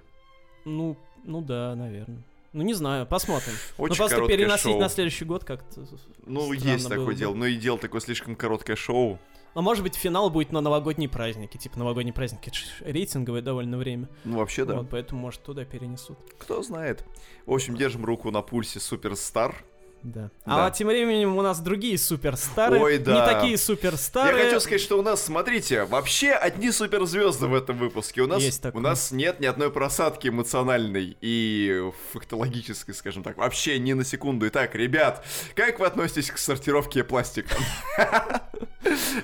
[0.65, 2.23] Ну, ну да, наверное.
[2.53, 3.55] Ну, не знаю, посмотрим.
[3.79, 4.81] Очень ну, просто переносить шоу.
[4.81, 5.87] на следующий год как-то...
[6.27, 7.15] Ну, есть было такое бы.
[7.15, 7.35] дело.
[7.35, 9.19] Но и дело такое слишком короткое шоу.
[9.55, 11.57] А может быть, финал будет на новогодние праздники.
[11.57, 14.09] Типа, новогодние праздники, рейтинговое довольно время.
[14.25, 14.77] Ну, вообще, да.
[14.77, 16.19] Вот, поэтому, может, туда перенесут.
[16.39, 17.05] Кто знает.
[17.47, 19.65] В общем, держим руку на пульсе Суперстар.
[20.03, 20.31] Да.
[20.45, 20.67] Да.
[20.67, 22.79] А тем временем у нас другие суперстары.
[22.81, 23.15] Ой, да.
[23.15, 24.39] Не такие суперстары.
[24.39, 28.23] Я хочу сказать, что у нас, смотрите, вообще одни суперзвезды в этом выпуске.
[28.23, 28.81] У нас, Есть такое.
[28.81, 33.37] у нас нет ни одной просадки эмоциональной и фактологической, скажем так.
[33.37, 34.49] Вообще ни на секунду.
[34.49, 35.25] Итак, ребят,
[35.55, 37.55] как вы относитесь к сортировке пластика?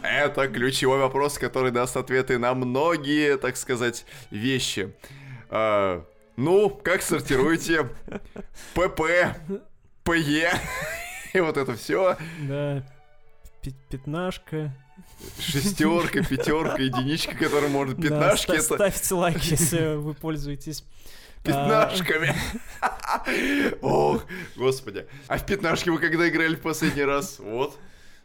[0.03, 4.95] Это ключевой вопрос, который даст ответы на многие, так сказать, вещи.
[5.51, 6.05] А,
[6.37, 7.89] Ну, как сортируете?
[8.75, 9.03] ПП,
[10.09, 10.53] ПЕ
[11.35, 12.17] и вот это все.
[12.41, 12.83] Да.
[13.91, 14.73] Пятнашка.
[15.39, 20.85] Шестерка, пятерка, единичка, которая может Да, пятнашки, ста- это Ставьте лайк, если вы пользуетесь.
[21.45, 22.35] пятнашками.
[23.83, 24.25] Ох,
[24.57, 25.07] господи.
[25.27, 27.39] А в пятнашки вы когда играли в последний раз?
[27.39, 27.77] Вот,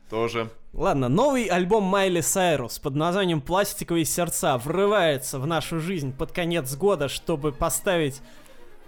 [0.10, 0.50] тоже.
[0.74, 6.76] Ладно, новый альбом Майли Сайрус под названием «Пластиковые сердца» врывается в нашу жизнь под конец
[6.76, 8.22] года, чтобы поставить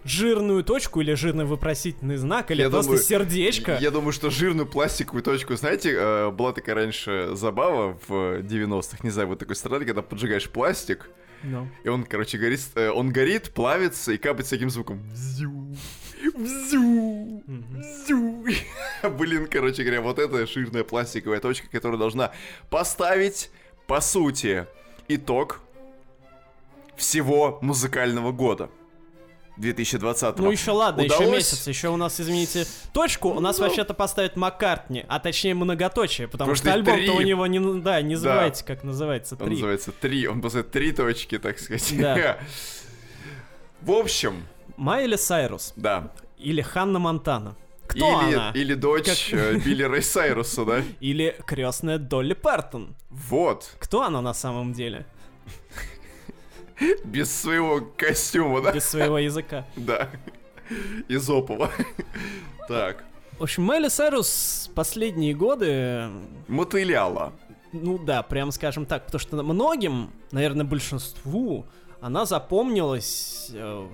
[0.05, 3.77] жирную точку или жирный вопросительный знак, или Я просто думаю, сердечко.
[3.81, 9.09] Я думаю, что жирную пластиковую точку, знаете, э, была такая раньше забава в 90-х, не
[9.09, 11.09] знаю, вот такой страны, когда поджигаешь пластик,
[11.43, 11.67] Ну.
[11.83, 15.01] и он, короче, горит, э, он горит, плавится и капает с таким звуком.
[15.11, 15.75] Взю,
[16.35, 17.83] взю, Мгм.
[18.07, 18.45] Зю.
[19.17, 22.31] Блин, короче говоря, вот это жирная пластиковая точка, которая должна
[22.69, 23.49] поставить,
[23.87, 24.67] по сути,
[25.07, 25.61] итог
[26.95, 28.69] всего музыкального года.
[29.57, 31.35] 2020 Ну еще ладно, еще Удалось?
[31.35, 33.65] месяц, еще у нас, извините, точку, у нас Ну.
[33.65, 38.01] вообще-то поставит Маккартни, а точнее многоточие, потому Потому что что альбом-то у него не, да,
[38.01, 38.19] не Да.
[38.21, 39.55] забывайте, как называется, Он три.
[39.55, 41.93] называется три, он поставит три точки, так сказать.
[41.97, 42.37] Да.
[43.81, 44.45] В общем,
[44.77, 46.11] Майли Сайрус да.
[46.37, 47.55] или Ханна Монтана.
[47.87, 48.51] Кто или, она?
[48.55, 50.81] или дочь э, Билли Рэй Сайруса, да?
[51.01, 52.95] Или крестная Долли Партон.
[53.11, 53.75] Вот.
[53.79, 55.05] Кто она на самом деле?
[57.03, 58.71] Без своего костюма, да?
[58.71, 59.65] Без своего языка.
[59.75, 60.09] Да.
[61.07, 61.71] Изопова.
[62.67, 63.03] Так.
[63.37, 66.07] В общем, Майли Сайрус последние годы,
[66.47, 67.33] Мотыляла.
[67.73, 71.65] ну да, прям скажем так, потому что многим, наверное, большинству,
[72.01, 73.87] она запомнилась э,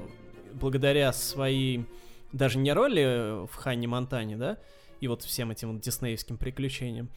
[0.54, 1.86] благодаря своей,
[2.32, 4.58] даже не роли в Ханне Монтане, да,
[5.02, 7.10] и вот всем этим вот диснеевским приключениям,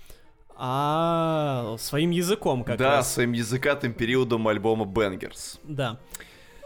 [0.57, 3.13] а своим языком как да, раз.
[3.13, 5.59] своим языкатым периодом альбома Bangers.
[5.65, 5.99] Да.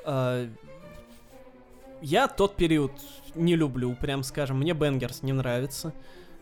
[0.04, 0.48] А,
[2.02, 2.92] Я тот период
[3.34, 4.58] не люблю, прям скажем.
[4.58, 5.92] Мне Бенгерс не нравится.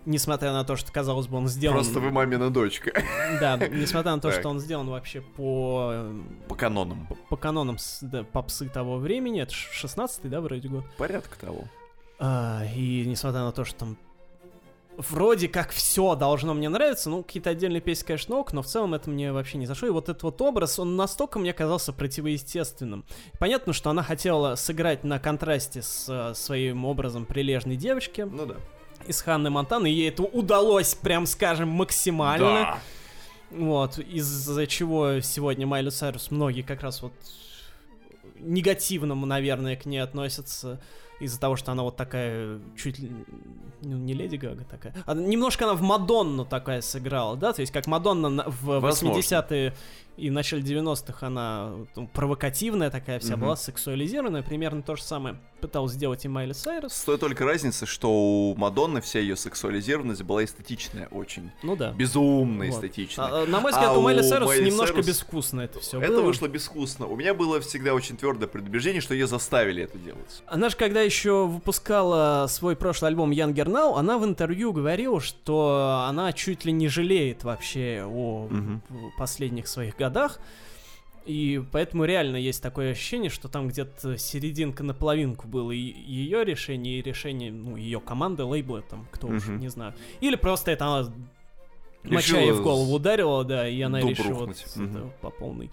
[0.05, 1.79] Несмотря на то, что, казалось бы, он сделан...
[1.79, 2.93] Просто вы мамина дочка.
[3.41, 4.39] Да, несмотря на то, Так.
[4.39, 6.07] что он сделан вообще по,
[6.49, 7.09] По канонам.
[7.29, 9.41] по канонам да, попсы того времени.
[9.41, 10.85] Это ж 16-й, да, вроде год.
[10.97, 11.65] Порядка того.
[12.21, 13.97] А, и несмотря на то, что там
[14.99, 18.95] вроде как все должно мне нравиться, ну, какие-то отдельные песни, конечно, ок, но в целом
[18.95, 19.89] это мне вообще не зашло.
[19.89, 23.05] И вот этот вот образ, он настолько мне казался противоестественным.
[23.39, 28.57] Понятно, что она хотела сыграть на контрасте с э, своим образом прилежной девочки Ну да.
[29.07, 32.79] из Ханны Монтаны, и ей это удалось, прям скажем, максимально.
[33.51, 37.13] Вот, из-за чего сегодня Майли Сайрус многие как раз вот
[38.41, 40.81] негативно, наверное, к ней относятся
[41.21, 43.11] из-за того, что она вот такая чуть ли
[43.83, 44.95] ну, не Леди Гага такая.
[45.07, 47.53] А немножко она в Мадонну такая сыграла, да?
[47.53, 49.19] То есть как Мадонна на- в Возможно.
[49.21, 49.75] 80-е
[50.17, 53.41] и начале 90-х она ну, провокативная такая вся Мгм.
[53.45, 54.43] была, сексуализированная.
[54.43, 56.93] Примерно то же самое пыталась сделать и Майли Сайрус.
[56.95, 61.51] С той только разницы, что у Мадонны вся ее сексуализированность была эстетичная очень.
[61.63, 61.93] Ну да.
[61.93, 62.83] Безумно Вот.
[62.85, 63.27] эстетичная.
[63.43, 66.13] А, на мой взгляд, А у Майли Сайрус Майли немножко Сайрус безвкусно это все Это
[66.13, 66.23] было.
[66.23, 67.07] вышло безвкусно.
[67.07, 70.43] У меня было всегда очень твердое предубеждение, что ее заставили это делать.
[70.47, 76.05] Она же, когда еще выпускала свой прошлый альбом Younger Now, она в интервью говорила, что
[76.09, 78.83] она чуть ли не жалеет вообще о Мгм.
[79.19, 80.39] последних своих годах.
[81.25, 86.45] И поэтому реально есть такое ощущение, что там где-то серединка на половинку было и ее
[86.45, 89.95] решение, и решение, ну, ее команды, лейбла, там, кто уж, не знаю.
[90.21, 91.13] Или просто это она
[92.11, 95.71] моча ей в голову ударила, да, и она решила вот это по полной.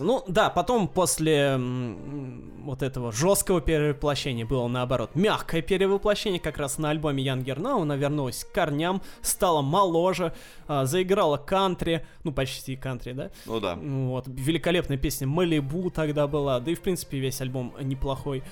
[0.00, 6.90] Ну, да, потом после вот этого жесткого перевоплощения было наоборот мягкое перевоплощение, как раз на
[6.90, 10.32] альбоме Younger Now она вернулась к корням, стала моложе,
[10.66, 13.76] а, заиграла кантри, ну, почти кантри, да, Ну да.
[13.76, 18.42] вот, великолепная песня «Малибу» тогда была, да и, в принципе, весь альбом неплохой.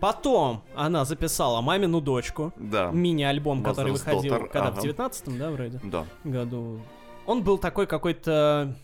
[0.00, 2.90] Потом она записала «Мамину дочку», Да.
[2.92, 4.80] мини-альбом, который выходил Daughter, когда, ага.
[4.80, 6.06] в 19-м, да, вроде, Да.
[6.24, 6.80] году.
[7.26, 8.76] Он был такой какой-то,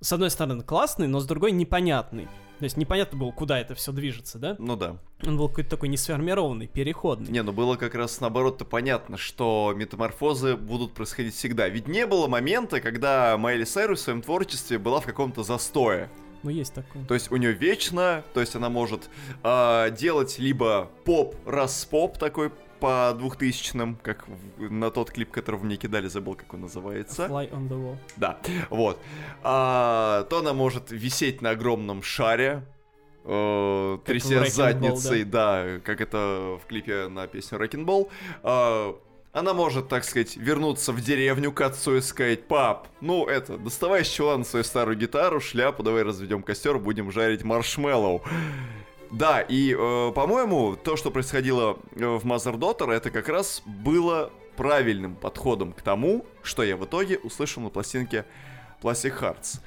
[0.00, 2.28] с одной стороны, классный, но с другой непонятный.
[2.58, 4.54] То есть непонятно было, куда это все движется, да?
[4.60, 4.96] Ну да.
[5.26, 7.28] Он был какой-то такой несформированный, переходный.
[7.32, 11.68] Не, ну было как раз наоборот-то понятно, что метаморфозы будут происходить всегда.
[11.68, 16.08] Ведь не было момента, когда Майли Сайрус в своем творчестве была в каком-то застое.
[16.42, 17.04] Ну, есть такое.
[17.04, 19.08] То есть у нее вечно, то есть она может
[19.42, 24.24] а, делать либо поп, раз поп такой по двухтысячным, как
[24.58, 27.26] на тот клип, который мне кидали, забыл, как он называется.
[27.26, 27.96] Fly on the wall.
[28.16, 28.38] Да,
[28.70, 28.98] вот.
[29.44, 32.64] А, то она может висеть на огромном шаре,
[33.24, 35.78] э, тряся Wrecking Ball, задницей, да.
[35.84, 38.98] как это в клипе на песню Wrecking Ball.
[39.32, 44.02] Она может, так сказать, вернуться в деревню к отцу и сказать, пап, ну это, доставай
[44.02, 48.20] из чулана свою старую гитару, шляпу, давай разведем костер, будем жарить маршмеллоу.
[49.10, 54.30] Да, и, э, по-моему, то, что происходило э, в Mother Daughter, это как раз было
[54.56, 58.26] правильным подходом к тому, что я в итоге услышал на пластинке
[58.82, 59.60] Plastic Hearts.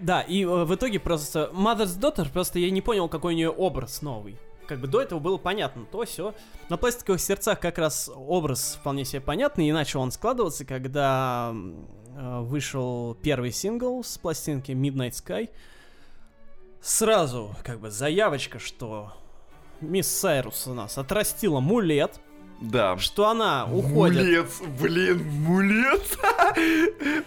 [0.00, 3.50] Да, и э, в итоге просто Mother's Daughter, просто я не понял, какой у нее
[3.50, 4.36] образ новый.
[4.68, 6.34] Как бы до этого было понятно, то все.
[6.68, 12.40] На пластиковых сердцах как раз образ вполне себе понятный, и начал он складываться, когда э,
[12.42, 15.48] вышел первый сингл с пластинки Midnight Sky.
[16.82, 19.12] Сразу, как бы, заявочка, что
[19.80, 22.20] мисс Сайрус у нас отрастила мулет,
[22.60, 22.96] Да.
[22.98, 24.22] что она уходит.
[24.22, 24.50] Мулет,
[24.80, 26.18] блин, мулет.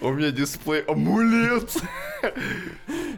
[0.00, 1.76] У меня дисплей, а мулет.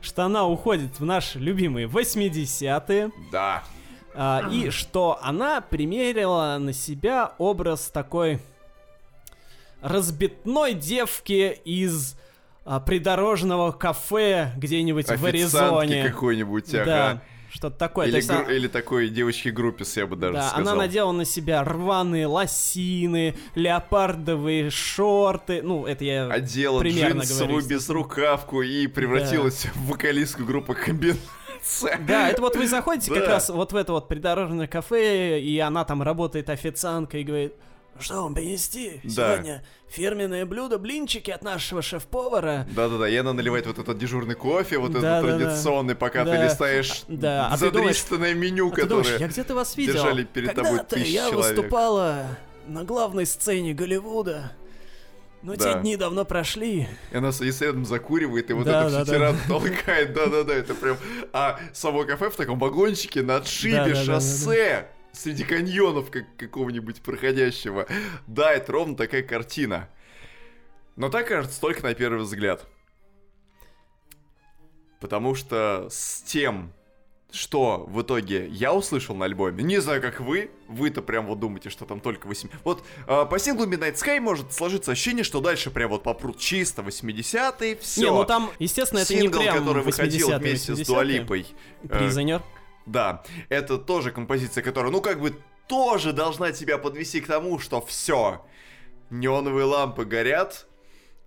[0.03, 3.11] Что она уходит в наши любимые 80-е.
[3.31, 3.63] Да.
[4.17, 8.39] А, и что она примерила на себя образ такой
[9.83, 12.17] разбитной девки из
[12.65, 16.09] а, придорожного кафе где-нибудь в Аризоне.
[16.09, 17.23] какой-нибудь, Да, ага.
[17.51, 18.07] что-то такое.
[18.07, 20.73] То Или, есть гру- она- или такой девочки-группис, я бы даже да, сказал.
[20.73, 25.61] она надела на себя рваные лосины, леопардовые шорты.
[25.63, 26.27] Ну, это я...
[26.29, 30.75] Одела примерно джинсовую говорю, безрукавку и превратилась в вокалистку группы
[31.65, 32.07] комбинация.
[32.07, 35.85] Да, это вот вы заходите как раз вот в это вот придорожное кафе, и она
[35.85, 37.55] там работает официанткой и говорит,
[38.01, 39.01] что вам принести?
[39.05, 39.35] Да.
[39.35, 42.67] Сегодня фирменное блюдо, блинчики от нашего шеф-повара.
[42.75, 45.45] Да-да-да, и она наливает вот этот дежурный кофе, вот Да, этот да, да.
[45.45, 46.45] традиционный, пока ты Да.
[46.45, 49.21] листаешь Да, а ты думаешь- задристанное меню, А ты думаешь, которое...
[49.27, 49.93] я где-то вас видел?
[49.95, 51.57] держали перед тобой Когда-то тысячи я человек.
[51.57, 52.25] выступала
[52.67, 54.51] на главной сцене Голливуда.
[55.45, 55.75] Но Да.
[55.75, 56.89] те дни давно прошли.
[57.13, 59.19] И она садится рядом, закуривает, и вот Да, это да, все да.
[59.19, 60.15] тиран толкает.
[60.15, 60.97] Да-да-да, это прям...
[61.35, 64.89] А само кафе в таком вагончике на отшибе Да, да, да, да, шоссе.
[65.13, 67.87] Среди каньонов как какого-нибудь проходящего.
[68.27, 69.91] Да, это ровно такая картина.
[70.97, 72.65] Но так кажется только на первый взгляд.
[74.99, 76.73] Потому что с тем,
[77.35, 81.69] что в итоге я услышал на альбоме, не знаю, как вы, вы-то прям вот думаете,
[81.69, 82.49] что там только 8...
[82.63, 86.83] Вот а, по синглу Midnight Sky может сложиться ощущение, что дальше прям вот попрут чисто
[86.83, 88.01] 80-е, все.
[88.01, 90.85] Не, ну там, естественно, это не Сингл, прям который выходил 80-е, вместе с 80-е.
[90.87, 91.47] Дуалипой.
[91.83, 92.43] э, Призонер.
[92.87, 95.35] да, это тоже композиция, которая, ну, как бы
[95.67, 98.45] тоже должна тебя подвести к тому, что все,
[99.11, 100.74] неоновые лампы горят, э,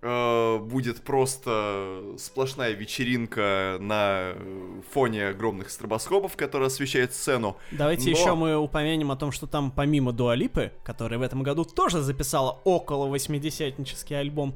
[0.00, 7.56] будет просто сплошная вечеринка на э, фоне огромных стробоскопов, которые освещают сцену.
[7.72, 11.64] Давайте Но- еще мы упомянем о том, что там помимо Дуалипы, которая в этом году
[11.64, 14.54] тоже записала около 80-нический альбом,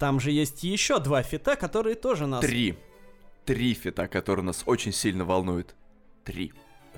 [0.00, 2.44] там же есть еще два фита, которые тоже нас...
[2.44, 2.76] Три.
[3.44, 5.76] Три фита, которые нас очень сильно волнуют.
[6.24, 6.52] Три.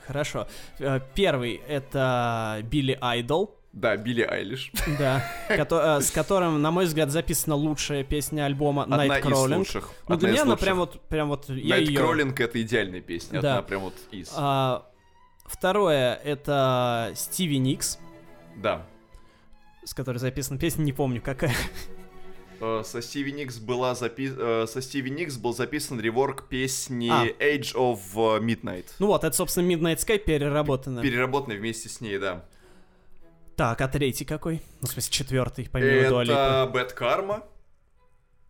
[0.06, 0.46] Хорошо.
[0.78, 4.72] Э, Первый— это Билли Айдол, Да, Билли Айлиш.
[4.98, 9.56] да, кото- э, с которым, на мой взгляд, записана лучшая песня альбома Одна из Nightcrawling.
[9.58, 9.90] лучших.
[10.08, 10.64] Ну, Одна для из меня она лучших.
[10.64, 12.00] прям вот, прям вот, я ее...
[12.00, 13.42] Nightcrawling это идеальная песня.
[13.42, 13.50] Да.
[13.58, 14.32] Одна прям вот из.
[14.34, 14.86] А,
[15.44, 17.98] Второе— это Стиви Никс,
[18.56, 18.86] Да.
[19.84, 21.54] с которой записана песня, не помню какая.
[22.60, 24.30] Э, Со Стиви Никс была запи...
[24.34, 27.26] э, со Стиви Никс был записан реворк песни А.
[27.26, 28.86] Age of э, Midnight.
[28.98, 31.02] Ну вот, это, собственно, Midnight Sky переработанная.
[31.02, 32.46] Переработанный вместе с ней, да.
[33.56, 34.62] Так, а третий какой?
[34.82, 36.32] Ну, в смысле, четвертый, помимо Дуалипы.
[36.34, 37.42] Это Bad Karma.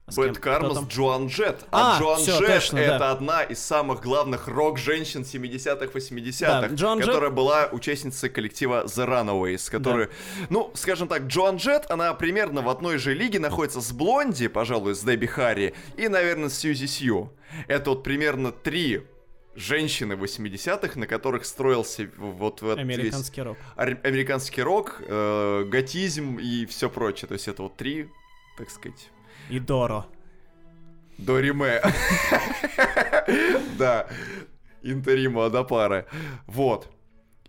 [0.08, 0.26] С кем?
[0.28, 0.86] Бэт Карма с?
[0.86, 1.64] Джоан Джет.
[1.72, 3.10] А, А, Джоан всё, Джет точно, это да.
[3.10, 9.04] одна из самых главных рок-женщин 70-х, 80-х, Да, Джоан Джет- которая была участницей коллектива The
[9.04, 10.08] Runaways, который,
[10.48, 14.94] ну, скажем так, Джоан Джет, она примерно в одной же лиге находится с Блонди, пожалуй,
[14.94, 17.32] с Дебби Харри, и, наверное, с Сьюзи Сью.
[17.66, 19.08] Это вот примерно три
[19.56, 23.58] женщины 80-х, на которых строился вот в этот весь Американский рок.
[23.76, 27.26] ар- американский рок, э, готизм и все прочее.
[27.28, 28.08] То есть это вот три,
[28.58, 29.10] так сказать,
[29.50, 30.06] И Доро.
[31.18, 31.80] до Риме.
[33.78, 34.08] Да.
[34.82, 36.06] Интерима до пары.
[36.46, 36.88] Вот.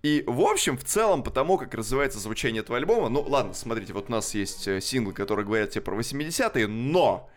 [0.03, 4.05] И, в общем, в целом, потому как развивается звучание этого альбома, ну, ладно, смотрите, вот
[4.09, 7.29] у нас есть э, синглы, которые говорят тебе про 80-е, но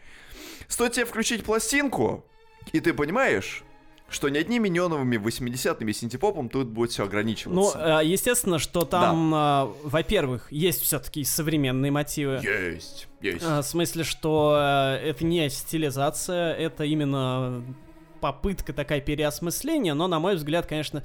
[0.69, 2.25] стоит тебе включить пластинку,
[2.73, 3.65] и ты понимаешь,
[4.11, 8.01] что не одними неоновыми 80-ми синтепопом тут будет все Ну, ограничиваться.
[8.03, 12.41] э, естественно, что там, э, во-первых, есть все-таки современные мотивы.
[12.43, 13.43] есть, есть.
[13.45, 14.57] Э, В смысле, что
[15.03, 17.63] это не стилизация, это именно
[18.21, 21.03] попытка такая переосмысления, но, на мой взгляд, конечно,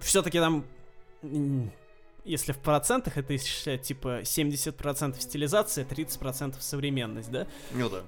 [0.00, 0.64] все-таки там,
[2.24, 7.46] если в процентах это считать, типа 70% стилизация, 30% современность, да?
[7.72, 8.02] Ну да.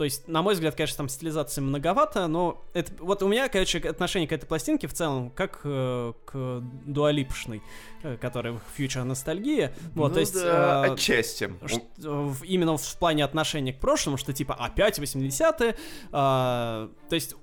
[0.00, 3.78] То есть, на мой взгляд, конечно, там стилизации многовато, но это, вот у меня, короче,
[3.80, 7.62] отношение к этой пластинке в целом как э, к дуалипшной,
[8.02, 9.74] э, которая в Future Ностальгия.
[9.94, 10.32] Вот, Ну то есть...
[10.32, 11.52] да, э, отчасти.
[11.66, 15.76] Ш- в- именно в плане отношения к прошлому, что типа опять 80-е.
[16.12, 17.34] а, то есть,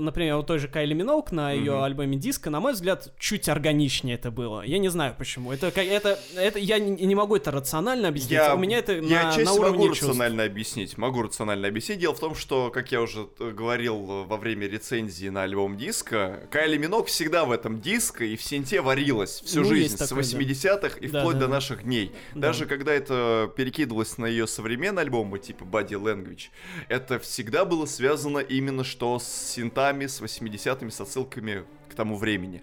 [0.00, 1.82] например, у той же Кайли Миноук на ее Мгм.
[1.82, 4.62] альбоме Диско, на мой взгляд, чуть органичнее это было.
[4.62, 5.52] Я не знаю почему.
[5.52, 8.32] Это, это, это я не, могу это рационально объяснить.
[8.32, 10.02] Я, у меня это я на, на уровне могу чувств.
[10.04, 10.98] рационально объяснить.
[10.98, 11.98] Могу рационально объяснить.
[11.98, 16.48] Дело в том, что, как я уже говорил э, во время рецензии на альбом диска,
[16.50, 20.22] Кайли Минок всегда в этом диско и в синте варилась всю Ну, жизнь с такое,
[20.24, 20.38] да.
[20.38, 21.52] 80-х и Да, вплоть да, до да.
[21.54, 22.12] наших дней.
[22.34, 22.48] Да.
[22.48, 26.48] Даже когда это перекидывалось на ее современные альбомы, типа Body Language,
[26.88, 29.24] это всегда было связано именно что с
[29.72, 32.62] синтами, с 80-ми, с отсылками к тому времени.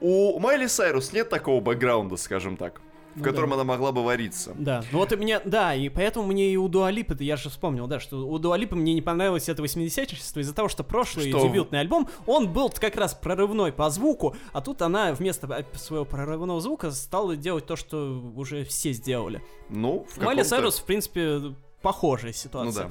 [0.00, 2.80] У Майли Сайрус нет такого бэкграунда, скажем так,
[3.14, 3.54] в Ну котором да.
[3.56, 4.54] она могла бы вариться.
[4.56, 7.88] Да, ну вот и мне, да, и поэтому мне и у Дуалипы, я же вспомнил,
[7.88, 11.42] да, что у Дуалипы мне не понравилось это 80-чество из-за того, что прошлый Что?
[11.42, 16.60] дебютный альбом, он был как раз прорывной по звуку, а тут она вместо своего прорывного
[16.60, 19.42] звука стала делать то, что уже все сделали.
[19.68, 22.84] Ну, в Майли Сайрус, в принципе, похожая Ну ситуация.
[22.84, 22.90] да.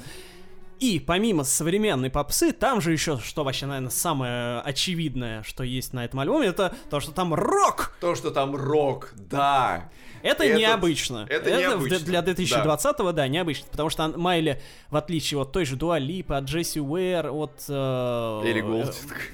[0.79, 6.05] И помимо современной попсы, там же еще, что вообще, наверное, самое очевидное, что есть на
[6.05, 7.95] этом альбоме, это то, что там рок!
[7.99, 9.89] То, что там рок, да.
[10.23, 11.25] Это Этот- необычно.
[11.29, 13.27] это необычно, Для 2020-го, да.
[13.27, 13.67] необычно.
[13.71, 17.63] Потому что Майли, в отличие от той же Дуа Липы, от Джесси Уэр, от...
[17.69, 19.31] э, Элли э, Голдинг.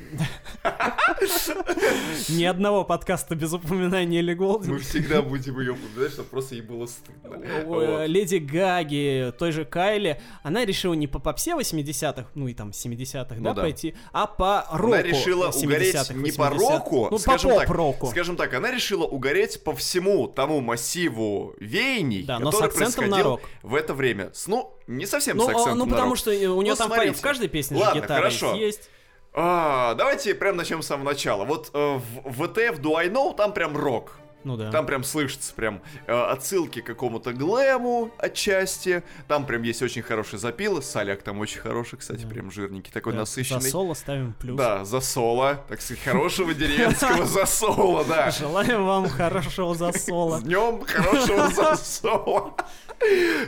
[2.29, 4.73] Ни одного подкаста без упоминания Элли Голдинг.
[4.73, 7.37] Мы всегда будем ее упоминать, чтобы просто ей было стыдно.
[7.43, 8.05] Э.
[8.07, 13.35] Леди Гаги, той же Кайли, она решила не по попсе 80-х, ну и там 70-х,
[13.37, 16.49] Ну да, пойти, а по року Она решила 70-х, угореть не по 80-х.
[16.57, 17.69] року, ну скажем так,
[18.09, 23.75] скажем так, она решила угореть по всему тому массиву веяний, Да, который на происходил в
[23.75, 24.31] это время.
[24.47, 26.17] Ну, не совсем Ну, с а, акцентом ну на потому рок.
[26.17, 27.13] что у нее Ну, там смотрите.
[27.13, 28.55] в каждой песне Ладно, гитара хорошо.
[28.55, 28.89] есть.
[29.33, 31.45] А, давайте прям начнем с самого начала.
[31.45, 34.13] Вот э, в ВТФ Do I Know там прям рок.
[34.43, 34.71] Ну да.
[34.71, 39.03] Там прям слышится прям э, отсылки к какому-то глэму отчасти.
[39.27, 40.81] Там прям есть очень хорошие запилы.
[40.81, 42.29] Соляк там очень хороший, кстати, Да.
[42.29, 43.61] прям жирненький, такой Да, насыщенный.
[43.61, 44.57] За соло ставим плюс.
[44.57, 48.31] Да, за соло, так сказать, хорошего деревенского за соло, да.
[48.31, 50.39] Желаем вам хорошего засола.
[50.39, 52.55] С днем хорошего засола.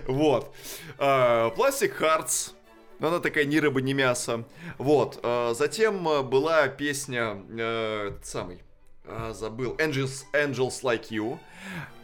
[0.07, 0.53] Вот.
[0.97, 2.51] Пластик Hearts.
[2.99, 4.45] Она такая ни рыба, ни мясо.
[4.77, 5.19] Вот.
[5.21, 8.63] э, Затем э, была песня, э, этот самый,
[9.07, 11.37] э, забыл, Angels, Angels Like You.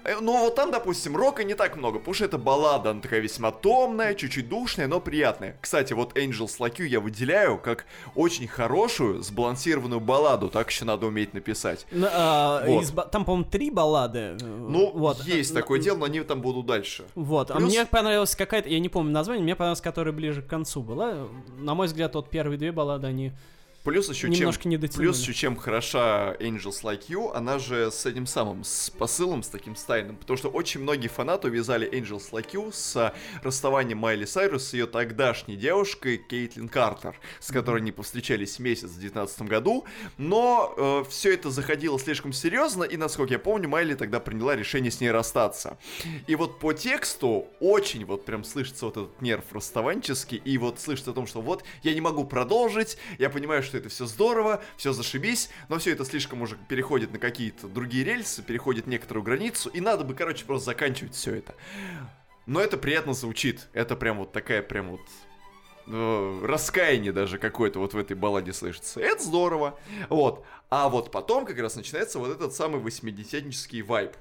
[0.04, 3.20] Э, Ну, вот там, допустим, рока не так много, потому что это баллада, она такая
[3.20, 5.56] весьма томная, чуть-чуть душная, но приятная.
[5.62, 7.86] Кстати, вот Angels Like You я выделяю как
[8.16, 11.86] очень хорошую, сбалансированную балладу, так еще надо уметь написать.
[11.92, 12.82] Ну, а, Вот.
[12.84, 14.20] из Там, по-моему, три баллады.
[14.20, 15.24] э, Ну, вот.
[15.24, 17.04] есть Э, такое э, дело, но они там будут дальше.
[17.14, 20.48] Вот, а Плюс- мне понравилась какая-то, я не помню название, мне понравилась, которая ближе к
[20.48, 21.28] концу была.
[21.60, 23.34] На мой взгляд, вот первые две баллады, они
[23.84, 24.70] Плюс еще немножко чем...
[24.70, 25.08] не дотянули.
[25.08, 29.48] Плюс еще чем хороша Angels Like You, она же с этим самым, с посылом, с
[29.48, 34.68] таким стайным, потому что очень многие фанаты увязали Angels Like You с расставанием Майли Сайрус
[34.68, 39.86] с ее тогдашней девушкой Кейтлин Картер, с которой они повстречались месяц в 2019 году,
[40.18, 45.02] но все это заходило слишком серьезно, и, насколько я помню, Майли тогда приняла решение с
[45.02, 45.78] ней расстаться.
[46.28, 51.12] И вот по тексту очень вот прям слышится вот этот нерв расставанческий, и вот слышится
[51.12, 54.94] о том, что вот я не могу продолжить, я понимаю, что это все здорово, все
[54.94, 59.82] зашибись, но все это слишком уже переходит на какие-то другие рельсы, переходит некоторую границу, и
[59.82, 61.56] надо бы, короче, просто заканчивать все это.
[62.46, 63.68] но это приятно звучит.
[63.74, 65.02] Это прям вот такая прям вот
[65.88, 69.00] э, раскаяние даже какое-то вот в этой балладе слышится.
[69.00, 69.80] Это здорово.
[70.10, 70.46] Вот.
[70.70, 74.12] А вот потом как раз начинается вот этот самый восьмидесятнический вайб.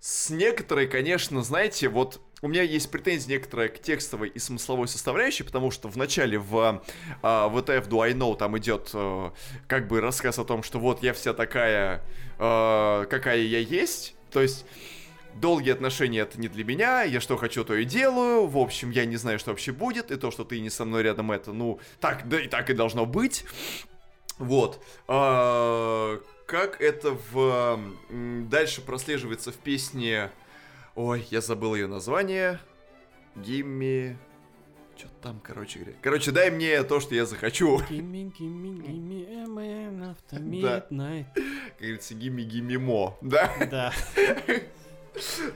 [0.00, 5.44] С некоторой, конечно, знаете, вот у меня есть претензии некоторые к текстовой и смысловой составляющей,
[5.44, 6.82] потому что в начале в
[7.22, 9.30] э, WTF Do I Know там идет э,
[9.66, 12.04] как бы рассказ о том, что вот я вся такая,
[12.38, 14.14] э, какая я есть.
[14.30, 14.66] То есть
[15.36, 19.06] долгие отношения это не для меня, я что хочу, то и делаю, в общем, я
[19.06, 21.80] не знаю, что вообще будет, и то, что ты не со мной рядом, это, ну,
[21.98, 23.46] так, да и так и должно быть.
[24.36, 24.84] Вот.
[25.08, 27.80] А, как это в...
[28.50, 30.30] Дальше прослеживается в песне...
[30.94, 32.60] Ой, я забыл ее название.
[33.34, 34.16] Гимми...
[34.96, 35.96] Что там, короче говоря.
[36.00, 37.80] Короче, дай мне то, что я захочу.
[37.90, 41.26] Gimme, gimme a man after midnight.
[41.34, 43.18] Как говорится, гимми, гимми, мо.
[43.20, 43.52] Да?
[43.68, 43.92] Да.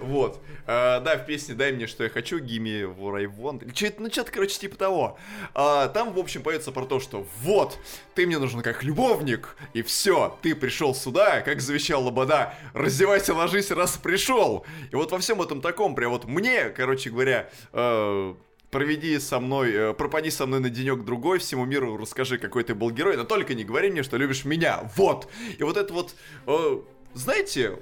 [0.01, 0.41] Вот.
[0.67, 3.73] А, да, в песне «Дай мне, что я хочу», «Gimme what I want».
[3.73, 5.19] Че-то, ну, что-то, короче, типа того.
[5.55, 7.79] А, там, в общем, поется про то, что вот,
[8.15, 13.71] ты мне нужен как любовник, и все, ты пришел сюда, как завещал Лобода, раздевайся, ложись,
[13.71, 14.65] раз пришел.
[14.93, 18.35] И вот во всем этом таком, прям вот мне, короче говоря, э,
[18.71, 22.75] проведи со мной, э, пропади со мной на денек другой, всему миру расскажи, какой ты
[22.75, 24.91] был герой, но только не говори мне, что любишь меня.
[24.97, 25.29] Вот.
[25.59, 26.15] И вот это вот,
[26.47, 26.81] э,
[27.15, 27.79] знаете,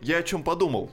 [0.00, 0.90] я о чем подумал.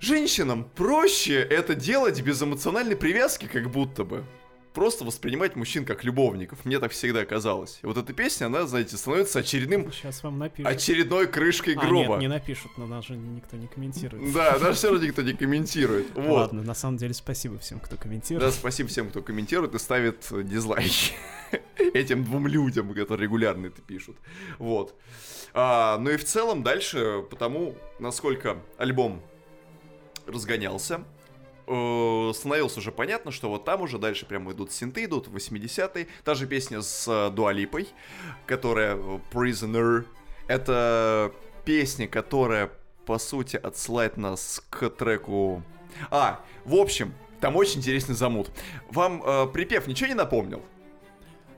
[0.00, 4.24] Женщинам проще это делать без эмоциональной привязки, как будто бы.
[4.72, 6.64] Просто воспринимать мужчин как любовников.
[6.64, 7.80] Мне так всегда казалось.
[7.82, 9.92] И вот эта песня, она, знаете, становится очередным...
[9.92, 10.72] Сейчас вам напишут.
[10.72, 12.12] Очередной крышкой А, гроба.
[12.12, 14.32] нет, не напишут, но нас же никто не комментирует.
[14.32, 16.06] Да, даже все равно никто не комментирует.
[16.14, 16.52] Вот.
[16.52, 18.48] Ладно, на самом деле спасибо всем, кто комментирует.
[18.48, 21.12] Да, спасибо всем, кто комментирует и ставит э, дизлайки.
[21.92, 24.16] Этим двум людям, которые регулярно это пишут.
[24.58, 24.94] Вот.
[25.52, 29.20] А, ну и в целом дальше, потому насколько альбом
[30.30, 31.04] разгонялся,
[31.66, 36.06] э, становилось уже понятно, что вот там уже дальше прямо идут синты, идут 80-е.
[36.24, 37.88] Та же песня с э, Дуалипой,
[38.46, 40.04] которая э, Prisoner.
[40.48, 41.32] Это
[41.64, 42.70] песня, которая,
[43.06, 45.62] по сути, отсылает нас к треку...
[46.10, 48.50] А, в общем, там очень интересный замут.
[48.90, 50.62] Вам э, припев ничего не напомнил?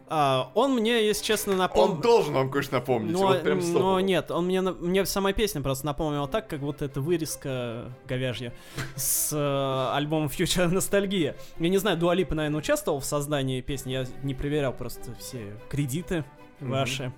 [0.09, 2.01] А, он мне, если честно, Он напомнил...
[2.03, 3.13] должен вам, конечно, напомнить.
[3.13, 3.99] Но, вот прям но стопово.
[3.99, 8.53] нет, он мне, мне сама песня просто напомнила так, как будто это вырезка говяжья
[8.95, 11.37] с э, альбома Future Ностальгия.
[11.59, 16.25] Я не знаю, Дуалипа, наверное, участвовал в создании песни, я не проверял просто все кредиты
[16.61, 17.13] ваши,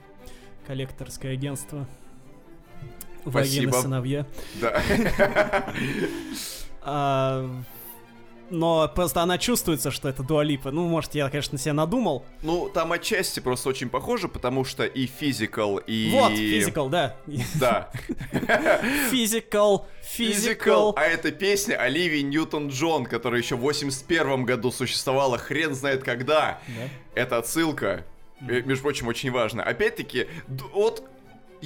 [0.67, 1.87] коллекторское агентство.
[3.27, 3.71] Спасибо.
[3.71, 4.27] Вагины сыновья.
[4.61, 4.83] Да.
[8.51, 10.71] Но просто она чувствуется, что это Дуалипа.
[10.71, 12.25] Ну, может, я, конечно, себе надумал.
[12.43, 16.11] Ну, там отчасти просто очень похоже, потому что и физикал, и...
[16.13, 17.17] Вот, физикал, да.
[17.59, 17.91] Да.
[19.11, 20.95] Физикал, физикал.
[20.97, 26.61] А это песня Оливии Ньютон-Джон, которая еще в 81 году существовала хрен знает когда.
[26.69, 26.89] Да.
[27.15, 28.05] Это отсылка.
[28.49, 29.63] э, Между прочим, очень важно.
[29.63, 30.27] Опять-таки,
[30.73, 31.03] вот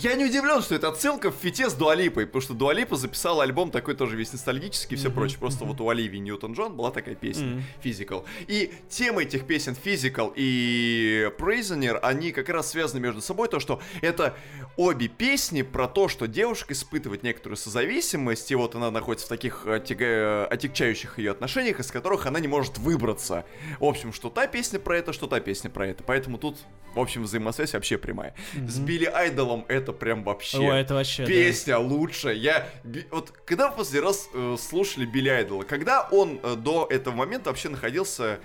[0.01, 3.70] я не удивлен, что это отсылка в фите с Дуалипой, потому что Дуалипа записала альбом
[3.70, 5.38] такой тоже весь ностальгический и все Мгм, прочее.
[5.38, 7.62] Просто вот у Оливии Ньютон-Джон была такая песня.
[7.82, 8.24] Physical.
[8.46, 13.80] И темы этих песен Physical и Prisoner, они как раз связаны между собой, то, что
[14.01, 14.36] это
[14.76, 19.66] обе песни про то, что девушка испытывает некоторую созависимость, и вот она находится в таких
[19.66, 23.44] отяга- отягчающих ее отношениях, из которых она не может выбраться.
[23.80, 26.03] В общем, что та песня про это, что та песня про это.
[26.05, 26.59] Поэтому тут,
[26.94, 28.34] в общем, взаимосвязь вообще прямая.
[28.55, 28.86] С Мгм.
[28.86, 30.59] Билли Айдолом это прям вообще...
[30.59, 31.28] О, это вообще, да.
[31.28, 32.34] Песня лучшая.
[32.34, 32.68] Я
[33.11, 37.51] вот когда вы последний раз э, слушали Билли Айдола, когда он э, до этого момента
[37.51, 38.39] вообще находился,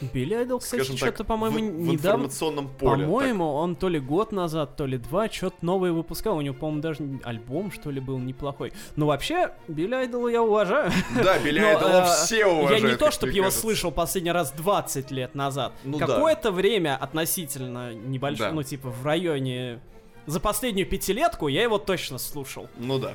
[0.00, 3.04] Билли Айдол, кстати, так, что-то, по-моему, в, в информационном поле?
[3.04, 6.38] По-моему, он то ли год назад, то ли два, что-то новое выпускал.
[6.38, 8.72] У него, по-моему, даже альбом, что ли, был неплохой.
[8.96, 10.90] Но вообще, Билли Айдола я уважаю.
[11.14, 12.82] Так, да, Билли Айдола э, все уважают.
[12.82, 15.72] Я не то, чтобы его слышал последний раз 20 лет назад.
[15.84, 16.06] Ну да.
[16.06, 18.54] Какое-то время относительно небольшое, Да.
[18.54, 19.80] ну, типа, в районе...
[20.26, 22.68] За последнюю пятилетку я его точно слушал.
[22.78, 23.14] Ну да.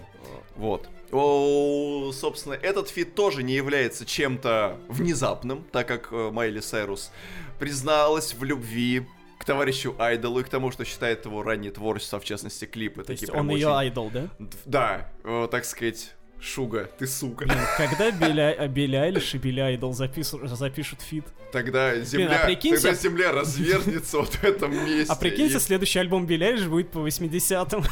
[0.56, 0.90] Вот.
[1.12, 7.12] О, собственно, этот фит тоже не является чем-то внезапным, так как э, Майли Сайрус
[7.60, 9.06] призналась в любви
[9.38, 13.04] к товарищу Айдолу и к тому, что считает его раннее творчество, в частности, клипы.
[13.04, 14.28] То есть он ее очень- айдол, да?
[14.66, 17.46] Да, э, так сказать, Шуга, ты сука.
[17.46, 21.24] Блин, когда Билли, а, Билли Айлиш и Билли Айдол запису- запишут фит?
[21.52, 25.12] Тогда земля, а прикиньте- тогда земля развернется вот в этом месте.
[25.12, 27.84] А прикиньте, и следующий альбом Билли Айлиш будет по 80-м.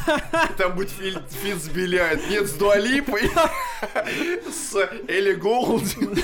[0.57, 3.23] там будет фильм Фит с Ай- Нет, с Дуалипой.
[4.51, 4.75] С
[5.07, 6.19] Элли Голдинг.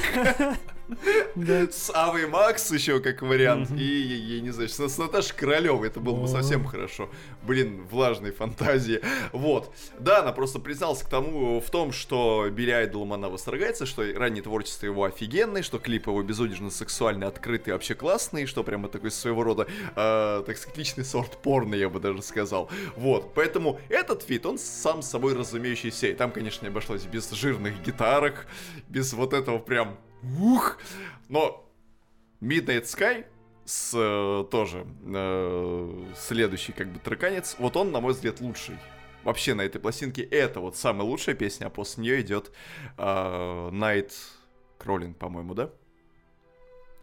[1.35, 3.71] С Авой Макс еще как вариант.
[3.71, 5.87] И, я не знаю, с Наташей Королевой.
[5.87, 7.09] Это было бы совсем хорошо.
[7.43, 9.01] Блин, влажной фантазии.
[9.31, 9.73] Вот.
[9.99, 14.43] Да, она просто призналась к тому, в том, что Билли Айдолом она восторгается, что раннее
[14.43, 19.43] творчество его офигенное, что клип его безудержно сексуальный, открытый, вообще классный, что прямо такой своего
[19.43, 22.69] рода, э, так сказать, личный сорт порно, я бы даже сказал.
[22.95, 23.33] Вот.
[23.33, 26.07] Поэтому этот фит, он сам собой разумеющийся.
[26.07, 28.47] И там, конечно, не обошлось без жирных гитарок,
[28.87, 29.97] без вот этого прям
[30.39, 30.77] ух.
[31.27, 31.69] Но
[32.41, 33.25] Midnight Sky
[33.65, 38.77] с, э, тоже э, следующий как бы треканец, вот он, на мой взгляд, лучший.
[39.23, 42.51] Вообще на этой пластинке это вот самая лучшая песня, а после нее идет
[42.97, 44.11] э, Night
[44.79, 45.69] Crawling, по-моему, да?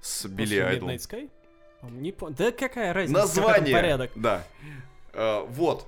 [0.01, 0.89] С Билли Айдл.
[0.89, 1.31] Midnight Sky?
[1.83, 2.31] Не по...
[2.31, 3.21] Да какая разница?
[3.21, 4.11] Название, порядок?
[4.15, 4.45] да.
[5.13, 5.87] Э, вот.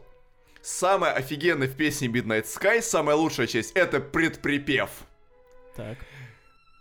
[0.61, 4.91] Самая офигенная в песне Midnight Sky, самая лучшая часть, это предприпев.
[5.75, 5.97] Так.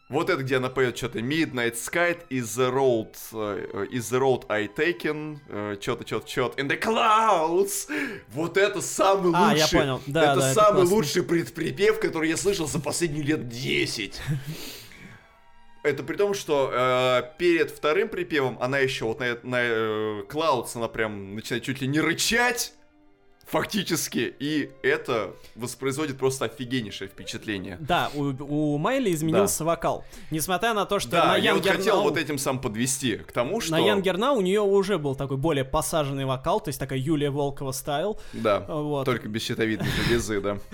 [0.09, 4.45] Вот это, где она поет что-то Midnight Sky is the road, uh, is the road
[4.47, 7.89] I taken, uh, что-то, что-то, что-то, in the clouds.
[8.29, 10.01] Вот это самый А, лучший, я понял.
[10.07, 10.95] Да, это да, это самый классно.
[10.95, 14.21] лучший предприпев, который я слышал за последние лет 10.
[15.83, 20.69] Это при том, что э, перед вторым припевом она еще вот на, на э, Clouds
[20.75, 22.73] она прям начинает чуть ли не рычать,
[23.47, 27.77] фактически, и это воспроизводит просто офигеннейшее впечатление.
[27.79, 30.03] Да, у, у Майли изменился вокал.
[30.31, 33.31] Несмотря на то, что Да, на я вот Younger хотел вот этим сам подвести к
[33.31, 33.71] тому, что...
[33.71, 37.29] На Younger Now у нее уже был такой более посаженный вокал, то есть такая Юлия
[37.29, 38.19] Волкова стайл.
[38.33, 39.05] Да, Вот.
[39.05, 40.57] только без щитовидной железы, да.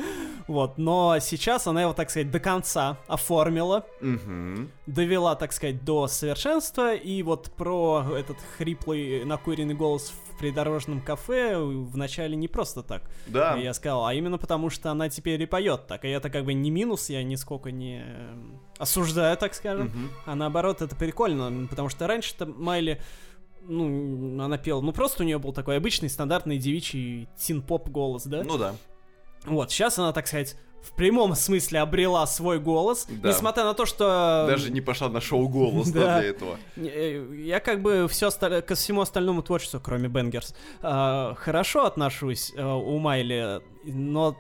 [0.47, 4.69] Вот, но сейчас она его, так сказать, до конца оформила, Мгм.
[4.88, 10.11] довела, так сказать, до совершенства, и вот про этот хриплый накуренный голос
[10.44, 13.04] придорожном кафе вначале не просто так.
[13.28, 16.04] Да, Я сказал, а именно потому, что она теперь и поет так.
[16.04, 18.36] И это как бы не минус, я нисколько не э,
[18.78, 19.86] осуждаю, так скажем.
[19.86, 20.10] Мгм.
[20.26, 23.02] А наоборот, это прикольно, потому что раньше-то Майли,
[23.62, 28.44] ну, она пела, ну просто у нее был такой обычный стандартный девичий тин-поп голос, да?
[28.44, 28.76] ну да.
[29.46, 33.29] Вот, сейчас она, так сказать, в прямом смысле обрела свой голос, Да.
[33.29, 34.45] несмотря на то, что...
[34.47, 36.57] Даже не пошла на шоу «Голос» да, для этого.
[36.75, 42.63] э, Я как бы все ко всему остальному творчеству, кроме Бенгерс, э, хорошо отношусь э,
[42.63, 44.38] у Майли, но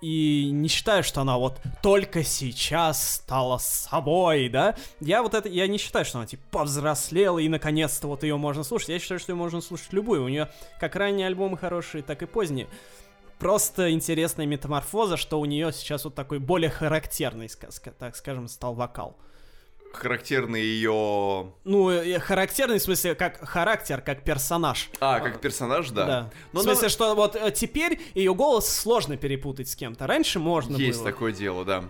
[0.00, 4.76] и не считаю, что она вот только сейчас стала собой, да?
[5.00, 8.64] Я вот это, я не считаю, что она типа повзрослела и наконец-то вот ее можно
[8.64, 8.90] слушать.
[8.90, 10.24] Я считаю, что ее можно слушать любую.
[10.24, 12.66] У нее как ранние альбомы хорошие, так и поздние.
[13.44, 17.50] Просто интересная метаморфоза, что у нее сейчас вот такой более характерный,
[17.98, 19.18] так скажем, стал вокал.
[19.92, 21.52] Характерный ее...
[21.64, 24.88] Ну, э, характерный в смысле, как характер, как персонаж.
[24.98, 26.06] А, как персонаж, да.
[26.06, 26.30] Да.
[26.54, 30.06] Но в смысле, что вот э, теперь ее голос сложно перепутать с кем-то.
[30.06, 31.10] Раньше можно Есть было.
[31.10, 31.84] такое дело, да.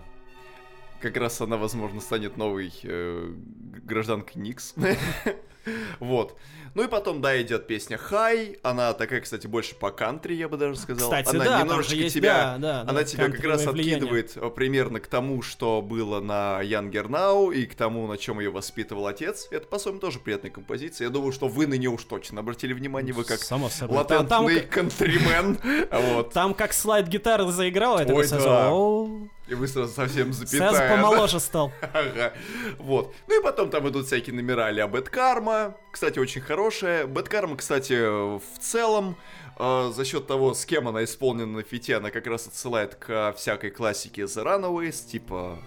[0.99, 3.33] Как раз она, возможно, станет новой э,
[3.81, 4.75] гражданкой Никс.
[5.99, 6.37] Вот.
[6.75, 8.57] Ну и потом, да, идет песня Хай.
[8.61, 11.09] Она такая, кстати, больше по кантри, я бы даже сказал.
[11.09, 13.95] Кстати, она да, там немножечко же есть, тебя, да, да, она тебя как раз влияние.
[13.95, 18.41] откидывает э, примерно к тому, что было на Younger Now и к тому, на чем
[18.41, 19.47] ее воспитывал отец.
[19.51, 21.05] Это, по-своему, тоже приятная композиция.
[21.05, 24.03] Я думаю, что вы на нее уж точно обратили внимание, вы как Само собой.
[24.05, 25.57] Там, там, латентный кантримен.
[25.91, 26.33] Вот.
[26.33, 29.29] там как слайд гитары заиграл, это Ой, сразу.
[29.47, 30.89] И вы сразу совсем сразу запятая.
[30.89, 30.95] да?
[30.95, 31.71] помоложе стал.
[31.93, 32.33] Ага.
[32.79, 33.13] Вот.
[33.27, 35.09] Ну и потом там идут всякие номера а Bad
[35.55, 35.77] Karma.
[35.91, 37.07] Кстати, очень хорошая.
[37.07, 39.15] Bad Karma, кстати, в целом,
[39.57, 43.33] э, за счет того, с кем она исполнена на фите, она как раз отсылает к
[43.37, 45.57] всякой классике The Runaways, типа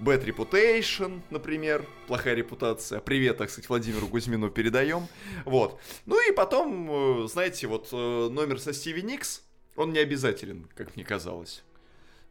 [0.00, 3.00] Bad Reputation, например, плохая репутация.
[3.00, 5.08] Привет, так сказать, Владимиру Кузьмину передаем.
[5.44, 5.80] Вот.
[6.06, 9.42] Ну и потом, э, знаете, вот э, номер со Стиви Никс,
[9.76, 11.64] он не обязателен, как мне казалось.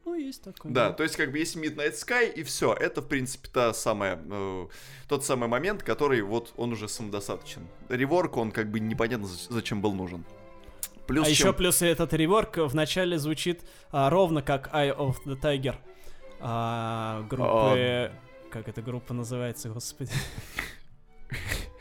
[0.05, 0.71] Ну, есть такое.
[0.71, 2.73] Да, то есть как бы есть Midnight Sky и все.
[2.73, 4.67] Это, в принципе, та самая, э,
[5.07, 7.67] тот самый момент, который вот он уже самодостаточен.
[7.89, 10.25] Реворк, он как бы непонятно за- зачем был нужен.
[11.07, 15.15] Плюс а чем- еще плюс этот реворк в начале звучит а, ровно как Eye of
[15.25, 15.75] the Tiger.
[16.39, 18.11] А, группы...
[18.49, 20.11] Как эта группа называется, господи?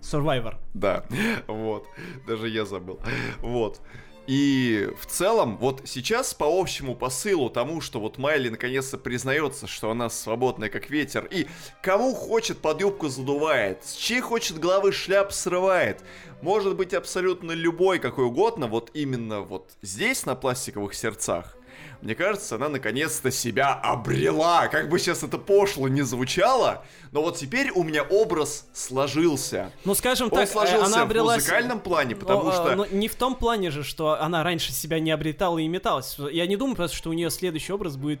[0.00, 0.56] Survivor.
[0.74, 1.04] Да,
[1.46, 1.86] вот.
[2.26, 3.00] Даже я забыл.
[3.40, 3.80] Вот.
[4.26, 9.90] И в целом, вот сейчас по общему посылу тому, что вот Майли наконец-то признается, что
[9.90, 11.48] она свободная как ветер, и
[11.82, 16.04] кому хочет под юбку задувает, с чьей хочет головы шляп срывает,
[16.40, 21.56] может быть абсолютно любой, какой угодно, вот именно вот здесь, на пластиковых сердцах,
[22.02, 24.68] мне кажется, она наконец-то себя обрела.
[24.68, 29.72] Как бы сейчас это пошло не звучало, но вот теперь у меня образ сложился.
[29.84, 31.36] Ну, скажем Он так, э, сложился она в обрелась...
[31.42, 32.74] музыкальном плане, потому Но, а, что...
[32.74, 36.16] но не в том плане же, что она раньше себя не обретала и металась.
[36.30, 38.20] Я не думаю просто, что у нее следующий образ будет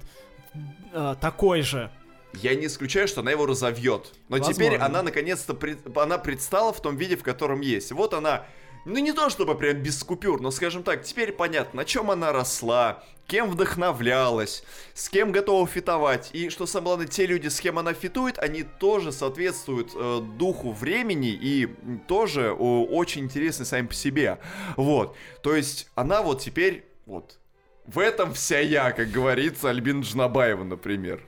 [0.92, 1.90] э, такой же.
[2.34, 4.12] я не исключаю, что она его разовьет.
[4.28, 4.54] Но Возможно.
[4.54, 7.92] теперь она наконец-то пред- она предстала в том виде, в котором есть.
[7.92, 8.44] Вот она,
[8.84, 12.32] ну не то чтобы прям без купюр, но скажем так, теперь понятно, на чем она
[12.32, 14.64] росла, кем вдохновлялась,
[14.94, 16.30] с кем готова фитовать.
[16.32, 20.72] И что самое главное, те люди, с кем она фитует, они тоже соответствуют э, духу
[20.72, 21.68] времени и
[22.08, 24.38] тоже э, очень интересны сами по себе.
[24.76, 25.16] Вот.
[25.42, 27.38] То есть она вот теперь вот
[27.86, 31.22] в этом вся я, как говорится, Альбина Джнабаева, например.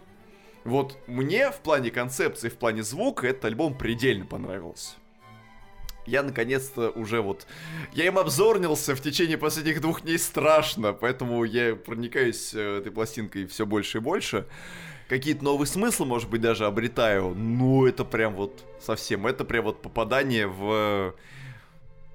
[0.64, 4.96] Вот мне в плане концепции, в плане звука этот альбом предельно понравился.
[6.06, 7.46] Я наконец-то уже вот...
[7.92, 13.46] Я им обзорнился в течение последних двух дней страшно, поэтому я проникаюсь э, этой пластинкой
[13.46, 14.46] все больше и больше.
[15.08, 17.34] Какие-то новые смыслы, может быть, даже обретаю.
[17.34, 19.26] Ну, это прям вот совсем...
[19.26, 21.14] Это прям вот попадание в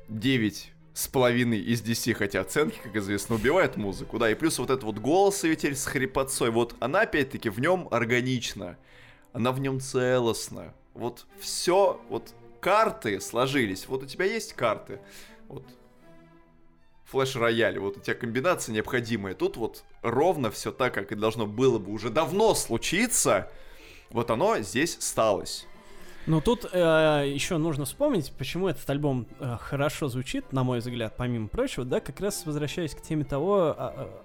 [0.08, 4.70] 9 с половиной из 10, хотя оценки, как известно, убивают музыку, да, и плюс вот
[4.70, 8.78] этот вот голос ее с хрипотцой, вот она опять-таки в нем органична,
[9.32, 15.00] она в нем целостна, вот все, вот карты сложились, вот у тебя есть карты,
[15.48, 15.64] вот.
[17.06, 21.80] Флеш-рояль, вот у тебя комбинация необходимая, тут вот ровно все так, как и должно было
[21.80, 23.52] бы уже давно случиться,
[24.12, 25.66] вот оно здесь сталось.
[26.28, 31.16] Ну тут э, еще нужно вспомнить, почему этот альбом э, хорошо звучит, на мой взгляд,
[31.18, 34.24] помимо прочего, да, как раз возвращаясь к теме того, а,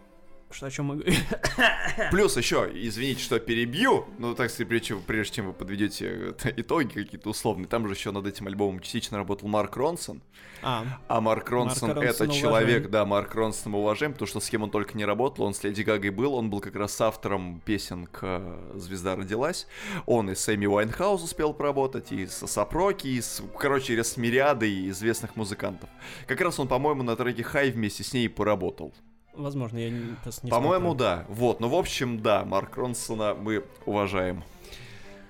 [0.54, 1.14] что о чем мы говорим.
[2.10, 6.52] Плюс еще, извините, что перебью, но так сказать, прежде, чем- прежде чем вы подведете э,
[6.56, 10.22] итоги какие-то условные, там же еще над этим альбомом частично работал Марк Ронсон,
[10.62, 12.90] А, а Марк Ронсон Марка это Ронсона человек, уважаем.
[12.90, 15.62] да, Марк Ронсон мы уважаем, потому что с кем он только не работал, он с
[15.64, 19.66] Леди Гагой был, он был как раз автором песен к э, «Звезда родилась»,
[20.06, 24.16] он и с Эми Уайнхаус успел поработать, и с A$AP Rocky, и с, короче, с
[24.16, 25.90] мириадой известных музыкантов.
[26.26, 28.94] Как раз он, по-моему, на треке «Хай» вместе с ней и поработал.
[29.36, 31.24] Возможно, я не, просто не По-моему, да.
[31.28, 34.44] Вот, ну, в общем, да, Марк Ронсона мы уважаем.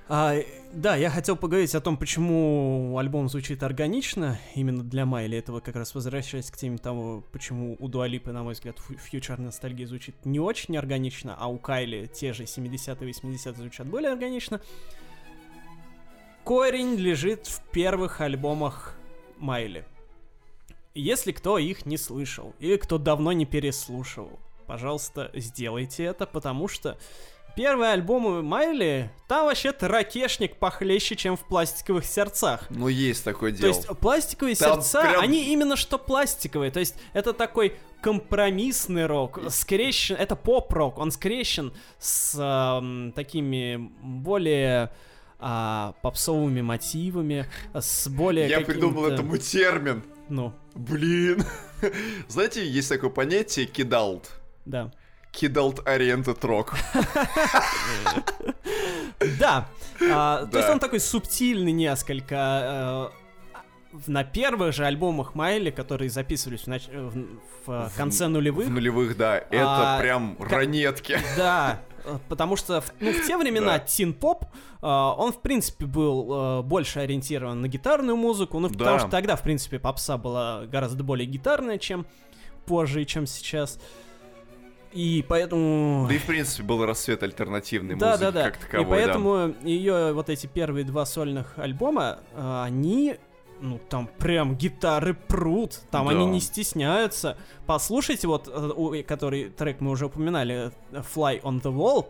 [0.06, 0.36] А,
[0.72, 5.38] да, я хотел поговорить о том, почему альбом звучит органично именно для Майли.
[5.38, 9.38] Этого как раз возвращаясь к теме того, почему у Дуа Липы, на мой взгляд, Future
[9.38, 14.60] Nostalgia звучит не очень органично, а у Кайли те же 70-е 80-е звучат более органично.
[16.44, 18.96] Корень лежит в первых альбомах
[19.38, 19.86] Майли.
[20.94, 26.96] Если кто их не слышал, или кто давно не переслушивал, пожалуйста, сделайте это, потому что
[27.56, 32.66] первые альбомы Майли, там вообще-то ракешник похлеще, чем в пластиковых сердцах.
[32.70, 33.68] Ну, есть такое То дело.
[33.70, 36.70] есть пластиковые Там сердца, прям- они именно что пластиковые.
[36.70, 44.92] То есть это такой компромиссный рок, скрещен, это поп-рок, он скрещен с ам, такими более
[45.40, 50.02] а, попсовыми мотивами, с более Я придумал этому термин.
[50.28, 51.44] Ну, Блин.
[52.28, 54.30] Знаете, есть такое понятие кидалт.
[54.64, 54.90] да.
[55.32, 56.74] Кидалт oriented rock.
[59.38, 59.68] Да,
[60.10, 63.10] а, то есть он такой субтильный несколько.
[63.12, 67.10] э, на первых же альбомах Майли, которые записывались в, нач- э,
[67.66, 69.38] в- в конце нулевых, В нулевых, да.
[69.38, 71.18] Это А, прям ранетки.
[71.36, 71.80] Да,
[72.28, 73.78] потому что ну, в те времена Да.
[73.80, 78.74] тин-поп, э, он, в принципе, был э, больше ориентирован на гитарную музыку, ну, Да.
[78.78, 82.06] потому что тогда, в принципе, попса была гораздо более гитарная, чем
[82.66, 83.78] позже чем сейчас.
[84.92, 86.06] И поэтому...
[86.08, 88.44] Да и, в принципе, был рассвет альтернативной Да, музыки да, да.
[88.50, 93.16] как таковой, и поэтому ее вот эти первые два сольных альбома, э, они,
[93.60, 96.12] ну там прям гитары прут, там Да.
[96.12, 97.36] они не стесняются.
[97.66, 102.06] Послушайте вот, э, который трек мы уже упоминали, Fly on the Wall.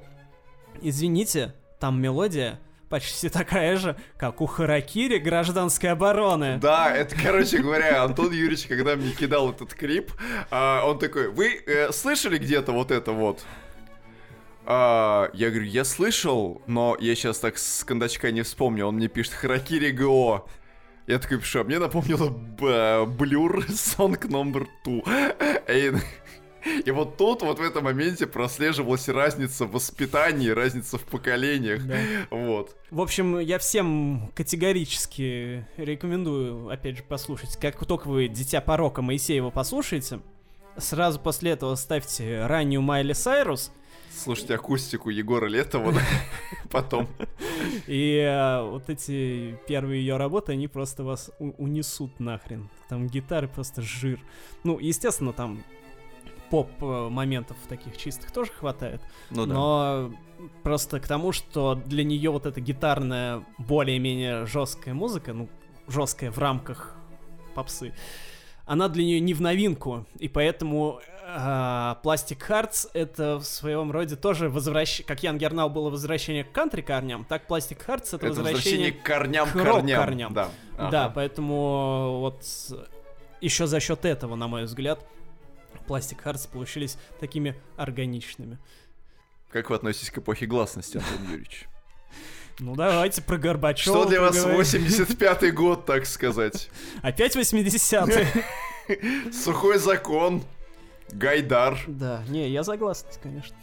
[0.82, 2.58] Извините, там мелодия
[2.88, 6.58] почти такая же, как у Харакири гражданской обороны.
[6.58, 10.12] Да, это, короче говоря, Антон Юрьевич, когда мне кидал этот клип,
[10.50, 13.44] а, он такой, вы э, слышали где-то вот это вот?
[14.66, 18.86] А, я говорю, я слышал, но я сейчас так с кондачка не вспомню.
[18.86, 20.46] Он мне пишет Харакири ГО.
[21.06, 22.30] Я такой пишу, а мне напомнило
[23.06, 25.02] Блюр Сонг номер 2.
[25.68, 25.92] И,
[26.86, 31.86] и вот тут, вот в этом моменте прослеживалась разница в воспитании, разница в поколениях.
[31.86, 31.96] Да.
[32.30, 32.74] Вот.
[32.90, 37.58] В общем, я всем категорически рекомендую, опять же, послушать.
[37.60, 40.20] Как только вы «Дитя порока» Моисеева послушаете,
[40.78, 43.72] сразу после этого ставьте раннюю Майли Сайрус,
[44.16, 45.92] Слушайте акустику Егора Летова
[46.70, 47.08] потом.
[47.86, 52.70] и э, вот эти первые ее работы, они просто вас унесут нахрен.
[52.88, 54.20] Там гитары просто жир.
[54.62, 55.64] Ну, естественно, там
[56.50, 59.00] поп-моментов таких чистых тоже хватает.
[59.30, 59.54] Ну да.
[59.54, 60.14] Но
[60.62, 65.48] просто к тому, что для нее вот эта гитарная, более-менее жесткая музыка, ну,
[65.88, 66.96] жесткая в рамках
[67.54, 67.92] попсы,
[68.66, 74.16] она для нее не в новинку, и поэтому а, Plastic Hearts это в своем роде
[74.16, 78.26] тоже возвращение, как Ян Гернау было возвращение к кантри корням, так Plastic Hearts это, Это
[78.28, 79.98] возвращение, к корням к корням.
[80.00, 80.32] рок-корням.
[80.34, 80.50] Да.
[80.76, 81.12] Да, Ага.
[81.14, 82.42] поэтому вот
[83.40, 85.04] еще за счет этого, на мой взгляд,
[85.86, 88.58] Plastic Hearts получились такими органичными.
[89.50, 91.66] Как вы относитесь к эпохе гласности, Антон Юрьевич?
[92.60, 94.60] Ну давайте про Горбачева Что для вас поговорим.
[94.60, 96.70] 85-й год, так сказать?
[97.02, 98.28] Опять 80-е.
[99.32, 100.42] Сухой закон,
[101.10, 101.78] Гайдар.
[101.86, 103.56] Да, не, я согласен, конечно.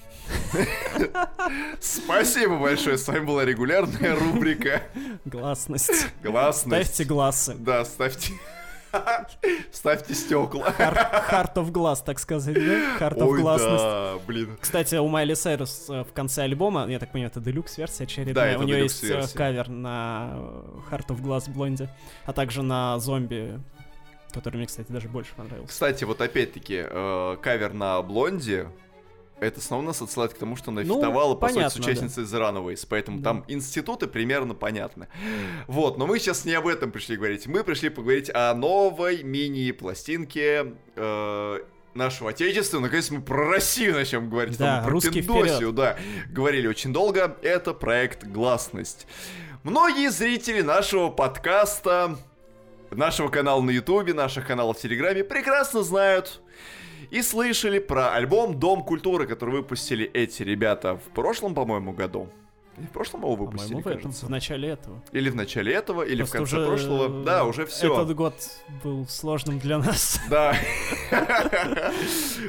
[1.79, 4.83] Спасибо большое, с вами была регулярная рубрика
[5.25, 6.07] Гласность.
[6.21, 6.85] «Гласность».
[6.85, 7.55] Ставьте глазы.
[7.57, 8.33] Да, ставьте...
[9.71, 10.67] Ставьте стекла.
[10.69, 12.97] Heart of Glass, так сказать, да?
[12.99, 14.57] Heart of Ой, да, блин.
[14.59, 18.63] Кстати, у Майли Сайрус э, в конце альбома, я так понимаю, это делюкс-версия очередная, у
[18.63, 21.89] нее есть э, кавер на э, Heart of Glass Блонди,
[22.25, 23.59] а также на Зомби,
[24.31, 25.69] который мне, кстати, даже больше понравился.
[25.69, 28.67] Кстати, вот опять-таки, э, кавер на Блонде,
[29.41, 32.23] это снова нас отсылает к тому, что она Ну, фитовала, по сути, с понятно, участницей
[32.23, 33.23] The Runaways, поэтому Да.
[33.31, 35.07] там институты примерно понятны.
[35.67, 37.47] Вот, но мы сейчас не об этом пришли говорить.
[37.47, 41.59] Мы пришли поговорить о новой мини-пластинке э,
[41.93, 42.79] нашего отечества.
[42.79, 44.57] Наконец мы про Россию начнем говорить.
[44.57, 45.75] Да, Там про Пиндосию, вперед.
[45.75, 45.97] да.
[46.29, 47.35] Говорили очень долго.
[47.41, 49.07] Это проект «Гласность».
[49.63, 52.17] Многие зрители нашего подкаста
[52.91, 56.40] нашего канала на Ютубе, наших каналов в Телеграме прекрасно знают
[57.11, 62.29] и слышали про альбом «Дом культуры», который выпустили эти ребята в прошлом, по-моему, году.
[62.77, 64.25] Не в прошлом его выпустили, По-моему, в этом, кажется.
[64.25, 65.03] в начале этого.
[65.11, 67.21] Или в начале этого, или Просто в конце уже, прошлого.
[67.21, 67.93] э, Да, уже все.
[67.93, 68.33] Этот год
[68.81, 70.19] был сложным для нас.
[70.29, 70.55] Да.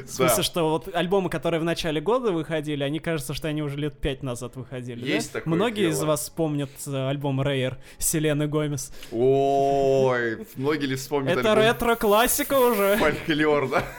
[0.05, 3.75] В смысле, что вот альбомы, которые в начале года выходили, они кажется, что они уже
[3.77, 5.05] лет пять назад выходили.
[5.05, 8.93] Есть такое Многие из вас помнят э, альбом Рейер Селены Гомес.
[9.11, 12.95] Ой, многие ли вспомнят Это ретро-классика уже.
[12.95, 13.83] Фольклор, да?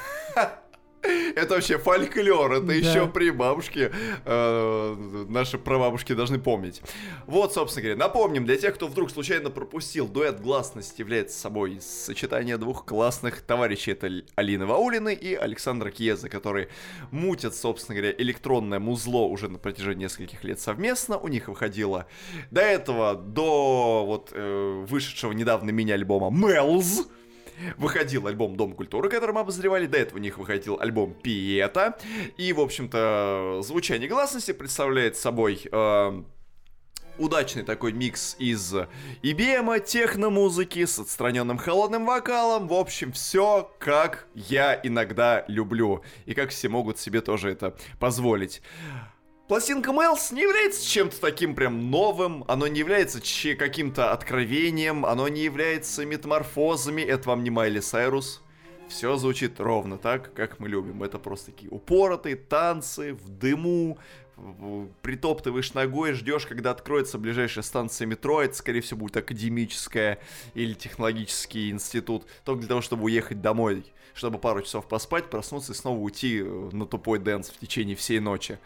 [1.37, 2.73] Это вообще фольклор, это Да.
[2.73, 3.93] еще при бабушке
[4.25, 6.81] э, наши прабабушки должны помнить.
[7.27, 12.57] Вот, собственно говоря, напомним, для тех, кто вдруг случайно пропустил, дуэт гласность является собой сочетание
[12.57, 13.91] двух классных товарищей.
[13.93, 16.69] Это Алины Ваулины и Александра Кьеза, которые
[17.11, 21.19] мутят, собственно говоря, электронное музло уже на протяжении нескольких лет совместно.
[21.19, 22.07] У них выходило
[22.51, 27.09] до этого, до вот э, вышедшего недавно мини-альбома Мелз,
[27.77, 29.87] выходил альбом Дом культуры, который мы обозревали.
[29.87, 31.99] До этого у них выходил альбом Пиета.
[32.37, 36.23] И, в общем-то, звучание гласности представляет собой э,
[37.19, 38.75] удачный такой микс из
[39.23, 42.69] IBM, техномузыки с отстраненным холодным вокалом.
[42.69, 46.03] В общем, все как я иногда люблю.
[46.27, 48.63] И как все могут себе тоже это позволить.
[49.47, 53.21] Пластинка Мэлс не является чем-то таким прям новым, оно не является
[53.59, 58.43] каким-то откровением, оно не является метаморфозами, это вам не Майли Сайрус.
[58.89, 61.03] Все звучит ровно так, как мы любим.
[61.03, 63.99] Это просто такие упоротые танцы в дыму,
[65.03, 68.41] притоптываешь ногой, ждешь, когда откроется ближайшая станция метро.
[68.41, 70.21] Это, скорее всего, будет академическая
[70.55, 72.25] или технологический институт.
[72.45, 73.85] Только для того, чтобы уехать домой,
[74.15, 78.21] чтобы пару часов поспать, проснуться и снова уйти э, на тупой dance в течение всей
[78.21, 78.59] ночи.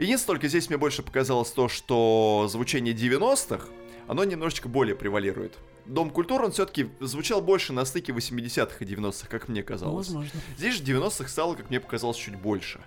[0.00, 3.66] Единственное, только здесь мне больше показалось то, что звучание 90-х,
[4.08, 5.58] оно немножечко более превалирует.
[5.84, 10.06] Дом культуры, он все-таки звучал больше на стыке 80-х и 90-х, как мне казалось.
[10.06, 10.40] возможно.
[10.56, 12.80] Здесь же 90-х стало, как мне показалось, чуть больше.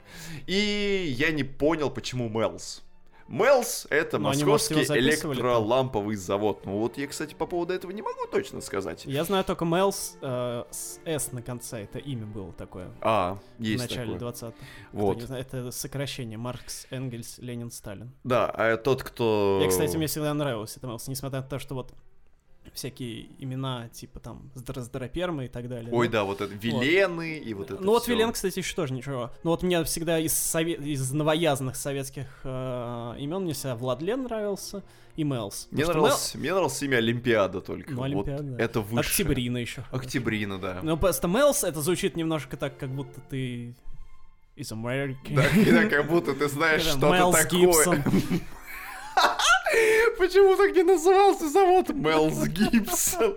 [0.48, 2.81] И я не понял, почему Мелс.
[3.27, 4.97] Мелс— это может, московский там?
[4.97, 6.65] электроламповый завод.
[6.65, 9.05] Ну вот я, кстати, по поводу этого не могу точно сказать.
[9.05, 11.83] Я знаю только Мэлс э, с S на конце.
[11.83, 12.89] Это имя было такое.
[13.01, 14.31] А, в есть начале такое.
[14.31, 14.53] 20-х.
[14.91, 15.17] Вот.
[15.17, 16.37] Не знает, это сокращение.
[16.37, 18.11] Маркс, Энгельс, Ленин, Сталин.
[18.23, 19.59] Да, а тот, кто...
[19.61, 21.93] Я, кстати, мне всегда нравился это Мэлс, несмотря на то, что вот
[22.73, 25.90] всякие имена, типа там Здравоперма и так далее.
[25.91, 28.14] Ой, да, вот это Вилены и вот это Ну вот всё.
[28.14, 29.31] Вилен, кстати, еще тоже ничего.
[29.44, 34.84] Ну вот мне всегда из, сове- из новоязанных советских э, имен мне всегда Владлен нравился
[35.15, 35.68] и Мелс.
[35.72, 37.91] Мне нравилось, мне нравилось имя Олимпиада только.
[37.91, 38.64] Ну, Вот Олимпиада, да.
[38.64, 39.10] это Мел- выше.
[39.11, 39.84] Октябрина еще.
[39.91, 40.80] Октябрина, да.
[40.81, 43.76] Ну просто Мелс это звучит немножко так, как будто ты
[44.56, 45.34] из Америки.
[45.35, 47.45] Да, да, как будто ты знаешь что-то такое.
[47.45, 48.03] Гибсон.
[50.17, 53.35] Почему так не назывался завод Мелс Гибсон?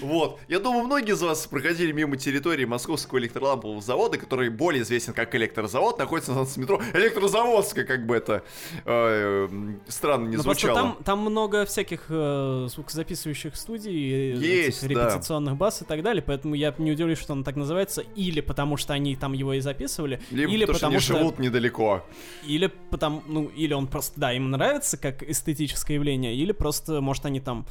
[0.00, 0.38] Вот.
[0.48, 5.34] Я думаю, многие из вас проходили мимо территории Московского электролампового завода, который более известен как
[5.34, 8.42] электрозавод, находится на станции метро Электрозаводская, как бы это
[8.84, 10.74] э, м, странно не Ну, звучало.
[10.74, 15.10] там, там много всяких э, звукозаписывающих студий, э, Есть, этих да.
[15.10, 18.76] репетиционных баз и так далее, поэтому я не удивлюсь, что он так называется, или потому
[18.76, 22.04] что они там его и записывали, Либо или потому, потому что они живут недалеко.
[22.46, 25.22] Или потому, ну, или он просто, да, им нравится как
[25.68, 27.66] эстетическое явление, или просто, может, они там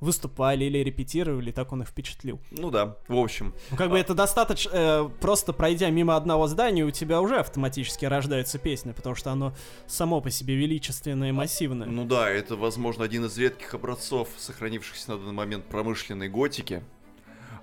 [0.00, 2.40] выступали или репетировали, так он их впечатлил.
[2.52, 3.52] Ну да, в общем.
[3.70, 8.06] Ну, как бы это достаточно, э, просто пройдя мимо одного здания, у тебя уже автоматически
[8.06, 9.52] рождается песня, потому что оно
[9.86, 11.86] само по себе величественное и массивное.
[11.86, 16.82] Ну да, это, возможно, один из редких образцов, сохранившихся на данный момент промышленной готики.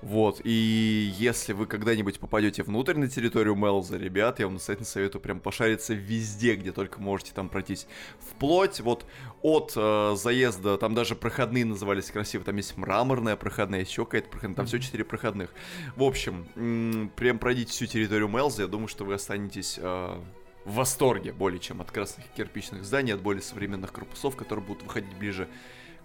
[0.08, 5.22] Вот, и если вы когда-нибудь попадете внутрь на территорию Мелза, ребят, я вам настоятельно советую
[5.22, 7.88] прям пошариться везде, где только можете там пройтись.
[8.22, 9.06] Вплоть вот
[9.42, 14.56] от э, заезда, там даже проходные назывались красиво, там есть мраморная проходная, еще какая-то проходная,
[14.56, 15.54] там все четыре проходных.
[15.98, 19.78] В общем, м- прям пройдите всю территорию Мелза, я думаю, что вы останетесь...
[19.78, 20.22] Э,
[20.64, 25.16] в восторге более чем от красных кирпичных зданий, от более современных корпусов, которые будут выходить
[25.16, 25.50] ближе к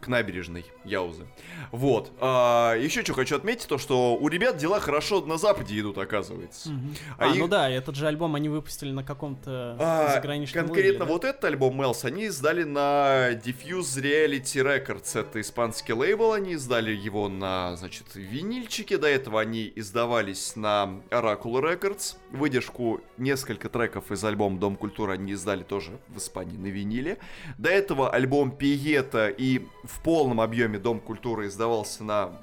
[0.08, 1.26] набережной Яузы.
[1.70, 2.12] Вот.
[2.20, 6.70] А, еще что хочу отметить, то что у ребят дела хорошо на Западе идут, оказывается.
[6.70, 6.94] Мгм.
[7.18, 11.06] А, их- ну да, этот же альбом они выпустили на каком-то А, заграничном конкретно лейбле,
[11.06, 11.12] да?
[11.12, 15.18] вот этот альбом Мелс они издали на Diffuse Reality Records.
[15.18, 18.98] Это испанский лейбл, они издали его на, значит, винильчике.
[18.98, 22.16] До этого они издавались на Oracle Records.
[22.30, 27.18] Выдержку несколько треков из альбома Дом культуры они издали тоже в Испании на виниле.
[27.58, 29.62] До этого альбом Пиета и
[29.94, 32.40] в полном объеме Дом культуры издавался на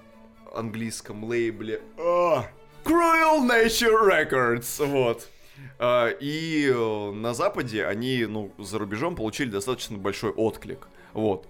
[0.53, 2.45] английском лейбле а,
[2.83, 4.85] Cruel Nature Records.
[4.85, 5.27] Вот.
[5.77, 10.87] А, И э, на Западе они, ну, за рубежом получили достаточно большой отклик.
[11.13, 11.47] Вот.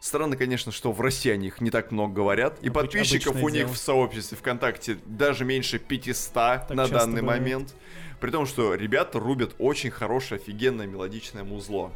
[0.00, 2.58] Странно, конечно, что в России о них не так много говорят.
[2.62, 3.74] И Обыч- подписчиков у них дело.
[3.74, 7.40] в сообществе ВКонтакте даже меньше 500 на часто данный бывает.
[7.42, 7.74] момент.
[8.20, 11.92] При том, что ребята рубят очень хорошее, офигенное мелодичное музло.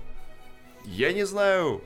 [0.84, 1.80] Я не знаю,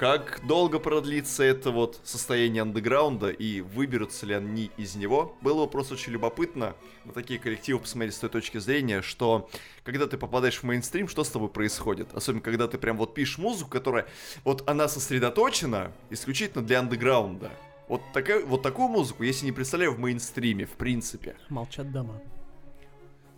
[0.00, 5.36] как долго продлится это вот состояние андеграунда и выберутся ли они из него.
[5.42, 6.74] Было бы просто очень любопытно
[7.04, 9.50] на такие коллективы посмотреть с той точки зрения, что
[9.84, 12.14] когда ты попадаешь в мейнстрим, что с тобой происходит?
[12.14, 14.06] Особенно, когда ты прям вот пишешь музыку, которая
[14.42, 17.50] вот она сосредоточена исключительно для андеграунда.
[17.86, 21.36] Вот, такая, вот такую музыку себе не представляю в мейнстриме, в принципе.
[21.50, 22.22] Молчат дома.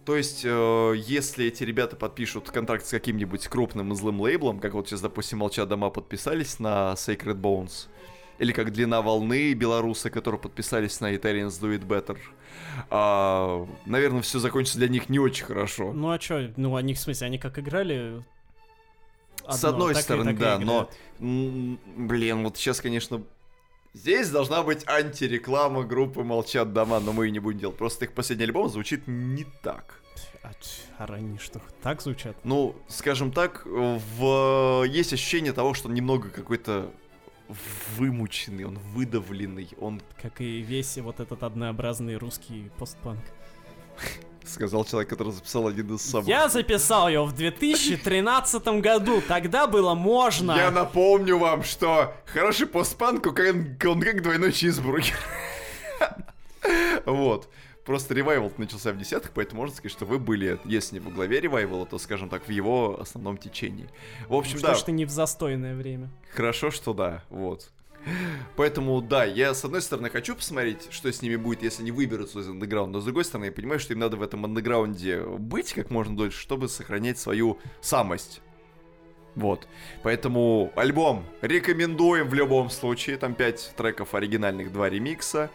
[0.04, 4.74] То есть, э, если эти ребята подпишут контракт с каким-нибудь крупным и злым лейблом, как
[4.74, 7.86] вот сейчас, допустим, Молча Дома подписались на Sacred Bones,
[8.38, 12.18] или как Длина Волны белорусы, которые подписались на Italians Do It Better,
[12.90, 15.92] а, наверное, все закончится для них не очень хорошо.
[15.92, 18.22] Ну а чё, ну они, в смысле, они как играли...
[19.48, 20.88] С одно, одной так и- стороны, и да, но,
[21.18, 23.22] блин, вот сейчас, конечно,
[23.94, 27.76] здесь должна быть антиреклама группы Молчат Дома, но мы ее не будем делать.
[27.76, 30.00] Просто их последний альбом звучит не так.
[30.42, 30.50] А,
[30.98, 32.36] а ранее что, так звучат?
[32.44, 34.84] Ну, скажем так, в...
[34.84, 36.90] есть ощущение того, что он немного какой-то
[37.96, 43.22] вымученный, он выдавленный, он Как и весь вот этот однообразный русский постпанк.
[44.48, 46.28] Сказал человек, который записал один из самых...
[46.28, 50.52] Я записал его в 2013 году, тогда было можно.
[50.52, 55.18] Я напомню вам, что хороший постпанк, он как, он как двойной чизбургер.
[57.06, 57.48] Вот.
[57.84, 61.40] Просто ревайвал начался в десятых, поэтому можно сказать, что вы были, если не во главе
[61.40, 63.88] ревайвала, то, скажем так, в его основном течении.
[64.28, 66.08] В общем, Что да, ж ты не в застойное время?
[66.32, 67.72] Хорошо, что да, вот.
[68.56, 72.40] Поэтому, да, я с одной стороны хочу посмотреть, что с ними будет, если они выберутся
[72.40, 75.72] из андеграунда, но с другой стороны я понимаю, что им надо в этом андеграунде быть
[75.72, 78.40] как можно дольше, чтобы сохранять свою самость.
[79.34, 79.66] Вот.
[80.02, 83.16] Поэтому альбом рекомендуем в любом случае.
[83.16, 85.50] Там 5 треков оригинальных, 2 ремикса.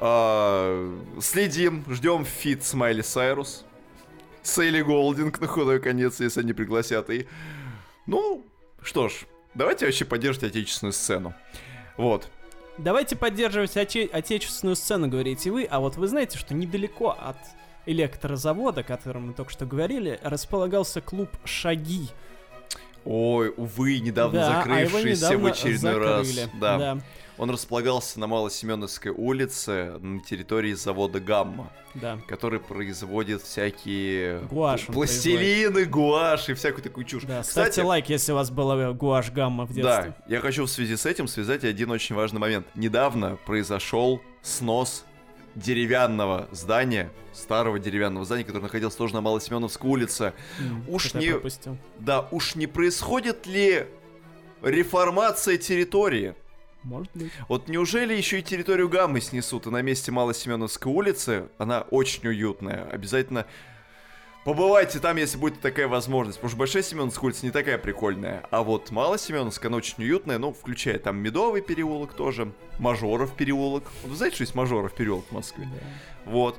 [0.00, 3.64] А, следим, ждем фит с Майли Сайрус.
[4.42, 7.10] Сейли Голдинг на худой конец, если они пригласят.
[7.10, 7.28] И,
[8.06, 8.44] ну,
[8.82, 9.12] что ж,
[9.54, 11.34] давайте вообще поддерживать отечественную сцену.
[11.96, 12.28] Вот.
[12.78, 17.36] Давайте поддерживать отече- отечественную сцену, говорите вы, а вот вы знаете, что недалеко от
[17.86, 22.08] электрозавода, о котором мы только что говорили, располагался клуб «Шаги».
[23.04, 26.26] Ой, увы, недавно Да, а его закрывшийся недавно в очередной раз.
[26.26, 26.50] закрыли.
[26.60, 26.78] Да.
[26.78, 26.98] да.
[27.42, 32.20] Он располагался на Малосеменовской улице на территории завода Гамма, да.
[32.28, 37.24] который производит всякие Гуашь пластилины, гуашь и всякую такую чушь.
[37.24, 40.14] Да, Кстати, ставьте лайк, если у вас была гуашь гамма в детстве.
[40.16, 42.64] Да, я хочу в связи с этим связать один очень важный момент.
[42.76, 45.04] Недавно произошел снос
[45.56, 50.32] деревянного здания, старого деревянного здания, которое находилось тоже на Малосеменовской улице.
[50.60, 51.40] М, Уж не-.
[51.98, 53.88] Да, уж не происходит ли
[54.62, 56.36] реформация территории?
[56.84, 57.32] Может быть.
[57.48, 62.88] Вот неужели еще и территорию Гаммы снесут, и на месте Малосеменовской улицы, она очень уютная,
[62.90, 63.46] обязательно
[64.44, 68.62] побывайте там, если будет такая возможность, потому что Большая Семеновская улица не такая прикольная, а
[68.62, 74.36] вот Малосеменовская, она очень уютная, ну, включая там Медовый переулок тоже, Мажоров переулок, вы знаете,
[74.36, 75.68] что есть Мажоров переулок в Москве?
[75.72, 76.30] Да.
[76.30, 76.58] Вот.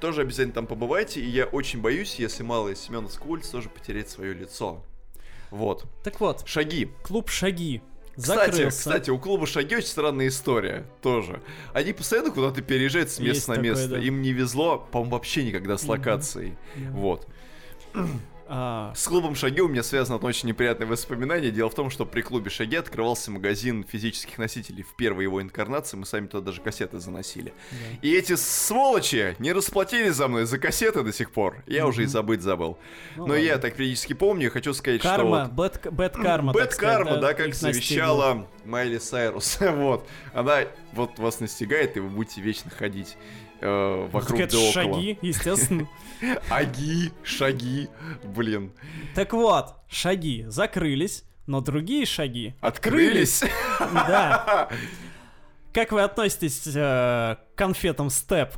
[0.00, 4.34] Тоже обязательно там побывайте, и я очень боюсь, если Малая Семеновская улица тоже потерять свое
[4.34, 4.84] лицо.
[5.50, 5.86] Вот.
[6.04, 6.90] Так вот, Шаги.
[7.02, 7.80] клуб «Шаги».
[8.16, 8.78] Кстати, закрылся.
[8.78, 11.42] кстати, у клуба Шаги очень странная история тоже.
[11.74, 13.88] Они постоянно куда-то переезжают с места Есть на такое, место.
[13.88, 13.98] да.
[13.98, 16.56] Им не везло, по-моему, вообще никогда с локацией.
[16.76, 16.90] Да.
[16.92, 17.26] Вот.
[18.48, 21.50] А, С клубом Шаги у меня связано одно очень неприятное воспоминание.
[21.50, 24.84] Дело в том, что при клубе Шаги открывался магазин физических носителей.
[24.84, 27.52] В первой его инкарнации мы сами туда даже кассеты заносили.
[27.72, 27.98] да.
[28.02, 31.62] И эти сволочи не расплатились за мной за касеты до сих пор.
[31.66, 32.78] Я уже и забыть забыл.
[33.16, 33.44] Ну Но ладно.
[33.44, 35.54] я так периодически помню, и хочу сказать, Карма, что...
[35.54, 36.52] bad, bad karma.
[36.52, 37.72] Bad так сказать, карма, да, как настигла.
[37.72, 39.58] завещала Майли Сайрус.
[39.60, 40.08] вот.
[40.32, 40.60] Она
[40.92, 43.16] вот вас настигает, и вы будете вечно ходить
[43.60, 44.72] э, вокруг да около.
[44.72, 45.88] шаги, естественно.
[46.50, 47.88] Аги, шаги,
[48.24, 48.72] блин.
[49.14, 53.42] Так вот, шаги закрылись, но другие шаги Открылись.
[53.78, 54.68] Да.
[55.72, 58.54] Как вы относитесь э, к конфетам степ?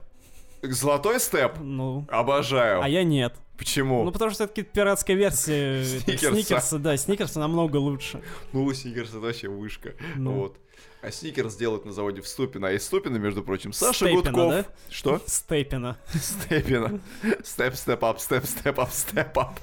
[0.63, 1.59] Золотой степ.
[1.59, 2.81] Ну, Обожаю.
[2.81, 3.35] а я нет.
[3.57, 4.05] Почему?
[4.05, 6.33] Ну, потому что это какая-то пиратская версия э, Сникерса.
[6.33, 8.23] Сникерса, да, Сникерса намного лучше.
[8.53, 9.95] Ну, Сникерс это вообще вышка.
[10.17, 10.33] Ну.
[10.33, 10.59] Вот.
[11.01, 12.69] А Сникерс делают на заводе в Ступино.
[12.69, 14.51] А из Ступина, между прочим, Саша Степина, Гудков.
[14.53, 14.65] да?
[14.91, 15.21] Что?
[15.27, 15.97] Степина.
[16.13, 17.01] Степина.
[17.45, 19.61] Step, step up, step, step up, step up.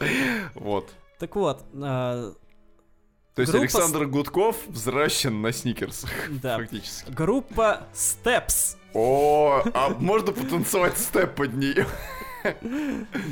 [0.53, 0.90] Вот.
[1.20, 2.34] Так вот, а,
[3.36, 6.10] То есть Группа Александр Гудков взращен на Сникерсах.
[6.30, 6.57] да.
[6.57, 7.10] Фактически.
[7.12, 8.78] Группа Steps.
[8.94, 11.86] О, а можно потанцевать степ под нее?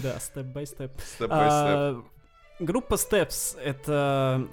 [0.01, 0.91] Да, step by step.
[1.01, 1.29] Степ.
[1.31, 2.01] А,
[2.59, 4.47] Группа Steps— это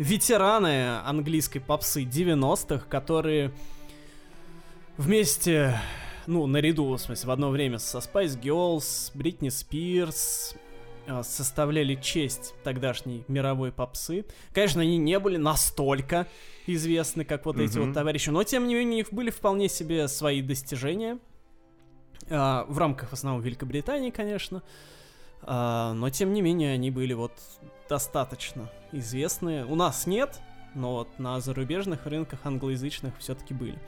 [0.00, 3.52] ветераны английской попсы 90-х, которые
[4.96, 5.78] вместе,
[6.26, 10.54] ну, наряду, в смысле, в одно время со Spice Girls, Бритни Спирс
[11.06, 14.24] а, составляли честь тогдашней мировой попсы.
[14.54, 16.26] Конечно, они не были настолько
[16.66, 17.88] известны, как вот эти Мгм.
[17.88, 21.18] вот товарищи, но тем не менее у них были вполне себе свои достижения.
[22.30, 24.62] А, в рамках в основном Великобритании, конечно.
[25.42, 27.32] А, но тем не менее они были вот
[27.86, 29.64] достаточно известны.
[29.64, 30.40] У нас нет,
[30.74, 33.78] но вот на зарубежных рынках англоязычных все-таки были.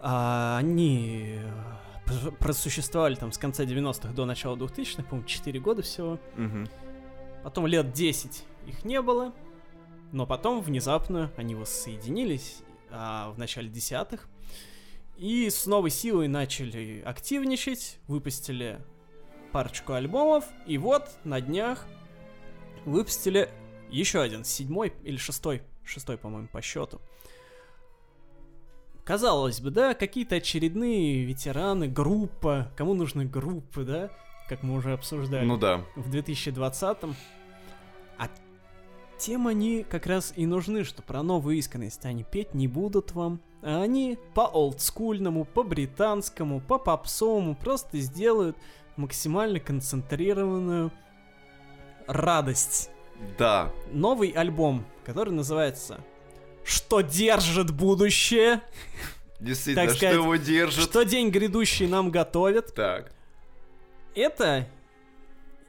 [0.00, 1.50] А, они э,
[2.04, 6.18] пр- просуществовали там с конца 90-х до начала 2000-х, по-моему, 4 года всего.
[6.36, 6.68] Мгм.
[7.42, 9.32] Потом лет 10 их не было,
[10.12, 12.58] но потом внезапно они воссоединились
[12.90, 14.28] а, в начале десятых
[15.16, 18.80] и с новой силой начали активничать, выпустили
[19.52, 21.86] парочку альбомов, и вот на днях
[22.84, 23.48] выпустили
[23.90, 27.00] еще один, седьмой или шестой, шестой, по-моему, по счету.
[29.04, 34.10] Казалось бы, да, какие-то очередные ветераны, группа, кому нужны группы, да,
[34.48, 35.84] как мы уже обсуждали Ну да.
[35.94, 37.14] в 2020-м.
[38.18, 38.28] А
[39.16, 43.40] тем они как раз и нужны, что про новую искренность они петь не будут вам.
[43.62, 48.56] А они по олдскульному, по британскому, по попсовому просто сделают
[48.96, 50.90] максимально концентрированную
[52.08, 52.90] радость.
[53.38, 53.72] Да.
[53.92, 56.00] Новый альбом, который называется
[56.64, 58.62] «Что держит будущее?»,
[59.38, 60.84] Действительно, Так что сказать, его держит?
[60.84, 63.12] «Что день грядущий нам готовит?», Так.
[64.14, 64.66] это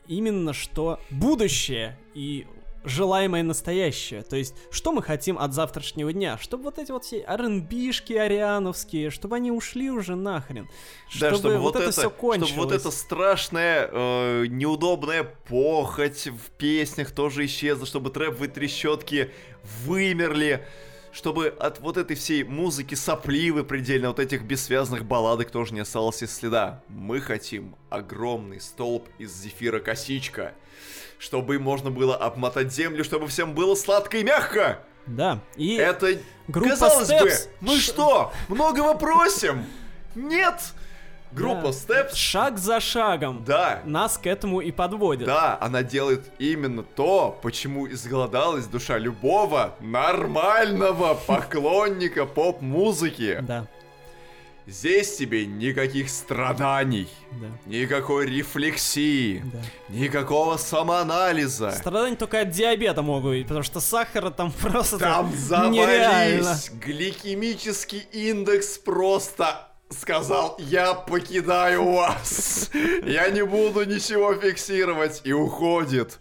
[0.07, 2.48] именно что будущее и
[2.83, 4.23] желаемое настоящее.
[4.23, 6.37] То есть, что мы хотим от завтрашнего дня?
[6.37, 10.67] Чтобы вот эти вот все R&B-шки ариановские, чтобы они ушли уже нахрен.
[11.19, 12.53] Да, чтобы, вот это, все чтобы кончилось.
[12.53, 19.31] вот эта страшная, э, неудобная похоть в песнях тоже исчезла, чтобы трэповые трещотки
[19.85, 20.65] вымерли,
[21.18, 26.22] чтобы от вот этой всей музыки сопливы предельно, вот этих бессвязных балладок тоже не осталось
[26.22, 26.84] и следа.
[26.89, 30.53] Мы хотим огромный столб из зефира косичка,
[31.18, 34.84] чтобы можно было обмотать землю, чтобы всем было сладко и мягко.
[35.07, 39.65] Да, и Это, группа казалось бы, Steps мы ш- что, многого просим?
[40.14, 40.60] Нет!
[41.31, 41.69] Группа Да.
[41.69, 45.25] Steps, шаг за шагом да, нас к этому и подводит.
[45.27, 53.39] да, она делает именно то, почему изголодалась душа любого нормального поклонника поп-музыки.
[53.41, 53.67] Да,
[54.69, 59.59] Здесь тебе никаких страданий, да, никакой рефлексии, да.
[59.87, 61.71] никакого самоанализа.
[61.71, 66.43] Страдания только от диабета могут быть, потому что сахара там просто Там нереально.
[66.43, 66.71] завались!
[66.83, 72.69] Гликемический индекс просто сказал, я покидаю вас.
[73.03, 75.22] Я не буду ничего фиксировать.
[75.23, 76.19] И уходит.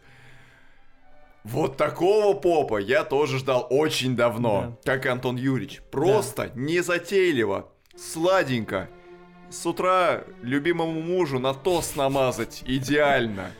[1.45, 5.81] Вот такого попа я тоже ждал очень давно, как и Антон Юрьевич.
[5.93, 8.89] Просто незатейливо, сладенько.
[9.49, 13.53] С утра любимому мужу на тост намазать идеально.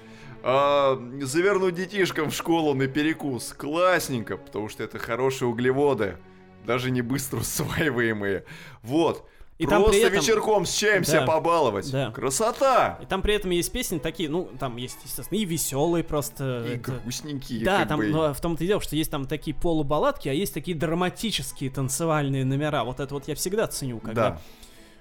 [0.43, 3.55] А, завернуть детишкам в школу на перекус.
[3.57, 6.17] Классненько, потому что это хорошие углеводы.
[6.65, 8.45] Даже не быстро усваиваемые.
[8.83, 9.29] Вот.
[9.59, 10.13] И Просто при этом...
[10.21, 11.09] вечерком с чаем Да.
[11.09, 11.91] себя побаловать.
[11.91, 12.11] Да.
[12.11, 12.99] Красота!
[13.03, 16.63] И там при этом есть песни такие, ну, там есть, естественно, и веселые просто.
[16.67, 18.09] И это- грустненькие, Да, там бы.
[18.09, 22.45] но в том-то и дело, что есть там такие полубалладки, а есть такие драматические танцевальные
[22.45, 22.85] номера.
[22.85, 24.41] Вот это вот я всегда ценю, когда Да.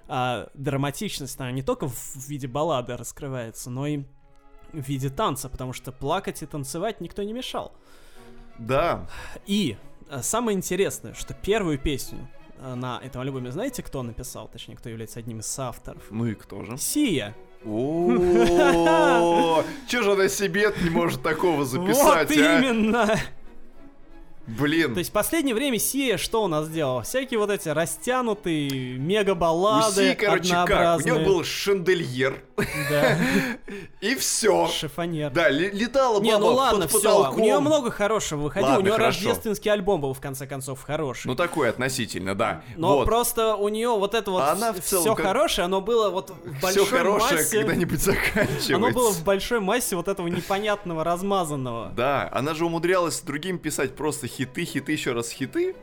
[0.07, 4.03] а, драматичность, она не только в виде баллады раскрывается, но и
[4.71, 7.73] в виде танца, потому что плакать и танцевать никто не мешал.
[8.57, 9.05] Да.
[9.45, 9.75] И
[10.09, 14.89] а, самое интересное, что первую песню а, на этом альбоме, знаете, кто написал, точнее, кто
[14.89, 16.03] является одним из соавторов?
[16.09, 16.77] Ну и кто же?
[16.77, 17.35] Сия.
[17.65, 22.59] О, Че же она себе не может такого записать, вот а?
[22.59, 23.19] именно!
[24.47, 24.93] Блин.
[24.93, 27.03] То есть в последнее время Сия что у нас делала?
[27.03, 30.99] Всякие вот эти растянутые У мега-баллады, Си, короче, как?
[30.99, 32.43] У него был шандельер,
[32.89, 33.17] Да,
[34.01, 34.67] и все.
[34.67, 35.31] шифонер.
[35.31, 37.31] Да, летала Не, баба ну ладно, все.
[37.31, 38.77] У нее много хорошего выходило.
[38.77, 41.27] У нее рождественский альбом был, в конце концов, хороший.
[41.27, 42.61] Ну, такой относительно, да.
[42.75, 44.43] Но просто у нее вот это вот
[44.81, 48.75] все хорошее, оно было вот в большой Все хорошее когда-нибудь заканчивается.
[48.75, 51.91] Оно было в большой массе вот этого непонятного, размазанного.
[51.95, 55.75] Да, она же умудрялась другим писать просто хиты, хиты, еще раз хиты,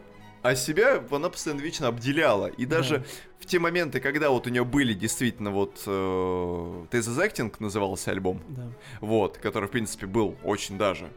[0.43, 2.47] а себя она постоянно вечно обделяла.
[2.47, 3.05] И даже Да.
[3.41, 5.91] в те моменты, когда вот у нее были действительно вот э,
[6.91, 8.73] the Acting назывался альбом, Да.
[9.01, 11.09] вот, который, в принципе, был очень даже.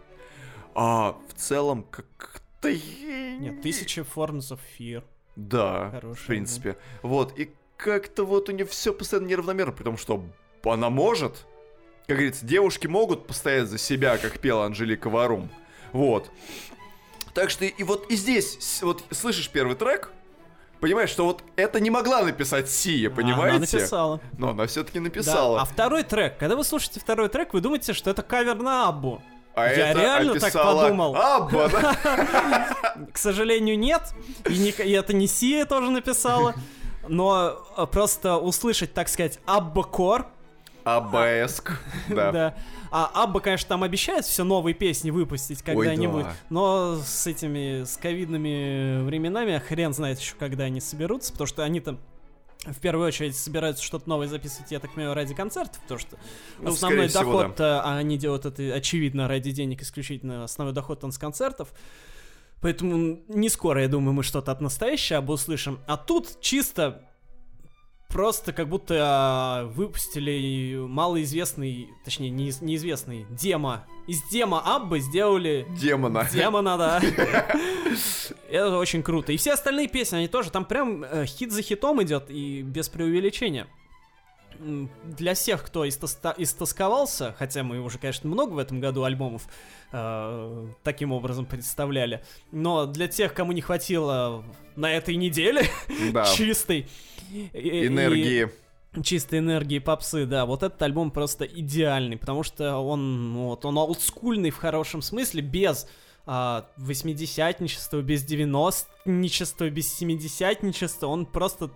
[0.75, 2.71] А в целом как-то...
[2.71, 5.03] Нет, Forms of Fear.
[5.35, 6.77] Да, Хороший в принципе.
[7.01, 10.23] Вот, и как-то вот у нее все постоянно неравномерно, потому что
[10.63, 11.45] она может,
[12.07, 15.49] как говорится, девушки могут постоять за себя, как пела Анжелика Варум.
[15.91, 16.31] Вот.
[17.35, 20.11] Так что и вот и здесь, вот слышишь первый трек,
[20.79, 23.57] понимаешь, что вот это не могла написать Сия, понимаете?
[23.57, 24.21] Она написала.
[24.37, 25.03] Но она все-таки Да.
[25.03, 25.61] написала.
[25.61, 29.21] А второй трек, когда вы слушаете второй трек, вы думаете, что это кавер на Аббу.
[29.53, 31.15] А я это реально так подумал.
[31.15, 31.95] Абба, да?
[33.13, 34.01] К сожалению, нет.
[34.49, 36.55] И, не- и это не Сия тоже написала.
[37.07, 39.83] Но э, просто услышать, так сказать, Абба
[40.85, 41.79] Аббаэск,
[42.09, 42.31] да.
[42.31, 42.55] Да.
[42.91, 46.35] А Абба, конечно, там обещает все новые песни выпустить когда-нибудь, да.
[46.49, 51.81] но с этими, с ковидными временами хрен знает еще, когда они соберутся, потому что они
[51.81, 51.99] там
[52.65, 56.17] в первую очередь собираются что-то новое записывать, я так понимаю, ради концертов, потому что
[56.59, 61.03] Ну, основной скорее всего, доход, а они делают это, очевидно, ради денег исключительно, основной доход
[61.03, 61.73] он с концертов.
[62.61, 65.79] Поэтому не скоро, я думаю, мы что-то от настоящего услышим.
[65.87, 67.03] А тут чисто
[68.15, 73.83] просто как будто а, выпустили малоизвестный, точнее, неиз- неизвестный демо.
[74.07, 76.25] Из демо Аббы сделали Демона.
[76.31, 77.01] демона, да.
[78.49, 79.33] Это очень круто.
[79.33, 82.87] И все остальные песни, они тоже, там прям э, хит за хитом идет, и без
[82.87, 83.67] преувеличения.
[85.03, 89.41] Для всех, кто истоста- истосковался, хотя мы уже, конечно, много в этом году альбомов
[89.91, 92.23] э, таким образом представляли,
[92.53, 94.45] но для тех, кому не хватило
[94.77, 95.67] на этой неделе
[96.13, 96.23] Да.
[96.37, 96.87] чистой
[97.31, 98.49] и- и- Энергии.
[99.03, 104.51] чистой энергии попсы, да, вот этот альбом просто идеальный, потому что он, вот, он олдскульный
[104.51, 105.87] в хорошем смысле, без
[106.27, 111.69] а, восьмидесятничества, без девяностничества, без семидесятничества, он просто...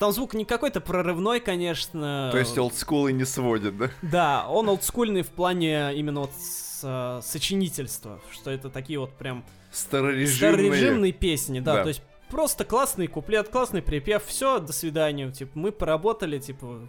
[0.00, 2.28] Там звук не какой-то прорывной, конечно.
[2.32, 3.90] То есть олдскулы не сводит, да?
[4.02, 9.44] Да, он олдскульный в плане именно вот с- а, сочинительства, что это такие вот прям
[9.70, 10.36] Старорежимные.
[10.36, 11.82] старорежимные песни, да, Да.
[11.84, 12.02] то есть
[12.34, 16.88] просто классный куплет, классный припев, все, до свидания, типа, мы поработали, типа,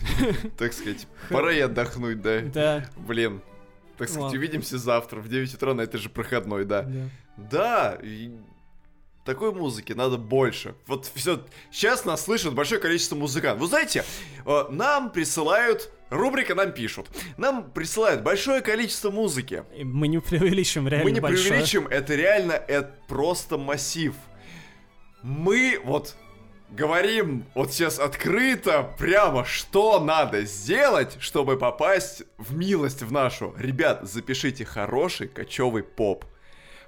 [0.58, 2.40] Так сказать, пора и отдохнуть, да?
[2.40, 3.40] да, Блин.
[3.96, 6.86] Так сказать, увидимся завтра в 9 утра на этой же проходной, да.
[7.36, 7.98] да.
[9.24, 10.74] Такой музыки надо больше.
[10.86, 11.40] Вот все.
[11.70, 13.60] Сейчас нас слышит большое количество музыкантов.
[13.60, 14.04] Вы знаете,
[14.44, 15.90] э, нам присылают.
[16.10, 17.06] Рубрика нам пишут.
[17.36, 19.62] Нам присылают большое количество музыки.
[19.76, 21.50] И Мы не преувеличим реально Мы не большое.
[21.50, 24.14] преувеличим, это реально, это просто массив.
[25.22, 26.16] Мы вот
[26.70, 33.54] говорим вот сейчас открыто, прямо, что надо сделать, чтобы попасть в милость в нашу.
[33.56, 36.24] Ребят, запишите хороший кочевый поп.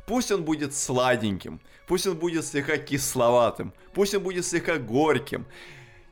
[0.06, 5.46] Пусть он будет сладеньким, пусть он будет слегка кисловатым, пусть он будет слегка горьким.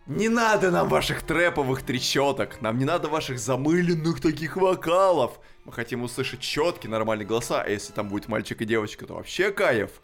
[0.06, 5.40] Не надо нам ваших трэповых трещоток, нам не надо ваших замыленных таких вокалов.
[5.64, 9.50] Мы хотим услышать четкие нормальные голоса, а если там будет мальчик и девочка, то вообще
[9.50, 10.00] кайф.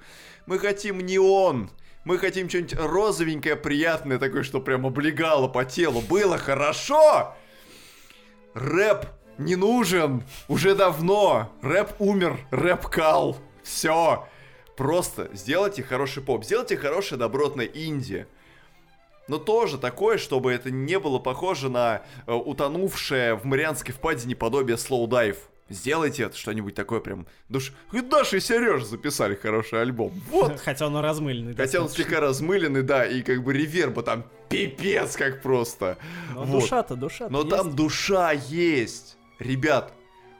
[0.46, 1.70] Мы хотим неон,
[2.08, 6.00] мы хотим что-нибудь розовенькое, приятное, такое, что прям облегало по телу.
[6.00, 7.34] Было хорошо!
[8.54, 9.04] Рэп
[9.36, 11.52] не нужен уже давно.
[11.60, 13.36] Рэп умер, рэп кал.
[13.62, 14.26] Все.
[14.74, 18.26] Просто сделайте хороший поп, сделайте хорошее добротное инди.
[19.28, 24.78] Но тоже такое, чтобы это не было похоже на э, утонувшее в Марианской впадине подобие
[24.78, 25.36] слоу дайв.
[25.70, 27.72] Сделайте это что-нибудь такое прям душ.
[27.92, 30.12] И Даша и Сереж записали хороший альбом.
[30.30, 30.58] Вот.
[30.64, 31.54] Хотя он размыленный.
[31.54, 35.98] Хотя он слегка размыленный, да, и как бы реверба там пипец как просто.
[36.34, 36.60] Но Вот.
[36.62, 37.50] душа-то, душа-то Но есть.
[37.50, 39.18] там душа есть.
[39.38, 39.92] Ребят,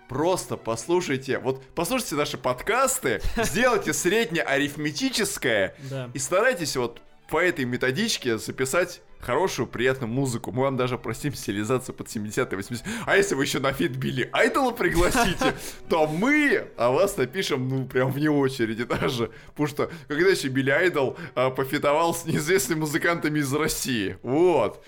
[0.09, 1.39] просто послушайте.
[1.39, 6.11] Вот послушайте наши подкасты, сделайте среднее арифметическое Да.
[6.15, 10.53] и старайтесь вот по этой методичке записать хорошую, приятную музыку.
[10.53, 14.29] Мы вам даже простим стилизацию под 70-е, 80 А если вы еще на фит Билли
[14.33, 15.55] Айдола пригласите,
[15.89, 19.31] то мы о вас напишем, ну, прям вне очереди даже.
[19.49, 24.19] Потому что когда еще Билли Айдол а, пофитовал с неизвестными музыкантами из России.
[24.23, 24.85] Вот.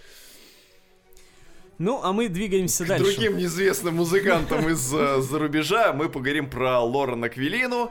[1.80, 3.04] Ну, а мы двигаемся К дальше.
[3.04, 7.90] другим неизвестным музыкантам из э, за рубежа мы поговорим про Лорена Квилину.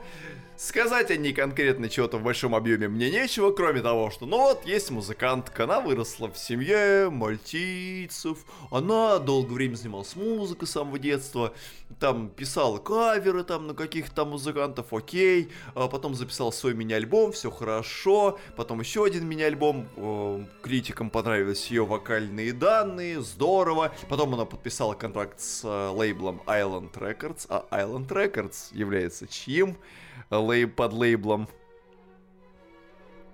[0.60, 4.66] Сказать о ней конкретно чего-то в большом объеме мне нечего, кроме того, что ну вот
[4.66, 11.54] есть музыкантка, она выросла в семье мальтийцев, она долгое время занималась музыкой с самого детства,
[12.02, 18.38] там писала каверы там на каких-то музыкантов, окей, а потом записала свой мини-альбом, все хорошо,
[18.58, 25.40] потом еще один мини-альбом, э, критикам понравились ее вокальные данные, здорово, потом она подписала контракт
[25.40, 29.78] с э, лейблом Island Records, а Island Records является чьим
[30.30, 31.50] э, лей- под лейблом?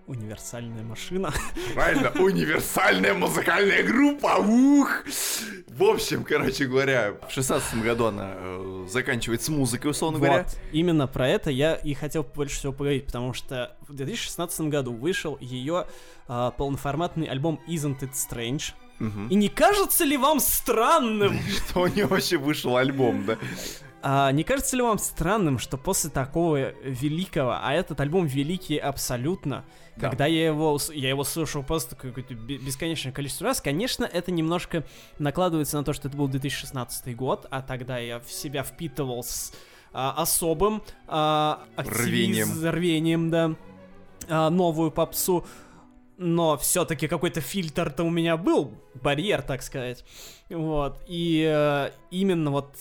[0.08, 1.34] Универсальная машина.
[1.74, 5.04] Правильно, универсальная музыкальная группа, ух!
[5.68, 10.44] В общем, короче говоря, в шестнадцатом году она э, заканчивает с музыкой, условно говоря.
[10.44, 14.94] Вот, именно про это я и хотел больше всего поговорить, потому что в 2016 году
[14.94, 15.88] вышел ее
[16.28, 18.74] а, полноформатный альбом Isn't It Strange.
[19.00, 19.28] Мгм.
[19.30, 21.40] И не кажется ли вам странным,
[21.70, 23.38] Что у нее вообще вышел альбом, да?
[24.08, 29.66] а, не кажется ли вам странным, что после такого великого, а этот альбом великий абсолютно,
[29.96, 30.10] Да.
[30.10, 34.84] когда я его, я его слушал просто какое-то бе- бесконечное количество раз, конечно, это немножко
[35.18, 39.52] накладывается на то, что это был 2016 год, а тогда я в себя впитывал с
[39.92, 42.70] а, особым а, активиз- Рвением.
[42.70, 43.56] рвением, да,
[44.30, 45.46] а, новую попсу.
[46.18, 48.72] Но все-таки какой-то фильтр-то у меня был,
[49.02, 50.06] барьер, так сказать.
[50.50, 50.98] Вот.
[51.08, 52.76] И э, именно вот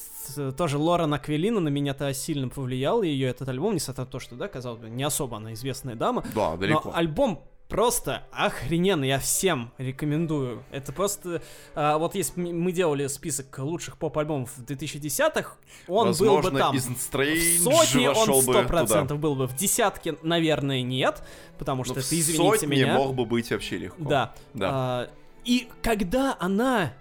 [0.57, 4.47] тоже Лора Наквелина на меня-то сильно повлиял, ее этот альбом, несмотря на то, что, да,
[4.49, 6.91] казалось бы, не особо она известная дама, Да, далеко.
[6.91, 10.63] но альбом просто охрененный, я всем рекомендую.
[10.71, 11.43] Это просто...
[11.75, 15.57] а, вот если мы делали список лучших поп-альбомов в 2010-х,
[15.89, 16.77] он был Возможно, бы там.
[16.77, 19.47] Isn't В сотне он вошел бы был бы.
[19.47, 21.23] В десятке, наверное, нет,
[21.59, 22.95] потому Но что в это, извините меня.
[22.95, 24.05] мог бы быть вообще легко.
[24.05, 24.35] Да.
[24.53, 24.71] Да.
[24.73, 25.11] А,
[25.45, 26.93] и когда она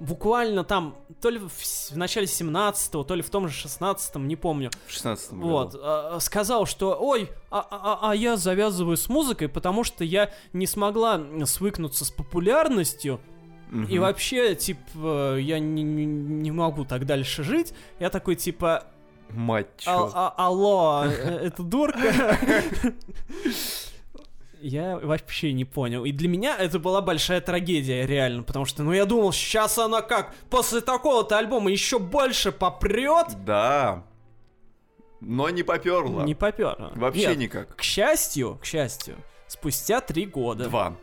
[0.00, 4.36] буквально там, то ли в, в начале 17-го, то ли в том же 16-м, не
[4.36, 5.78] помню, В 16 вот, году.
[5.84, 10.66] а, сказал, что, ой, а, а- а я завязываю с музыкой, потому что я не
[10.66, 13.20] смогла свыкнуться с популярностью,
[13.72, 14.00] и Мгм.
[14.00, 17.72] вообще, типа, я не, не- не могу так дальше жить.
[17.98, 18.84] Я такой, типа,
[19.30, 20.12] Мать «Ал- чё.
[20.14, 21.98] а- алло, э, это дурка.
[24.66, 26.04] Я вообще не понял.
[26.04, 28.42] И для меня это была большая трагедия, реально.
[28.42, 33.28] Потому что, ну, я думал, сейчас она как, после такого-то альбома еще больше попрет.
[33.44, 34.02] Да.
[35.20, 36.24] Но не поперла.
[36.24, 36.76] Не попер.
[36.96, 37.76] Вообще Нет, никак.
[37.76, 39.16] К счастью, к счастью,
[39.46, 40.96] спустя три года Два.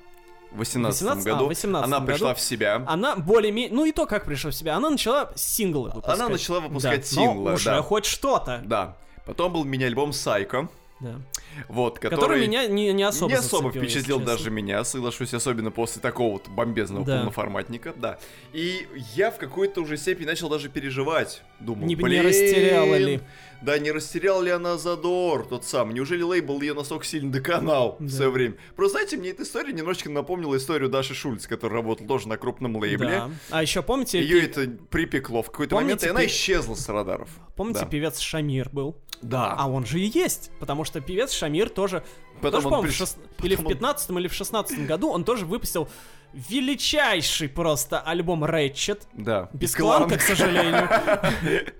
[0.51, 2.39] В 18 18 а, году в 18 она пришла году.
[2.39, 2.83] в себя.
[2.85, 3.73] она более-менее...
[3.73, 4.75] Ну и то, как пришла в себя.
[4.75, 6.19] Она начала синглы выпускать.
[6.19, 7.81] Она начала выпускать Да, но синглы, уже да.
[7.81, 8.61] хоть что-то.
[8.65, 8.97] Да.
[9.25, 10.67] Потом был мини-альбом Psycho,
[11.03, 11.19] Да.
[11.67, 16.01] вот, Который, который, меня не, не особо не особо впечатлил даже меня, соглашусь, особенно после
[16.01, 17.17] такого вот бомбезного Да.
[17.17, 18.17] полноформатника, да.
[18.53, 21.43] И я в какой-то уже степени начал даже переживать.
[21.59, 23.19] Думал, Не- не блин, растеряла ли?
[23.61, 25.93] Да, не растерял ли она задор тот сам?
[25.93, 28.11] Неужели лейбл ее настолько сильно доконал в Да.
[28.11, 28.55] свое время?
[28.75, 32.75] Просто, знаете, мне эта история немножечко напомнила историю Даши Шульц, которая работала тоже на крупном
[32.75, 33.07] лейбле.
[33.09, 33.31] Да.
[33.51, 36.89] А еще помните, Ее пи- это припекло в какой-то момент, и она пи- исчезла с
[36.89, 37.29] радаров.
[37.55, 37.85] помните Да.
[37.85, 38.97] певец Шамир был?
[39.23, 39.55] Да.
[39.57, 42.03] А он же и есть, потому что певец Шамир тоже,
[42.41, 45.09] Потом тоже, по-моему, в приш- шест- или в потом он- 15 или в 16 году
[45.09, 45.87] он тоже выпустил
[46.33, 49.01] величайший просто альбом Ratchet.
[49.13, 49.49] Да.
[49.53, 50.89] Без кланка, к сожалению.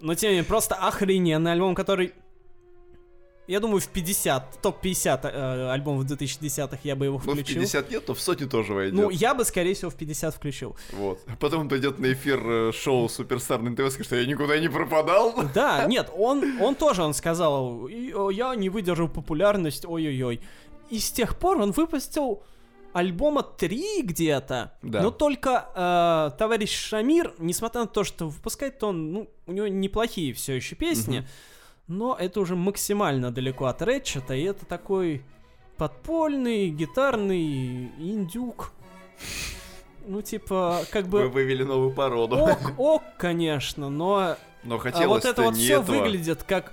[0.00, 2.14] Но тем не менее, просто охрененный альбом, который...
[3.50, 7.62] Я думаю, в 50, топ-50 э, альбомов 2010-х я бы его Ну, в включил.
[7.62, 8.94] 50 нет, то в сотни тоже войдет.
[8.94, 10.76] Ну, я бы, скорее всего, в 50 включил.
[10.92, 11.20] Вот.
[11.40, 14.68] Потом он пойдет на эфир э, шоу Суперстар на НТВ, скажет, что я никуда не
[14.68, 15.34] пропадал.
[15.54, 20.40] Да, нет, он, он тоже, он сказал, «И, о, я не выдержу популярность, ой-ой-ой.
[20.88, 22.44] И с тех пор он выпустил
[22.92, 24.74] альбома три где-то.
[24.82, 25.02] Да.
[25.02, 30.32] Но только э, товарищ Шамир, несмотря на то, что выпускает он, ну, у него неплохие
[30.34, 31.26] все еще песни,
[31.90, 35.24] но это уже максимально далеко от Рэтчета, и это такой
[35.76, 38.70] подпольный, гитарный индюк.
[40.06, 41.22] Ну, типа, как бы...
[41.22, 42.36] Вы вывели новую породу.
[42.36, 45.96] Ок, ок, конечно, но Но А хотелось вот это вот все этого.
[45.96, 46.72] выглядит как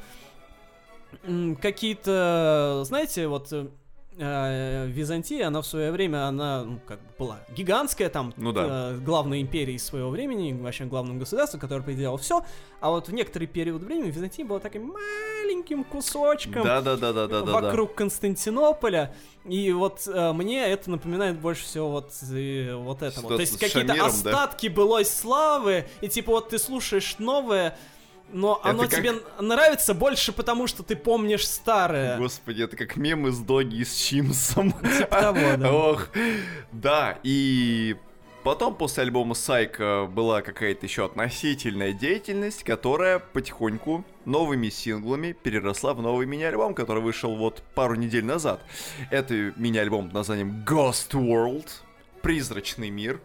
[1.62, 3.70] какие-то, знаете, вот э,
[4.18, 8.94] Византия, она в свое время, она ну, как бы была гигантская, там, Ну да.
[8.94, 12.44] э, главной империей своего времени, вообще главным государством, которое пределало все,
[12.80, 19.14] а вот в некоторый период времени Византия была таким маленьким кусочком вокруг Константинополя,
[19.46, 23.28] и вот э, мне это напоминает больше всего вот, э, вот это вот.
[23.32, 24.06] Что-то То есть какие-то Шамиром, да?
[24.08, 27.78] остатки былой славы, и типа вот ты слушаешь новое,
[28.32, 32.18] но Это оно как- тебе нравится больше, потому что ты помнишь старое.
[32.18, 34.72] Господи, это как мем из Доги с Чимсом.
[34.74, 35.74] Типа того, да.
[35.74, 36.10] Ох,
[36.72, 37.96] да, и
[38.44, 46.02] потом после альбома Сайка была какая-то еще относительная деятельность, которая потихоньку новыми синглами переросла в
[46.02, 48.62] новый мини-альбом, который вышел вот пару недель назад.
[49.10, 51.68] Это мини-альбом под названием Ghost World,
[52.22, 53.22] Призрачный мир.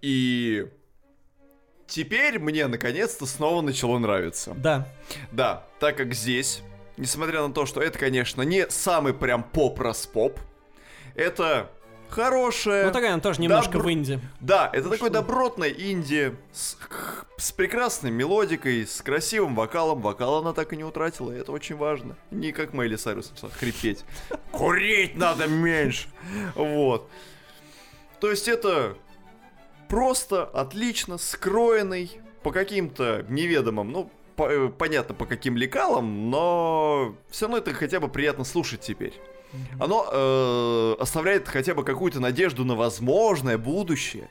[0.00, 0.66] И
[1.86, 4.54] теперь мне наконец-то снова начало нравиться.
[4.56, 4.88] Да.
[5.30, 6.62] Да, так как здесь,
[6.96, 10.38] несмотря на то, что это, конечно, не самый прям поп-распоп,
[11.14, 11.70] это
[12.08, 12.86] хорошая...
[12.86, 14.20] Ну такая она тоже немножко добр- в инди.
[14.40, 15.10] Да, это такой Что?
[15.10, 16.76] добротная инди с,
[17.38, 20.00] с прекрасной мелодикой, с красивым вокалом.
[20.02, 22.16] Вокал она так и не утратила, и это очень важно.
[22.30, 24.04] Не как Майли Сайрус хрипеть.
[24.50, 26.08] Курить надо меньше.
[26.54, 27.08] Вот.
[28.20, 28.96] То есть это
[29.92, 32.10] просто отлично скроенный
[32.42, 38.00] по каким-то неведомым, ну, по- э, понятно, по каким лекалам, но все равно это хотя
[38.00, 39.12] бы приятно слушать теперь.
[39.78, 44.30] Оно э, оставляет хотя бы какую-то надежду на возможное будущее.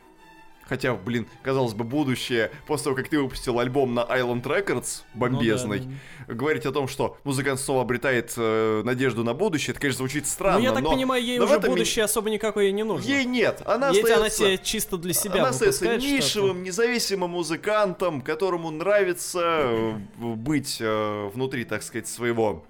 [0.68, 5.82] Хотя, блин, казалось бы, будущее, после того, как ты выпустил альбом на Island Records, бомбезный,
[5.82, 5.92] Ну
[6.28, 6.34] да.
[6.36, 10.60] говорить о том, что музыкант снова обретает э, надежду на будущее, это, конечно, звучит странно,
[10.60, 12.84] Ну я так но понимаю, ей но уже этом ми- будущее особо никакое и не
[12.84, 13.06] нужно.
[13.08, 13.62] ей нет.
[13.66, 14.38] Она Ей она остается...
[14.38, 21.66] себе чисто для себя Она остается нишевым, независимым музыкантом, которому нравится э, быть э, внутри,
[21.66, 22.64] так сказать, своего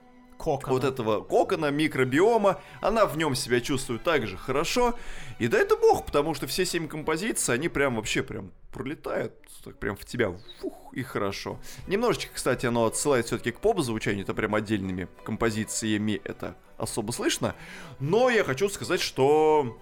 [0.44, 0.74] Кокона.
[0.74, 2.60] вот этого кокона, микробиома.
[2.82, 4.96] Она в нем себя чувствует так же хорошо.
[5.40, 9.78] И да это бог, потому что все семь композиций, они прям вообще прям пролетают, так
[9.78, 11.60] прям в тебя, фух, и хорошо.
[11.88, 17.54] Немножечко, кстати, оно отсылает все-таки к поп-звучанию, это прям отдельными композициями, это особо слышно.
[18.00, 19.78] Но я хочу сказать, что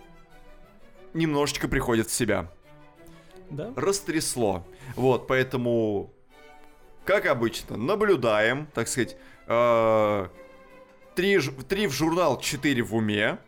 [1.14, 2.52] немножечко приходит в себя
[3.50, 3.72] Да?
[3.76, 4.66] растрясло.
[4.96, 6.12] Вот, поэтому,
[7.06, 9.18] как обычно, наблюдаем, так сказать,
[9.48, 10.28] э,
[11.20, 11.38] три,
[11.68, 13.40] три в журнал, четыре в уме.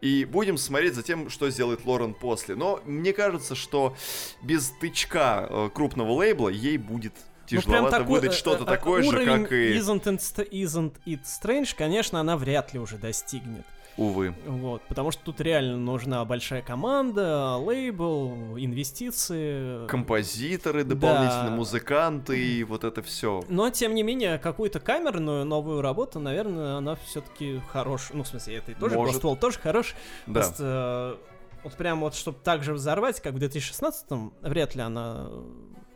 [0.00, 2.54] И будем смотреть за тем, что сделает Лорен после.
[2.54, 3.94] Но мне кажется, что
[4.42, 7.12] без тычка э, крупного лейбла ей будет
[7.50, 9.76] Ну, прям тяжеловато такой, выдать э, что-то э, такое же, как и...
[9.76, 13.66] Isn't it, isn't it Strange, конечно, она вряд ли уже достигнет.
[13.98, 14.32] Увы.
[14.46, 19.86] Вот, потому что тут реально нужна большая команда, лейбл, инвестиции.
[19.88, 21.56] Композиторы, дополнительно Да.
[21.56, 23.42] музыканты и вот это все.
[23.48, 28.10] Но, тем не менее, какую-то камерную новую работу, наверное, она все-таки хорош.
[28.12, 29.22] Ну, в смысле, это и тоже Может.
[29.22, 29.96] Ghostwall тоже хорош.
[30.26, 30.34] Да.
[30.34, 35.28] Просто э, вот прям вот, чтобы так же взорвать, как в 2016-м, вряд ли она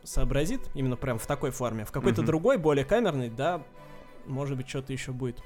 [0.03, 1.85] сообразит, именно прям в такой форме.
[1.85, 2.27] В какой-то Мгм.
[2.27, 3.63] другой, более камерной, да,
[4.25, 5.41] может быть, что-то еще будет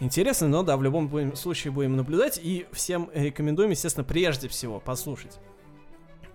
[0.00, 5.38] интересно, но да, в любом случае будем наблюдать, и всем рекомендуем, естественно, прежде всего послушать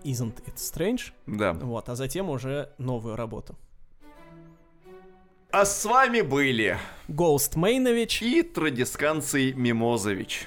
[0.04, 1.52] Isn't It Strange, Да.
[1.52, 3.56] вот, а затем уже новую работу.
[5.50, 6.78] А с вами были
[7.08, 10.46] Ghost Мейнович, и Традисканций Мимозович.